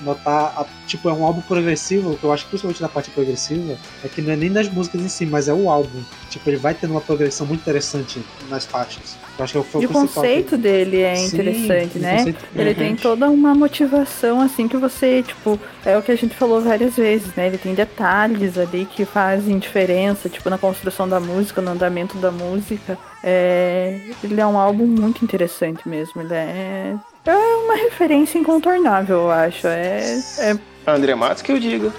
notar. 0.00 0.52
a- 0.56 0.66
tipo, 0.86 1.08
é 1.08 1.12
um 1.12 1.24
álbum 1.24 1.40
progressivo, 1.42 2.16
que 2.16 2.24
eu 2.24 2.32
acho 2.32 2.44
que 2.44 2.50
principalmente 2.50 2.82
na 2.82 2.88
parte 2.88 3.10
progressiva, 3.10 3.76
é 4.02 4.08
que 4.08 4.20
não 4.22 4.32
é 4.32 4.36
nem 4.36 4.50
das 4.52 4.68
músicas 4.68 5.00
em 5.00 5.08
si, 5.08 5.26
mas 5.26 5.48
é 5.48 5.54
o 5.54 5.70
álbum. 5.70 6.02
Tipo, 6.30 6.50
ele 6.50 6.56
vai 6.56 6.74
tendo 6.74 6.90
uma 6.92 7.00
progressão 7.00 7.46
muito 7.46 7.60
interessante 7.60 8.24
nas 8.48 8.64
faixas. 8.64 9.16
Eu 9.36 9.44
acho 9.44 9.62
que 9.62 9.68
foi 9.68 9.82
E 9.82 9.86
o 9.86 9.88
conceito 9.88 10.56
dele 10.56 11.00
é 11.00 11.16
Sim, 11.16 11.26
interessante, 11.26 11.98
o 11.98 12.00
né? 12.00 12.16
conceito- 12.18 12.44
Ele 12.54 12.68
Uhum. 12.70 12.74
tem 12.76 12.96
toda 12.96 13.28
uma 13.28 13.52
motivação, 13.54 14.40
assim, 14.40 14.68
que 14.68 14.76
você, 14.76 15.22
tipo, 15.24 15.58
é 15.84 15.96
o 15.98 16.02
que 16.02 16.12
a 16.12 16.16
gente 16.16 16.34
falou 16.36 16.60
várias 16.60 16.94
vezes, 16.96 17.34
né? 17.34 17.48
Ele 17.48 17.58
tem 17.58 17.74
detalhes 17.74 18.56
ali 18.56 18.86
que 18.86 19.04
fazem 19.04 19.58
diferença, 19.58 20.28
tipo, 20.28 20.48
na 20.48 20.56
construção 20.56 21.08
da 21.08 21.18
música, 21.18 21.60
no 21.60 21.72
andamento 21.72 22.16
da 22.18 22.30
música. 22.30 22.96
É... 23.24 23.98
Ele 24.22 24.40
é 24.40 24.46
um 24.46 24.56
álbum 24.58 24.86
muito 24.86 25.24
interessante 25.24 25.88
mesmo. 25.88 26.20
Ele 26.22 26.34
é. 26.34 26.94
É 27.26 27.32
uma 27.64 27.74
referência 27.74 28.38
incontornável, 28.38 29.16
eu 29.22 29.30
acho. 29.30 29.66
É, 29.66 30.18
é 30.38 30.56
André 30.86 31.14
Matos 31.14 31.42
que 31.42 31.50
eu 31.50 31.58
digo. 31.58 31.92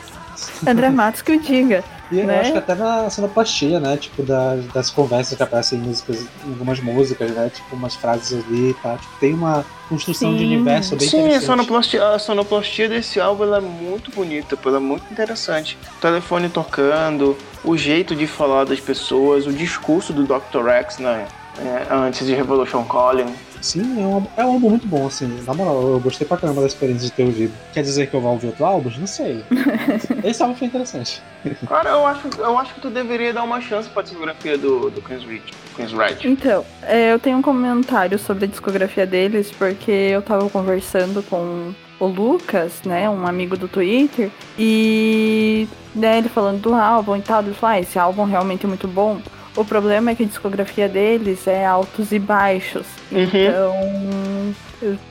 André 0.67 0.89
Matos 0.89 1.21
que 1.21 1.31
o 1.33 1.39
diga. 1.41 1.83
E 2.11 2.19
eu 2.19 2.27
né? 2.27 2.39
acho 2.39 2.51
que 2.51 2.57
até 2.57 2.75
na 2.75 3.09
sonoplastia, 3.09 3.79
né? 3.79 3.97
Tipo, 3.97 4.23
das, 4.23 4.65
das 4.67 4.89
conversas 4.89 5.35
que 5.35 5.43
aparecem 5.43 5.79
em 5.79 5.81
músicas, 5.81 6.21
em 6.45 6.49
algumas 6.49 6.79
músicas, 6.79 7.31
né? 7.31 7.49
Tipo, 7.53 7.75
umas 7.75 7.95
frases 7.95 8.43
ali, 8.45 8.75
tá? 8.81 8.97
Tipo, 8.97 9.19
tem 9.19 9.33
uma 9.33 9.65
construção 9.89 10.33
de 10.33 10.39
Sim. 10.39 10.45
universo 10.45 10.95
bem 10.95 11.07
Sim, 11.07 11.17
a 11.17 11.19
interessante. 11.21 11.45
sonoplastia, 11.45 12.07
a 12.07 12.19
sonoplastia 12.19 12.89
desse 12.89 13.19
álbum 13.19 13.43
ela 13.43 13.57
é 13.57 13.61
muito 13.61 14.11
bonita, 14.11 14.57
pô, 14.57 14.69
ela 14.69 14.77
é 14.77 14.81
muito 14.81 15.05
interessante. 15.11 15.77
O 15.97 16.01
telefone 16.01 16.49
tocando, 16.49 17.37
o 17.63 17.77
jeito 17.77 18.15
de 18.15 18.27
falar 18.27 18.65
das 18.65 18.79
pessoas, 18.79 19.45
o 19.45 19.53
discurso 19.53 20.11
do 20.11 20.23
Dr. 20.23 20.63
Rex 20.63 20.97
na, 20.97 21.11
é, 21.59 21.87
antes 21.89 22.25
de 22.25 22.33
Revolution 22.33 22.83
Calling. 22.83 23.33
Sim, 23.65 23.99
é 23.99 24.05
um, 24.05 24.27
é 24.37 24.45
um 24.45 24.53
álbum 24.53 24.69
muito 24.69 24.85
bom, 24.85 25.07
assim. 25.07 25.41
Na 25.43 25.51
moral, 25.55 25.81
eu 25.81 25.99
gostei 25.99 26.27
pra 26.27 26.37
caramba 26.37 26.61
da 26.61 26.67
experiência 26.67 27.07
de 27.07 27.11
ter 27.11 27.23
ouvido. 27.23 27.51
Quer 27.73 27.81
dizer 27.81 28.05
que 28.05 28.15
eu 28.15 28.21
vou 28.21 28.33
ouvir 28.33 28.45
outro 28.45 28.63
álbum? 28.63 28.91
Não 28.99 29.07
sei. 29.07 29.43
Esse 30.23 30.43
álbum 30.43 30.53
foi 30.53 30.67
interessante. 30.67 31.19
Cara, 31.67 31.89
eu 31.89 32.05
acho, 32.05 32.29
eu 32.37 32.57
acho 32.59 32.75
que 32.75 32.81
tu 32.81 32.91
deveria 32.91 33.33
dar 33.33 33.41
uma 33.41 33.59
chance 33.59 33.89
pra 33.89 34.03
discografia 34.03 34.55
do, 34.55 34.91
do 34.91 35.01
Queen's 35.01 35.23
Rich. 35.23 35.51
Queen's 35.75 35.91
Right. 35.93 36.27
Então, 36.27 36.63
é, 36.83 37.11
eu 37.11 37.17
tenho 37.17 37.37
um 37.37 37.41
comentário 37.41 38.19
sobre 38.19 38.45
a 38.45 38.47
discografia 38.47 39.07
deles, 39.07 39.51
porque 39.51 39.91
eu 39.91 40.21
tava 40.21 40.47
conversando 40.47 41.23
com 41.23 41.73
o 41.99 42.05
Lucas, 42.05 42.83
né, 42.85 43.09
um 43.09 43.25
amigo 43.25 43.57
do 43.57 43.67
Twitter, 43.67 44.29
e 44.59 45.67
né, 45.95 46.19
ele 46.19 46.29
falando 46.29 46.61
do 46.61 46.73
álbum 46.75 47.15
e 47.15 47.21
tal, 47.21 47.41
ele 47.41 47.53
falou, 47.55 47.77
ah, 47.77 47.79
esse 47.79 47.97
álbum 47.97 48.25
realmente 48.25 48.65
é 48.65 48.67
muito 48.67 48.87
bom. 48.87 49.19
O 49.55 49.63
problema 49.63 50.11
é 50.11 50.15
que 50.15 50.23
a 50.23 50.25
discografia 50.25 50.89
deles 50.89 51.47
é 51.47 51.65
altos 51.65 52.11
e 52.11 52.19
baixos. 52.19 52.85
Então, 53.11 53.73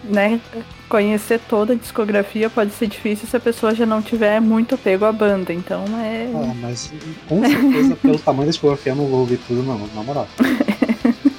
né, 0.04 0.38
conhecer 0.88 1.40
toda 1.48 1.72
a 1.72 1.76
discografia 1.76 2.50
pode 2.50 2.72
ser 2.72 2.86
difícil 2.86 3.26
se 3.26 3.36
a 3.36 3.40
pessoa 3.40 3.74
já 3.74 3.86
não 3.86 4.02
tiver 4.02 4.40
muito 4.40 4.74
apego 4.74 5.04
à 5.06 5.12
banda. 5.12 5.52
Então 5.52 5.84
é. 5.98 6.28
Ah, 6.34 6.52
mas 6.60 6.92
com 7.28 7.40
certeza, 7.40 7.96
pelo 8.02 8.18
tamanho 8.18 8.46
da 8.46 8.50
discografia, 8.50 8.92
eu 8.92 8.96
não 8.96 9.06
vou 9.06 9.20
ouvir 9.20 9.38
tudo, 9.48 9.62
não, 9.62 9.78
na 9.94 10.02
moral. 10.02 10.28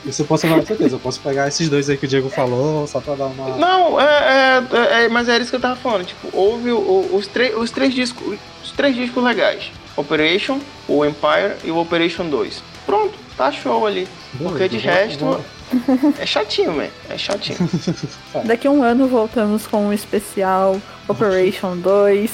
Isso 0.06 0.22
eu 0.22 0.26
posso 0.28 0.48
falar 0.48 0.60
com 0.62 0.68
certeza. 0.68 0.96
Eu 0.96 1.00
posso 1.00 1.20
pegar 1.20 1.48
esses 1.48 1.68
dois 1.68 1.90
aí 1.90 1.98
que 1.98 2.06
o 2.06 2.08
Diego 2.08 2.30
falou, 2.30 2.86
só 2.86 3.02
pra 3.02 3.16
dar 3.16 3.26
uma. 3.26 3.58
Não, 3.58 4.00
é, 4.00 4.64
é, 4.72 5.04
é- 5.06 5.10
mas 5.10 5.28
era 5.28 5.42
isso 5.42 5.50
que 5.50 5.56
eu 5.56 5.60
tava 5.62 5.76
falando. 5.76 6.06
Tipo, 6.06 6.30
houve 6.32 6.70
o- 6.72 6.78
o- 6.78 7.16
os, 7.16 7.28
os 7.58 7.72
três 7.72 7.92
discos. 7.94 8.38
Os 8.64 8.72
três 8.72 8.96
discos 8.96 9.24
legais. 9.24 9.72
Operation, 9.98 10.60
o 10.88 11.04
Empire 11.04 11.56
e 11.64 11.72
o 11.72 11.78
Operation 11.78 12.30
2. 12.30 12.62
Pronto, 12.86 13.14
tá 13.38 13.52
show 13.52 13.86
ali. 13.86 14.08
Porque 14.38 14.68
de 14.70 14.78
Beleza, 14.78 15.00
resto 15.02 15.26
vou- 15.26 15.46
é 16.20 16.26
chatinho, 16.26 16.74
man. 16.74 16.88
É 17.10 17.18
chatinho. 17.18 17.58
Daqui 18.46 18.68
a 18.68 18.72
um 18.72 18.84
ano 18.84 19.08
voltamos 19.08 19.66
com 19.66 19.88
um 19.88 19.94
especial 19.94 20.80
Operation 21.08 21.78
2. 21.78 22.32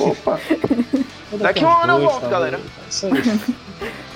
Opa! 0.00 0.40
Daqui 1.40 1.64
uns 1.64 1.68
um 1.68 1.82
ano 1.82 1.92
eu 1.94 2.00
volto, 2.00 2.28
galera. 2.28 2.60
Isso 2.88 3.06
aí. 3.06 3.12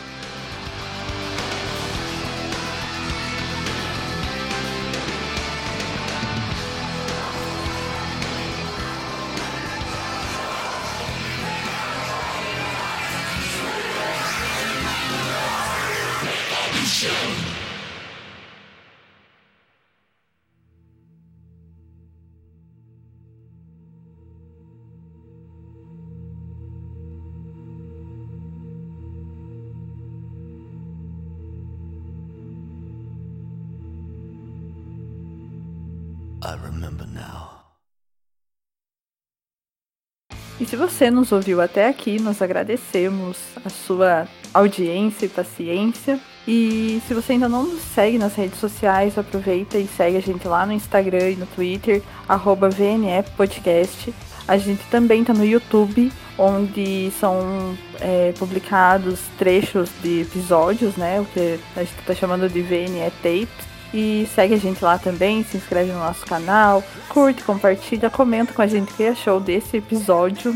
se 40.68 40.76
você 40.76 41.10
nos 41.10 41.32
ouviu 41.32 41.62
até 41.62 41.88
aqui, 41.88 42.20
nós 42.20 42.42
agradecemos 42.42 43.38
a 43.64 43.70
sua 43.70 44.28
audiência 44.52 45.24
e 45.24 45.28
paciência. 45.28 46.20
E 46.46 47.00
se 47.08 47.14
você 47.14 47.32
ainda 47.32 47.48
não 47.48 47.64
nos 47.64 47.80
segue 47.80 48.18
nas 48.18 48.34
redes 48.34 48.60
sociais, 48.60 49.16
aproveita 49.16 49.78
e 49.78 49.86
segue 49.86 50.18
a 50.18 50.20
gente 50.20 50.46
lá 50.46 50.66
no 50.66 50.74
Instagram 50.74 51.30
e 51.30 51.36
no 51.36 51.46
Twitter, 51.46 52.02
arroba 52.28 52.68
VNE 52.68 53.24
Podcast. 53.34 54.12
A 54.46 54.58
gente 54.58 54.82
também 54.90 55.24
tá 55.24 55.32
no 55.32 55.44
YouTube, 55.44 56.12
onde 56.36 57.10
são 57.18 57.74
é, 57.98 58.34
publicados 58.38 59.20
trechos 59.38 59.88
de 60.02 60.20
episódios, 60.20 60.96
né? 60.96 61.18
O 61.18 61.24
que 61.24 61.58
a 61.76 61.80
gente 61.80 61.96
tá 62.06 62.14
chamando 62.14 62.46
de 62.46 62.60
VNE 62.60 63.10
Tapes. 63.22 63.68
E 63.92 64.28
segue 64.34 64.54
a 64.54 64.58
gente 64.58 64.84
lá 64.84 64.98
também, 64.98 65.42
se 65.44 65.56
inscreve 65.56 65.92
no 65.92 65.98
nosso 65.98 66.24
canal, 66.26 66.82
curte, 67.08 67.42
compartilha, 67.42 68.10
comenta 68.10 68.52
com 68.52 68.62
a 68.62 68.66
gente 68.66 68.92
o 68.92 68.96
que 68.96 69.06
achou 69.06 69.40
desse 69.40 69.78
episódio. 69.78 70.54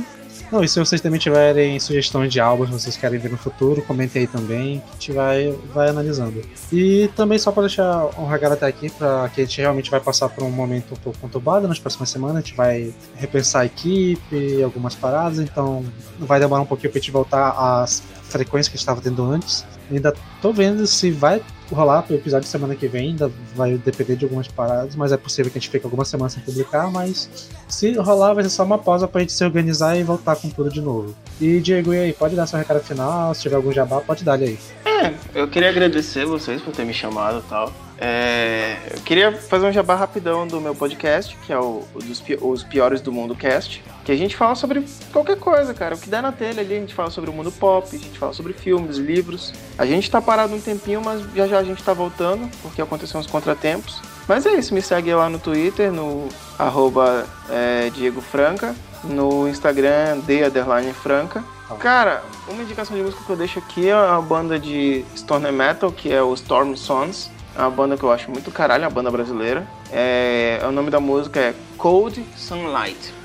Não, 0.53 0.63
e 0.63 0.69
se 0.69 0.79
vocês 0.79 1.01
também 1.01 1.19
tiverem 1.19 1.81
sugestões 1.81 2.31
de 2.31 2.39
álbuns 2.39 2.69
que 2.69 2.75
vocês 2.75 2.95
querem 2.95 3.19
ver 3.19 3.31
no 3.31 3.39
futuro, 3.39 3.81
comentem 3.81 4.21
aí 4.21 4.29
também, 4.29 4.81
que 4.81 4.91
a 4.91 4.93
gente 4.93 5.13
vai, 5.13 5.59
vai 5.73 5.89
analisando. 5.89 6.43
E 6.71 7.09
também 7.17 7.39
só 7.39 7.51
para 7.51 7.63
deixar 7.63 8.05
um 8.21 8.27
regalo 8.27 8.53
até 8.53 8.67
aqui, 8.67 8.91
para 8.91 9.31
que 9.31 9.41
a 9.41 9.45
gente 9.47 9.59
realmente 9.59 9.91
vai 9.91 9.99
passar 9.99 10.29
por 10.29 10.45
um 10.45 10.51
momento 10.51 10.93
um 10.93 10.97
pouco 10.99 11.19
conturbado 11.19 11.67
nas 11.67 11.79
próximas 11.79 12.11
semanas, 12.11 12.37
a 12.37 12.41
gente 12.41 12.55
vai 12.55 12.93
repensar 13.17 13.63
a 13.63 13.65
equipe, 13.65 14.63
algumas 14.63 14.95
paradas, 14.95 15.39
então 15.39 15.83
vai 16.19 16.39
demorar 16.39 16.61
um 16.61 16.67
pouquinho 16.67 16.93
pra 16.93 17.01
gente 17.01 17.11
voltar 17.11 17.51
às 17.53 18.03
frequências 18.25 18.69
que 18.69 18.75
a 18.75 18.77
gente 18.77 18.83
estava 18.83 19.01
tendo 19.01 19.25
antes. 19.25 19.65
Ainda 19.91 20.15
tô 20.43 20.53
vendo 20.53 20.87
se 20.87 21.11
vai 21.11 21.43
rolar 21.75 22.03
pro 22.03 22.15
episódio 22.15 22.45
de 22.45 22.51
semana 22.51 22.75
que 22.75 22.87
vem, 22.87 23.11
ainda 23.11 23.31
vai 23.55 23.77
depender 23.77 24.17
de 24.17 24.25
algumas 24.25 24.49
paradas, 24.49 24.95
mas 24.95 25.13
é 25.13 25.17
possível 25.17 25.51
que 25.51 25.59
a 25.59 25.61
gente 25.61 25.71
fique 25.71 25.85
algumas 25.85 26.09
semanas 26.09 26.33
sem 26.33 26.43
publicar, 26.43 26.91
mas 26.91 27.51
se 27.69 27.93
rolar 27.95 28.35
vai 28.35 28.45
ser 28.45 28.51
só 28.51 28.65
uma 28.65 28.79
pausa 28.79 29.09
pra 29.09 29.21
gente 29.21 29.33
se 29.33 29.45
organizar 29.45 29.97
e 29.97 30.03
voltar 30.03 30.37
com 30.37 30.49
tudo 30.49 30.71
de 30.71 30.81
novo. 30.81 31.15
E 31.41 31.61
Diego, 31.61 31.93
e 31.95 31.99
aí, 31.99 32.13
pode 32.13 32.37
dar 32.37 32.47
seu 32.47 32.59
recado 32.59 32.81
final, 32.81 33.35
se 33.35 33.43
tiver 33.43 33.57
algum 33.57 33.73
jabá, 33.73 34.01
pode 34.01 34.25
dar 34.25 34.39
aí. 34.39 34.59
É, 34.85 35.15
eu 35.35 35.49
queria 35.49 35.69
agradecer 35.69 36.25
vocês 36.25 36.61
por 36.61 36.73
ter 36.73 36.85
me 36.85 36.95
chamado 36.95 37.39
e 37.39 37.49
tal. 37.49 37.73
É, 37.99 38.77
eu 38.91 39.01
queria 39.03 39.33
fazer 39.33 39.67
um 39.67 39.73
jabá 39.73 39.95
rapidão 39.95 40.47
do 40.47 40.61
meu 40.61 40.75
podcast, 40.75 41.37
que 41.47 41.53
é 41.53 41.59
o, 41.59 41.85
o 41.95 41.99
dos 41.99 42.23
Os 42.41 42.65
Piores 42.65 43.01
do 43.01 43.13
Mundo 43.13 43.35
Cast, 43.35 43.83
que 44.05 44.11
a 44.11 44.17
gente 44.17 44.37
fala 44.37 44.55
sobre 44.55 44.85
qualquer 45.13 45.39
coisa, 45.39 45.73
cara. 45.73 45.95
O 45.95 45.99
que 45.99 46.09
der 46.09 46.23
na 46.23 46.33
telha 46.33 46.61
ali, 46.61 46.77
a 46.77 46.81
gente 46.81 46.95
fala 46.95 47.11
sobre 47.11 47.31
o 47.31 47.33
mundo 47.33 47.53
pop, 47.53 47.87
a 47.91 47.99
gente 47.99 48.19
fala 48.19 48.33
sobre 48.33 48.53
filmes, 48.53 48.97
livros. 48.97 49.53
A 49.79 49.87
gente 49.87 50.11
tá 50.11 50.21
parado 50.21 50.55
um 50.55 50.61
tempinho, 50.61 51.03
mas 51.05 51.23
já 51.35 51.47
já 51.47 51.59
a 51.59 51.65
gente 51.65 51.83
tá 51.83 51.93
voltando, 51.93 52.51
porque 52.63 52.83
aconteceram 52.83 53.21
uns 53.21 53.27
contratempos. 53.27 54.01
Mas 54.27 54.47
é 54.47 54.55
isso, 54.55 54.75
me 54.75 54.83
segue 54.83 55.13
lá 55.15 55.29
no 55.29 55.39
Twitter, 55.39 55.93
no 55.93 56.29
arroba 56.59 57.27
é, 57.51 57.91
Diego 57.91 58.21
Franca, 58.21 58.75
no 59.05 59.49
Instagram, 59.49 60.21
de 60.21 60.93
Franca. 60.93 61.45
Cara, 61.79 62.23
uma 62.49 62.63
indicação 62.63 62.97
de 62.97 63.03
música 63.03 63.25
que 63.25 63.31
eu 63.31 63.37
deixo 63.37 63.59
aqui 63.59 63.89
é 63.89 63.93
a 63.93 64.21
banda 64.21 64.59
de 64.59 65.05
Stoner 65.17 65.53
Metal, 65.53 65.91
que 65.91 66.13
é 66.13 66.23
o 66.23 66.35
Storm 66.35 66.75
Sons. 66.77 67.31
É 67.57 67.61
uma 67.61 67.71
banda 67.71 67.97
que 67.97 68.03
eu 68.03 68.13
acho 68.13 68.31
muito 68.31 68.51
caralho, 68.51 68.85
é 68.85 68.87
uma 68.87 68.93
banda 68.93 69.11
brasileira. 69.11 69.67
É, 69.91 70.61
o 70.65 70.73
nome 70.73 70.91
da 70.91 71.01
música 71.01 71.41
é 71.41 71.55
Cold 71.77 72.25
Sunlight. 72.37 73.22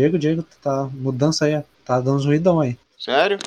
Diego, 0.00 0.18
Diego, 0.18 0.42
tá 0.62 0.88
mudança 0.94 1.44
aí, 1.44 1.62
tá 1.84 2.00
dando 2.00 2.16
uns 2.16 2.24
ruidão 2.24 2.58
aí. 2.58 2.74
Sério? 2.98 3.38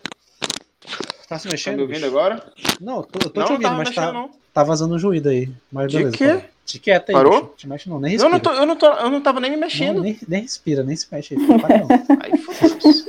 Tá 1.28 1.40
se 1.40 1.46
Tá 1.48 1.52
mexendo? 1.52 1.78
me 1.78 1.82
ouvindo 1.82 1.96
bicho? 2.02 2.06
agora? 2.06 2.54
Não, 2.80 2.98
eu 2.98 3.04
tô, 3.04 3.20
eu 3.26 3.30
tô 3.32 3.40
não, 3.40 3.46
te 3.48 3.50
não 3.50 3.52
ouvindo, 3.54 3.62
tava 3.64 3.78
mas 3.78 3.90
mexendo, 3.90 4.06
tá, 4.06 4.14
não. 4.14 4.30
tá 4.54 4.64
vazando 4.64 4.96
um 4.96 5.00
ruído 5.02 5.30
aí. 5.30 5.50
Mas 5.72 5.92
De 5.92 5.98
beleza. 5.98 6.16
quê? 6.16 6.46
Te 6.64 6.78
quieta 6.78 7.12
aí, 7.12 7.14
Parou? 7.16 7.42
bicho. 7.42 7.54
Te 7.58 7.68
mexe 7.68 7.90
não, 7.90 8.00
nem 8.00 8.12
Eu 8.14 8.30
respira. 8.30 8.32
não, 8.32 8.40
tô, 8.40 8.52
eu, 8.54 8.66
não 8.68 8.76
tô, 8.76 8.86
eu 8.86 9.10
não 9.10 9.22
tava 9.22 9.40
nem 9.40 9.50
me 9.50 9.56
Não, 9.58 9.64
mexendo. 9.64 10.02
nem, 10.04 10.16
nem 10.28 10.42
respira, 10.44 10.84
nem 10.84 10.96
se 10.96 11.08
mexe 11.12 11.34
aí. 11.34 11.60
parado, 11.60 11.88
não. 11.88 12.18
Aí 12.22 12.38
foda-se. 12.38 13.04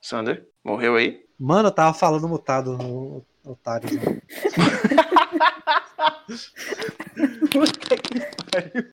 Sander, 0.00 0.46
morreu 0.64 0.96
aí? 0.96 1.20
Mano, 1.38 1.68
eu 1.68 1.72
tava 1.72 1.92
falando 1.92 2.26
mutado 2.26 3.22
Otários. 3.48 3.92
Né? 3.92 4.20
Puta 7.50 7.96
que 7.96 8.20
pariu. 8.50 8.92